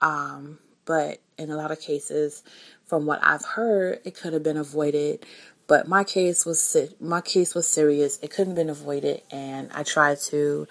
Um, 0.00 0.58
but 0.84 1.20
in 1.38 1.50
a 1.50 1.56
lot 1.56 1.70
of 1.70 1.80
cases, 1.80 2.42
from 2.84 3.06
what 3.06 3.20
I've 3.22 3.44
heard, 3.44 4.00
it 4.04 4.14
could 4.14 4.32
have 4.32 4.42
been 4.42 4.56
avoided. 4.56 5.24
But 5.66 5.88
my 5.88 6.04
case 6.04 6.44
was 6.44 6.76
my 7.00 7.20
case 7.20 7.54
was 7.54 7.66
serious. 7.66 8.18
It 8.22 8.30
couldn't 8.30 8.52
have 8.52 8.56
been 8.56 8.70
avoided, 8.70 9.22
and 9.30 9.70
I 9.72 9.82
tried 9.82 10.18
to, 10.26 10.68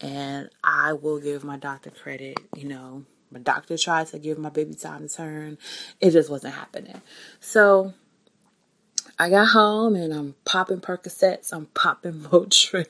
and 0.00 0.50
I 0.62 0.92
will 0.92 1.18
give 1.18 1.42
my 1.42 1.56
doctor 1.56 1.90
credit. 1.90 2.38
You 2.54 2.68
know, 2.68 3.04
my 3.30 3.40
doctor 3.40 3.76
tried 3.76 4.06
to 4.08 4.18
give 4.18 4.38
my 4.38 4.50
baby 4.50 4.74
time 4.74 5.08
to 5.08 5.14
turn. 5.14 5.58
It 6.00 6.12
just 6.12 6.30
wasn't 6.30 6.54
happening. 6.54 7.00
So 7.40 7.92
I 9.18 9.30
got 9.30 9.48
home 9.48 9.96
and 9.96 10.12
I'm 10.12 10.34
popping 10.44 10.80
Percocets. 10.80 11.52
I'm 11.52 11.66
popping 11.66 12.12
Motrin. 12.20 12.86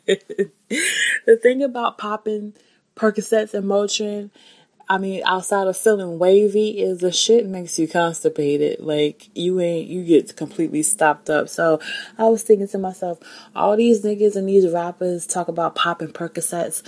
the 1.26 1.36
thing 1.36 1.62
about 1.62 1.98
popping 1.98 2.54
Percocets 2.96 3.54
and 3.54 3.66
Motrin 3.66 4.30
I 4.88 4.98
mean, 4.98 5.22
outside 5.26 5.66
of 5.66 5.76
feeling 5.76 6.18
wavy, 6.18 6.80
is 6.80 6.98
the 6.98 7.10
shit 7.10 7.46
makes 7.46 7.78
you 7.78 7.88
constipated. 7.88 8.80
Like 8.80 9.28
you 9.34 9.60
ain't, 9.60 9.88
you 9.88 10.04
get 10.04 10.36
completely 10.36 10.82
stopped 10.82 11.28
up. 11.28 11.48
So 11.48 11.80
I 12.18 12.28
was 12.28 12.44
thinking 12.44 12.68
to 12.68 12.78
myself, 12.78 13.18
all 13.54 13.76
these 13.76 14.02
niggas 14.02 14.36
and 14.36 14.48
these 14.48 14.70
rappers 14.70 15.26
talk 15.26 15.48
about 15.48 15.74
popping 15.74 16.12
Percocets 16.12 16.82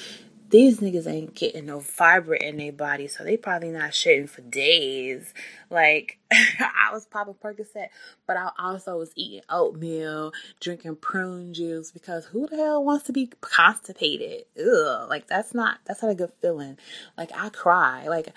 these 0.51 0.81
niggas 0.81 1.07
ain't 1.07 1.35
getting 1.35 1.67
no 1.67 1.81
fiber 1.81 2.35
in 2.35 2.57
their 2.57 2.73
body, 2.73 3.07
so 3.07 3.25
they 3.25 3.37
probably 3.37 3.71
not 3.71 3.91
shitting 3.91 4.29
for 4.29 4.41
days. 4.43 5.35
Like 5.71 6.19
I 6.33 6.91
was 6.93 7.07
popping 7.07 7.35
Percocet, 7.35 7.89
but 8.27 8.37
I 8.37 8.51
also 8.59 8.99
was 8.99 9.13
eating 9.15 9.43
oatmeal, 9.51 10.33
drinking 10.61 10.97
prune 10.97 11.53
juice 11.53 11.91
because 11.93 12.27
who 12.27 12.47
the 12.47 12.57
hell 12.57 12.83
wants 12.85 13.05
to 13.07 13.13
be 13.13 13.31
constipated? 13.41 14.45
Ugh, 14.59 15.09
like 15.09 15.27
that's 15.27 15.55
not 15.55 15.81
that's 15.85 16.03
not 16.03 16.13
a 16.13 16.15
good 16.15 16.33
feeling. 16.41 16.79
Like 17.17 17.31
I 17.35 17.51
cry, 17.51 18.09
like 18.09 18.31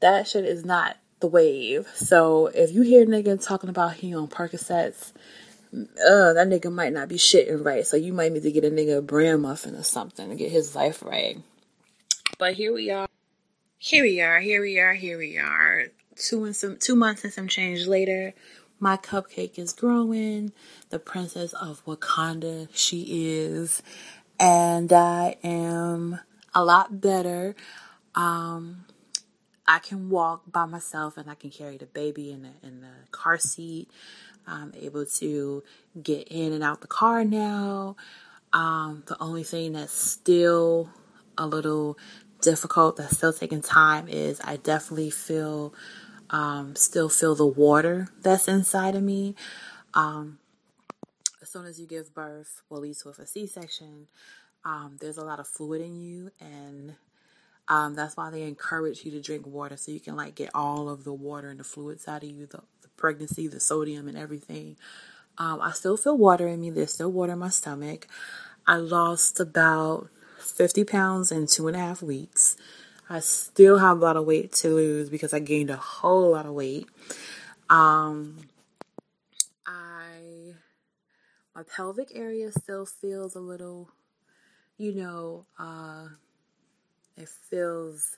that 0.00 0.28
shit 0.28 0.44
is 0.44 0.64
not 0.64 0.96
the 1.20 1.28
wave. 1.28 1.88
So 1.94 2.48
if 2.48 2.72
you 2.72 2.82
hear 2.82 3.06
niggas 3.06 3.46
talking 3.46 3.70
about 3.70 3.94
he 3.94 4.14
on 4.14 4.28
Percocets 4.28 5.12
uh, 5.72 6.32
that 6.34 6.48
nigga 6.48 6.72
might 6.72 6.92
not 6.92 7.08
be 7.08 7.16
shitting 7.16 7.64
right. 7.64 7.86
So 7.86 7.96
you 7.96 8.12
might 8.12 8.32
need 8.32 8.42
to 8.42 8.52
get 8.52 8.64
a 8.64 8.70
nigga 8.70 8.98
a 8.98 9.02
bran 9.02 9.40
muffin 9.40 9.74
or 9.74 9.82
something 9.82 10.28
to 10.28 10.36
get 10.36 10.50
his 10.50 10.74
life 10.74 11.02
right. 11.02 11.38
But 12.38 12.54
here 12.54 12.72
we 12.72 12.90
are. 12.90 13.08
Here 13.78 14.04
we 14.04 14.20
are. 14.20 14.40
Here 14.40 14.60
we 14.60 14.78
are. 14.78 14.94
Here 14.94 15.18
we 15.18 15.38
are. 15.38 15.86
Two 16.16 16.44
and 16.44 16.54
some 16.54 16.76
two 16.76 16.94
months 16.94 17.24
and 17.24 17.32
some 17.32 17.48
change 17.48 17.86
later, 17.86 18.34
my 18.78 18.96
cupcake 18.96 19.58
is 19.58 19.72
growing. 19.72 20.52
The 20.90 20.98
princess 20.98 21.52
of 21.54 21.84
Wakanda 21.86 22.68
she 22.72 23.06
is, 23.08 23.82
and 24.38 24.92
I 24.92 25.36
am 25.42 26.20
a 26.54 26.64
lot 26.64 27.00
better. 27.00 27.56
Um, 28.14 28.84
I 29.66 29.78
can 29.78 30.10
walk 30.10 30.42
by 30.50 30.66
myself 30.66 31.16
and 31.16 31.30
I 31.30 31.34
can 31.34 31.50
carry 31.50 31.78
the 31.78 31.86
baby 31.86 32.30
in 32.30 32.42
the 32.42 32.66
in 32.66 32.82
the 32.82 33.08
car 33.10 33.38
seat. 33.38 33.88
I'm 34.46 34.72
able 34.76 35.06
to 35.06 35.62
get 36.02 36.28
in 36.28 36.52
and 36.52 36.62
out 36.62 36.80
the 36.80 36.86
car 36.86 37.24
now. 37.24 37.96
Um, 38.52 39.04
the 39.06 39.20
only 39.20 39.44
thing 39.44 39.72
that's 39.72 39.92
still 39.92 40.90
a 41.38 41.46
little 41.46 41.98
difficult, 42.40 42.96
that's 42.96 43.16
still 43.16 43.32
taking 43.32 43.62
time, 43.62 44.08
is 44.08 44.40
I 44.44 44.56
definitely 44.56 45.10
feel, 45.10 45.72
um, 46.30 46.76
still 46.76 47.08
feel 47.08 47.34
the 47.34 47.46
water 47.46 48.08
that's 48.20 48.48
inside 48.48 48.94
of 48.94 49.02
me. 49.02 49.34
Um, 49.94 50.38
as 51.40 51.50
soon 51.50 51.66
as 51.66 51.80
you 51.80 51.86
give 51.86 52.14
birth, 52.14 52.62
well, 52.68 52.78
at 52.78 52.82
least 52.82 53.04
with 53.06 53.18
a 53.18 53.26
C 53.26 53.46
section, 53.46 54.08
um, 54.64 54.96
there's 55.00 55.18
a 55.18 55.24
lot 55.24 55.40
of 55.40 55.46
fluid 55.46 55.80
in 55.80 55.96
you, 55.96 56.30
and 56.40 56.94
um, 57.68 57.94
that's 57.94 58.16
why 58.16 58.30
they 58.30 58.42
encourage 58.42 59.04
you 59.04 59.10
to 59.12 59.20
drink 59.20 59.46
water 59.46 59.76
so 59.76 59.92
you 59.92 60.00
can 60.00 60.16
like 60.16 60.34
get 60.34 60.50
all 60.54 60.88
of 60.88 61.04
the 61.04 61.12
water 61.12 61.48
and 61.48 61.60
the 61.60 61.64
fluids 61.64 62.06
out 62.06 62.22
of 62.22 62.28
you, 62.28 62.46
the, 62.46 62.60
pregnancy, 63.02 63.48
the 63.48 63.58
sodium 63.58 64.06
and 64.06 64.16
everything. 64.16 64.76
Um, 65.36 65.60
I 65.60 65.72
still 65.72 65.96
feel 65.96 66.16
water 66.16 66.46
in 66.46 66.60
me. 66.60 66.70
There's 66.70 66.94
still 66.94 67.10
water 67.10 67.32
in 67.32 67.40
my 67.40 67.48
stomach. 67.48 68.06
I 68.64 68.76
lost 68.76 69.40
about 69.40 70.08
50 70.38 70.84
pounds 70.84 71.32
in 71.32 71.48
two 71.48 71.66
and 71.66 71.76
a 71.76 71.80
half 71.80 72.00
weeks. 72.00 72.56
I 73.10 73.18
still 73.18 73.78
have 73.78 73.96
a 73.98 74.00
lot 74.00 74.16
of 74.16 74.24
weight 74.24 74.52
to 74.52 74.68
lose 74.68 75.10
because 75.10 75.34
I 75.34 75.40
gained 75.40 75.68
a 75.68 75.76
whole 75.76 76.30
lot 76.30 76.46
of 76.46 76.52
weight. 76.52 76.86
Um, 77.68 78.38
I 79.66 80.54
my 81.56 81.64
pelvic 81.64 82.12
area 82.14 82.52
still 82.52 82.86
feels 82.86 83.34
a 83.34 83.40
little, 83.40 83.90
you 84.78 84.94
know, 84.94 85.46
uh, 85.58 86.06
it 87.16 87.28
feels 87.50 88.16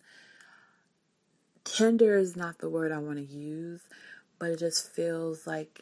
tender 1.64 2.16
is 2.18 2.36
not 2.36 2.58
the 2.58 2.68
word 2.68 2.92
I 2.92 2.98
want 2.98 3.16
to 3.16 3.24
use, 3.24 3.80
but 4.38 4.50
it 4.50 4.58
just 4.58 4.92
feels 4.92 5.46
like 5.46 5.80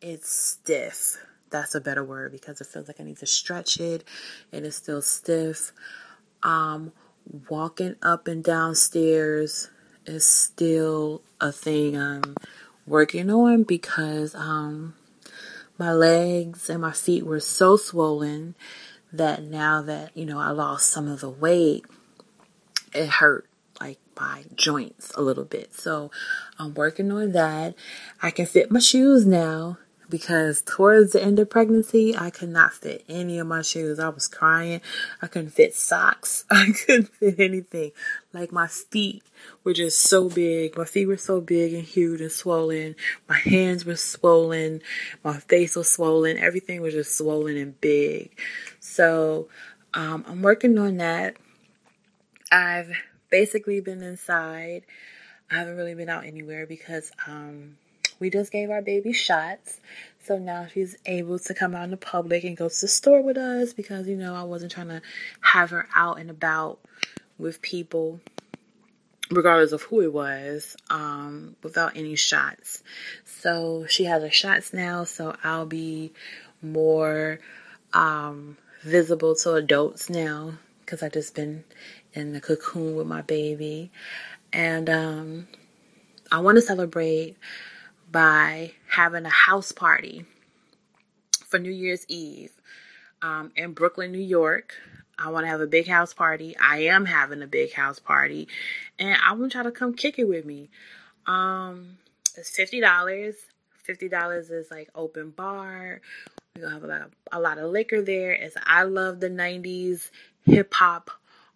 it's 0.00 0.28
stiff. 0.28 1.16
That's 1.50 1.74
a 1.74 1.80
better 1.80 2.04
word 2.04 2.32
because 2.32 2.60
it 2.60 2.66
feels 2.66 2.88
like 2.88 3.00
I 3.00 3.04
need 3.04 3.18
to 3.18 3.26
stretch 3.26 3.78
it 3.78 4.04
and 4.52 4.64
it's 4.64 4.76
still 4.76 5.02
stiff. 5.02 5.72
Um, 6.42 6.92
walking 7.48 7.96
up 8.02 8.26
and 8.26 8.42
down 8.42 8.74
stairs 8.74 9.70
is 10.06 10.26
still 10.26 11.22
a 11.40 11.52
thing 11.52 11.96
I'm 11.96 12.34
working 12.86 13.30
on 13.30 13.62
because 13.62 14.34
um, 14.34 14.94
my 15.78 15.92
legs 15.92 16.68
and 16.68 16.80
my 16.80 16.92
feet 16.92 17.24
were 17.24 17.40
so 17.40 17.76
swollen 17.76 18.54
that 19.12 19.42
now 19.42 19.82
that 19.82 20.16
you 20.16 20.24
know 20.24 20.38
I 20.38 20.50
lost 20.50 20.90
some 20.90 21.06
of 21.06 21.20
the 21.20 21.30
weight, 21.30 21.84
it 22.94 23.08
hurt 23.08 23.46
my 24.18 24.44
joints 24.54 25.12
a 25.14 25.22
little 25.22 25.44
bit. 25.44 25.74
So 25.74 26.10
I'm 26.58 26.74
working 26.74 27.10
on 27.12 27.32
that. 27.32 27.74
I 28.22 28.30
can 28.30 28.46
fit 28.46 28.70
my 28.70 28.80
shoes 28.80 29.26
now 29.26 29.78
because 30.12 30.60
towards 30.60 31.12
the 31.12 31.22
end 31.22 31.38
of 31.38 31.48
pregnancy, 31.48 32.14
I 32.14 32.28
could 32.28 32.50
not 32.50 32.74
fit 32.74 33.02
any 33.08 33.38
of 33.38 33.46
my 33.46 33.62
shoes. 33.62 33.98
I 33.98 34.10
was 34.10 34.28
crying. 34.28 34.82
I 35.22 35.26
couldn't 35.26 35.52
fit 35.52 35.74
socks. 35.74 36.44
I 36.50 36.66
couldn't 36.66 37.08
fit 37.14 37.40
anything. 37.40 37.92
Like 38.34 38.52
my 38.52 38.66
feet 38.66 39.22
were 39.64 39.72
just 39.72 40.00
so 40.00 40.28
big. 40.28 40.76
My 40.76 40.84
feet 40.84 41.06
were 41.06 41.16
so 41.16 41.40
big 41.40 41.72
and 41.72 41.82
huge 41.82 42.20
and 42.20 42.30
swollen. 42.30 42.94
My 43.26 43.38
hands 43.38 43.86
were 43.86 43.96
swollen. 43.96 44.82
My 45.24 45.38
face 45.38 45.76
was 45.76 45.90
swollen. 45.90 46.36
Everything 46.36 46.82
was 46.82 46.92
just 46.92 47.16
swollen 47.16 47.56
and 47.56 47.80
big. 47.80 48.38
So 48.80 49.48
um, 49.94 50.26
I'm 50.28 50.42
working 50.42 50.78
on 50.78 50.98
that. 50.98 51.36
I've 52.50 52.92
basically 53.32 53.80
been 53.80 54.02
inside. 54.02 54.84
I 55.50 55.56
haven't 55.56 55.76
really 55.76 55.94
been 55.94 56.08
out 56.08 56.24
anywhere 56.24 56.66
because 56.66 57.10
um, 57.26 57.76
we 58.20 58.30
just 58.30 58.52
gave 58.52 58.70
our 58.70 58.82
baby 58.82 59.12
shots. 59.12 59.80
So 60.24 60.38
now 60.38 60.68
she's 60.72 60.96
able 61.04 61.40
to 61.40 61.54
come 61.54 61.74
out 61.74 61.84
in 61.84 61.90
the 61.90 61.96
public 61.96 62.44
and 62.44 62.56
go 62.56 62.68
to 62.68 62.80
the 62.80 62.86
store 62.86 63.22
with 63.22 63.36
us 63.36 63.72
because, 63.72 64.06
you 64.06 64.16
know, 64.16 64.34
I 64.34 64.44
wasn't 64.44 64.70
trying 64.70 64.88
to 64.88 65.02
have 65.40 65.70
her 65.70 65.88
out 65.96 66.20
and 66.20 66.30
about 66.30 66.78
with 67.38 67.60
people, 67.60 68.20
regardless 69.30 69.72
of 69.72 69.82
who 69.82 70.00
it 70.02 70.12
was, 70.12 70.76
um, 70.90 71.56
without 71.62 71.96
any 71.96 72.14
shots. 72.14 72.84
So 73.24 73.86
she 73.88 74.04
has 74.04 74.22
her 74.22 74.30
shots 74.30 74.72
now, 74.72 75.04
so 75.04 75.34
I'll 75.42 75.66
be 75.66 76.12
more 76.62 77.40
um, 77.92 78.58
visible 78.82 79.34
to 79.36 79.54
adults 79.54 80.08
now 80.08 80.58
because 80.84 81.02
I've 81.02 81.12
just 81.12 81.34
been 81.34 81.64
in 82.14 82.32
the 82.32 82.40
cocoon 82.40 82.96
with 82.96 83.06
my 83.06 83.22
baby. 83.22 83.90
And 84.52 84.88
um, 84.90 85.48
I 86.30 86.40
want 86.40 86.56
to 86.56 86.62
celebrate 86.62 87.36
by 88.10 88.72
having 88.88 89.24
a 89.24 89.30
house 89.30 89.72
party 89.72 90.26
for 91.46 91.58
New 91.58 91.70
Year's 91.70 92.04
Eve 92.08 92.52
um, 93.22 93.52
in 93.56 93.72
Brooklyn, 93.72 94.12
New 94.12 94.18
York. 94.18 94.74
I 95.18 95.30
want 95.30 95.44
to 95.44 95.50
have 95.50 95.60
a 95.60 95.66
big 95.66 95.86
house 95.86 96.12
party. 96.12 96.56
I 96.58 96.84
am 96.84 97.04
having 97.04 97.42
a 97.42 97.46
big 97.46 97.72
house 97.72 97.98
party, 97.98 98.48
and 98.98 99.16
I 99.24 99.32
want 99.32 99.54
y'all 99.54 99.64
to 99.64 99.70
come 99.70 99.94
kick 99.94 100.18
it 100.18 100.24
with 100.24 100.44
me. 100.44 100.70
Um, 101.26 101.98
it's 102.36 102.50
fifty 102.50 102.80
dollars. 102.80 103.36
Fifty 103.84 104.08
dollars 104.08 104.50
is 104.50 104.70
like 104.70 104.90
open 104.94 105.30
bar. 105.30 106.00
We're 106.56 106.62
gonna 106.62 106.74
have 106.74 106.84
a 106.84 106.86
lot, 106.86 107.00
of, 107.02 107.12
a 107.30 107.40
lot 107.40 107.58
of 107.58 107.70
liquor 107.70 108.02
there. 108.02 108.38
As 108.38 108.54
I 108.66 108.82
love 108.82 109.20
the 109.20 109.30
'90s 109.30 110.10
hip 110.44 110.74
hop 110.74 111.10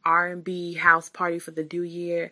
R&B 0.06 0.74
house 0.74 1.10
party 1.10 1.38
for 1.38 1.50
the 1.50 1.68
new 1.70 1.82
year. 1.82 2.30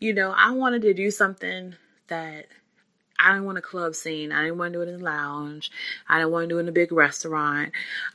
You 0.00 0.12
know, 0.12 0.34
I 0.36 0.50
wanted 0.50 0.82
to 0.82 0.92
do 0.92 1.10
something 1.12 1.76
that 2.08 2.46
I 3.22 3.30
didn't 3.30 3.44
want 3.44 3.58
a 3.58 3.62
club 3.62 3.94
scene. 3.94 4.32
I 4.32 4.42
didn't 4.42 4.58
want 4.58 4.72
to 4.72 4.78
do 4.78 4.82
it 4.82 4.92
in 4.92 4.98
the 4.98 5.04
lounge. 5.04 5.70
I 6.08 6.18
didn't 6.18 6.32
want 6.32 6.44
to 6.44 6.48
do 6.48 6.58
it 6.58 6.62
in 6.62 6.68
a 6.68 6.72
big 6.72 6.90
restaurant. 6.90 7.70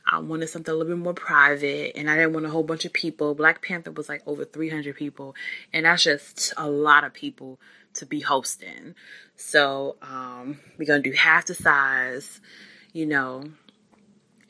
I 0.06 0.18
wanted 0.18 0.48
something 0.48 0.72
a 0.72 0.76
little 0.76 0.94
bit 0.94 1.02
more 1.02 1.14
private, 1.14 1.96
and 1.96 2.10
I 2.10 2.16
didn't 2.16 2.34
want 2.34 2.44
a 2.44 2.50
whole 2.50 2.62
bunch 2.62 2.84
of 2.84 2.92
people. 2.92 3.34
Black 3.34 3.62
Panther 3.62 3.90
was 3.90 4.08
like 4.08 4.22
over 4.26 4.44
300 4.44 4.94
people, 4.94 5.34
and 5.72 5.86
that's 5.86 6.02
just 6.02 6.52
a 6.58 6.68
lot 6.68 7.04
of 7.04 7.14
people 7.14 7.58
to 7.94 8.04
be 8.04 8.20
hosting. 8.20 8.94
So 9.36 9.96
um, 10.02 10.60
we're 10.78 10.84
gonna 10.84 11.02
do 11.02 11.12
half 11.12 11.46
the 11.46 11.54
size. 11.54 12.42
You 12.92 13.06
know, 13.06 13.44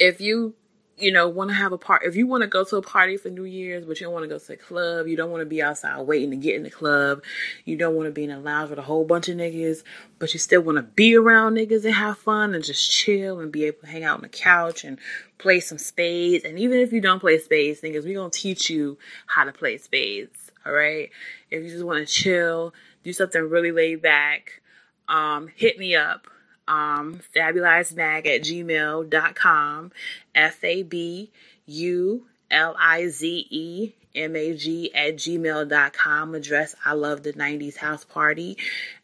if 0.01 0.21
you 0.21 0.55
you 1.01 1.13
know, 1.13 1.29
want 1.29 1.51
to 1.51 1.55
have 1.55 1.73
a 1.73 1.79
part. 1.79 2.03
If 2.05 2.17
you 2.17 2.27
want 2.27 2.43
to 2.43 2.47
go 2.47 2.65
to 2.65 2.77
a 2.77 2.83
party 2.83 3.17
for 3.17 3.29
New 3.29 3.45
Year's, 3.45 3.85
but 3.85 4.01
you 4.01 4.07
don't 4.07 4.13
want 4.13 4.25
to 4.25 4.29
go 4.29 4.39
to 4.39 4.53
a 4.53 4.57
club, 4.57 5.07
you 5.07 5.17
don't 5.17 5.31
want 5.31 5.41
to 5.43 5.47
be 5.47 5.63
outside 5.63 6.01
waiting 6.03 6.31
to 6.31 6.37
get 6.37 6.57
in 6.57 6.63
the 6.63 6.71
club, 6.71 7.23
you 7.65 7.77
don't 7.77 7.95
want 7.95 8.07
to 8.07 8.13
be 8.13 8.25
in 8.25 8.31
a 8.31 8.39
lounge 8.39 8.71
with 8.71 8.79
a 8.79 8.83
whole 8.83 9.05
bunch 9.05 9.29
of 9.29 9.37
niggas, 9.37 9.83
but 10.19 10.33
you 10.33 10.39
still 10.39 10.61
want 10.61 10.77
to 10.77 10.83
be 10.83 11.17
around 11.17 11.55
niggas 11.55 11.85
and 11.85 11.95
have 11.95 12.19
fun 12.19 12.55
and 12.55 12.65
just 12.65 12.91
chill 12.91 13.41
and 13.41 13.53
be 13.53 13.65
able 13.65 13.81
to 13.81 13.87
hang 13.87 14.05
out 14.05 14.17
on 14.17 14.23
the 14.23 14.29
couch 14.29 14.85
and 14.85 14.99
play 15.39 15.61
some 15.61 15.79
spades. 15.79 16.45
And 16.45 16.59
even 16.59 16.79
if 16.79 16.93
you 16.93 17.01
don't 17.01 17.21
play 17.21 17.39
spades, 17.39 17.81
niggas, 17.81 18.05
we're 18.05 18.15
going 18.15 18.31
to 18.31 18.39
teach 18.39 18.71
you 18.71 18.99
how 19.27 19.45
to 19.45 19.53
play 19.53 19.79
spades. 19.79 20.51
All 20.67 20.73
right. 20.73 21.11
If 21.51 21.63
you 21.63 21.71
just 21.71 21.85
want 21.85 22.07
to 22.07 22.13
chill, 22.13 22.75
do 23.05 23.13
something 23.13 23.41
really 23.41 23.73
laid 23.73 24.03
back, 24.03 24.61
um, 25.09 25.49
hit 25.55 25.79
me 25.79 25.97
up 25.97 26.29
um, 26.69 27.21
fabulizemag 27.35 28.27
at 28.27 28.43
gmail.com. 28.43 29.93
F 30.35 30.65
A 30.65 30.83
B 30.83 31.31
U 31.67 32.27
L 32.51 32.77
I 32.79 33.09
Z 33.09 33.47
E 33.51 33.95
M 34.15 34.37
A 34.37 34.55
G 34.55 34.95
at 34.95 35.17
gmail.com. 35.17 36.35
Address 36.35 36.75
I 36.85 36.93
love 36.93 37.23
the 37.23 37.33
90s 37.33 37.77
house 37.77 38.05
party. 38.05 38.57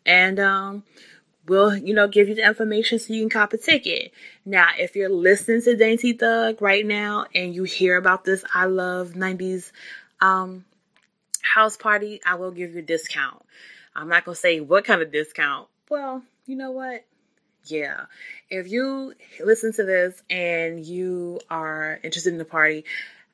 And, 0.06 0.38
um, 0.38 0.84
we'll, 1.46 1.76
you 1.76 1.94
know, 1.94 2.08
give 2.08 2.28
you 2.28 2.34
the 2.34 2.46
information 2.46 2.98
so 2.98 3.12
you 3.12 3.22
can 3.22 3.30
cop 3.30 3.52
a 3.52 3.58
ticket. 3.58 4.12
Now, 4.44 4.68
if 4.78 4.96
you're 4.96 5.10
listening 5.10 5.62
to 5.62 5.76
Dainty 5.76 6.12
Thug 6.12 6.60
right 6.60 6.86
now 6.86 7.26
and 7.34 7.54
you 7.54 7.64
hear 7.64 7.96
about 7.96 8.24
this 8.24 8.44
I 8.54 8.66
love 8.66 9.12
90s, 9.12 9.72
um, 10.20 10.64
house 11.42 11.76
party, 11.76 12.20
I 12.26 12.36
will 12.36 12.50
give 12.50 12.72
you 12.72 12.78
a 12.78 12.82
discount. 12.82 13.44
I'm 13.94 14.08
not 14.08 14.24
going 14.24 14.34
to 14.34 14.40
say 14.40 14.60
what 14.60 14.84
kind 14.84 15.02
of 15.02 15.12
discount. 15.12 15.68
Well, 15.88 16.22
you 16.46 16.56
know 16.56 16.70
what? 16.70 17.04
Yeah, 17.66 18.06
if 18.50 18.70
you 18.70 19.14
listen 19.44 19.72
to 19.74 19.84
this 19.84 20.22
and 20.30 20.84
you 20.84 21.40
are 21.50 21.98
interested 22.02 22.32
in 22.32 22.38
the 22.38 22.44
party, 22.44 22.84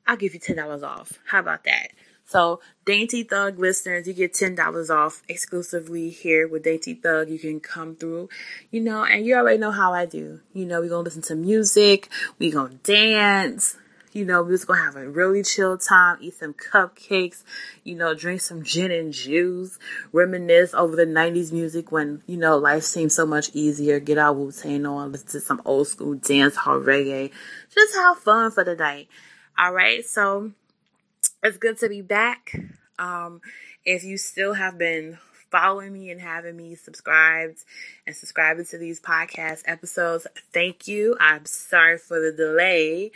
I'll 0.07 0.17
give 0.17 0.33
you 0.33 0.39
$10 0.39 0.83
off. 0.83 1.19
How 1.25 1.39
about 1.39 1.63
that? 1.65 1.89
So, 2.25 2.61
Dainty 2.85 3.23
Thug 3.23 3.59
listeners, 3.59 4.07
you 4.07 4.13
get 4.13 4.33
$10 4.33 4.89
off 4.89 5.21
exclusively 5.27 6.09
here 6.09 6.47
with 6.47 6.63
Dainty 6.63 6.93
Thug. 6.93 7.29
You 7.29 7.37
can 7.37 7.59
come 7.59 7.95
through, 7.97 8.29
you 8.71 8.79
know, 8.79 9.03
and 9.03 9.25
you 9.25 9.35
already 9.35 9.57
know 9.57 9.71
how 9.71 9.93
I 9.93 10.05
do. 10.05 10.39
You 10.53 10.65
know, 10.65 10.79
we're 10.79 10.87
going 10.87 11.03
to 11.03 11.09
listen 11.09 11.23
to 11.23 11.35
music, 11.35 12.09
we're 12.39 12.53
going 12.53 12.71
to 12.71 12.77
dance, 12.77 13.75
you 14.13 14.25
know, 14.25 14.43
we 14.43 14.51
was 14.51 14.65
gonna 14.65 14.81
have 14.81 14.95
a 14.95 15.09
really 15.09 15.43
chill 15.43 15.77
time, 15.77 16.17
eat 16.21 16.35
some 16.35 16.53
cupcakes, 16.53 17.43
you 17.83 17.95
know, 17.95 18.13
drink 18.13 18.41
some 18.41 18.63
gin 18.63 18.91
and 18.91 19.13
juice, 19.13 19.79
reminisce 20.11 20.73
over 20.73 20.95
the 20.95 21.05
90s 21.05 21.51
music 21.51 21.91
when, 21.91 22.21
you 22.27 22.37
know, 22.37 22.57
life 22.57 22.83
seemed 22.83 23.11
so 23.11 23.25
much 23.25 23.49
easier. 23.53 23.99
Get 23.99 24.17
our 24.17 24.33
Wu 24.33 24.51
Tang 24.51 24.85
on, 24.85 25.11
listen 25.11 25.29
to 25.29 25.39
some 25.39 25.61
old 25.65 25.87
school 25.87 26.15
dance 26.15 26.55
hall 26.55 26.79
reggae. 26.79 27.31
Just 27.73 27.95
have 27.95 28.17
fun 28.19 28.51
for 28.51 28.63
the 28.63 28.75
night. 28.75 29.07
All 29.57 29.73
right, 29.73 30.05
so 30.05 30.51
it's 31.43 31.57
good 31.57 31.77
to 31.79 31.89
be 31.89 32.01
back. 32.01 32.55
Um, 32.99 33.41
if 33.85 34.03
you 34.03 34.17
still 34.17 34.53
have 34.53 34.77
been 34.77 35.17
following 35.51 35.91
me 35.91 36.09
and 36.09 36.21
having 36.21 36.55
me 36.55 36.75
subscribed 36.75 37.59
and 38.07 38.15
subscribing 38.15 38.65
to 38.65 38.77
these 38.77 39.01
podcast 39.01 39.63
episodes. 39.65 40.25
Thank 40.53 40.87
you. 40.87 41.17
I'm 41.19 41.45
sorry 41.45 41.97
for 41.97 42.19
the 42.19 42.31
delay, 42.31 43.11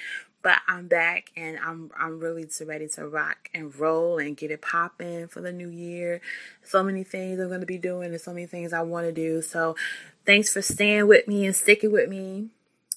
but 0.45 0.59
I'm 0.67 0.87
back 0.87 1.31
and 1.35 1.57
I'm 1.57 1.89
I'm 1.99 2.19
really 2.19 2.47
ready 2.67 2.87
to 2.89 3.07
rock 3.07 3.49
and 3.55 3.75
roll 3.75 4.19
and 4.19 4.37
get 4.37 4.51
it 4.51 4.61
popping 4.61 5.27
for 5.27 5.41
the 5.41 5.51
new 5.51 5.69
year. 5.69 6.21
So 6.63 6.83
many 6.83 7.03
things 7.03 7.39
I'm 7.39 7.49
gonna 7.49 7.65
be 7.65 7.79
doing 7.79 8.11
and 8.11 8.21
so 8.21 8.31
many 8.31 8.45
things 8.45 8.71
I 8.71 8.83
want 8.83 9.07
to 9.07 9.11
do. 9.11 9.41
So 9.41 9.75
thanks 10.23 10.53
for 10.53 10.61
staying 10.61 11.07
with 11.07 11.27
me 11.27 11.47
and 11.47 11.55
sticking 11.55 11.91
with 11.91 12.09
me. 12.09 12.49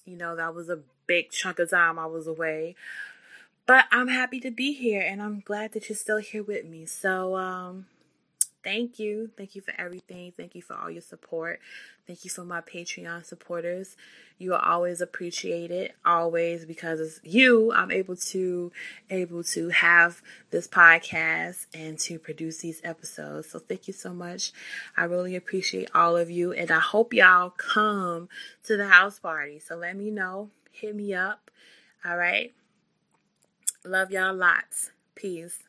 You 0.04 0.18
know 0.18 0.36
that 0.36 0.54
was 0.54 0.68
a 0.68 0.80
big 1.06 1.30
chunk 1.30 1.58
of 1.58 1.70
time 1.70 1.98
I 1.98 2.04
was 2.04 2.26
away. 2.26 2.76
But 3.64 3.86
I'm 3.90 4.08
happy 4.08 4.40
to 4.40 4.50
be 4.50 4.74
here 4.74 5.00
and 5.00 5.22
I'm 5.22 5.40
glad 5.40 5.72
that 5.72 5.88
you're 5.88 5.96
still 5.96 6.18
here 6.18 6.42
with 6.42 6.66
me. 6.66 6.84
So 6.84 7.34
um 7.36 7.86
thank 8.62 8.98
you. 8.98 9.30
Thank 9.36 9.54
you 9.54 9.60
for 9.60 9.72
everything. 9.78 10.32
Thank 10.36 10.54
you 10.54 10.62
for 10.62 10.74
all 10.74 10.90
your 10.90 11.02
support. 11.02 11.60
Thank 12.06 12.24
you 12.24 12.30
for 12.30 12.44
my 12.44 12.60
Patreon 12.60 13.24
supporters. 13.24 13.96
You 14.38 14.54
are 14.54 14.64
always 14.64 15.00
appreciated, 15.00 15.92
always 16.04 16.64
because 16.64 17.00
it's 17.00 17.20
you 17.22 17.72
I'm 17.72 17.90
able 17.90 18.16
to 18.16 18.72
able 19.10 19.42
to 19.44 19.68
have 19.70 20.22
this 20.50 20.68
podcast 20.68 21.66
and 21.74 21.98
to 22.00 22.18
produce 22.18 22.58
these 22.58 22.80
episodes. 22.84 23.50
So 23.50 23.58
thank 23.58 23.88
you 23.88 23.94
so 23.94 24.14
much. 24.14 24.52
I 24.96 25.04
really 25.04 25.36
appreciate 25.36 25.90
all 25.94 26.16
of 26.16 26.30
you 26.30 26.52
and 26.52 26.70
I 26.70 26.80
hope 26.80 27.12
y'all 27.12 27.50
come 27.50 28.28
to 28.64 28.76
the 28.76 28.88
house 28.88 29.18
party. 29.18 29.58
So 29.58 29.76
let 29.76 29.96
me 29.96 30.10
know. 30.10 30.50
Hit 30.72 30.94
me 30.94 31.12
up. 31.14 31.50
All 32.04 32.16
right. 32.16 32.54
Love 33.84 34.10
y'all 34.10 34.34
lots. 34.34 34.92
Peace. 35.14 35.67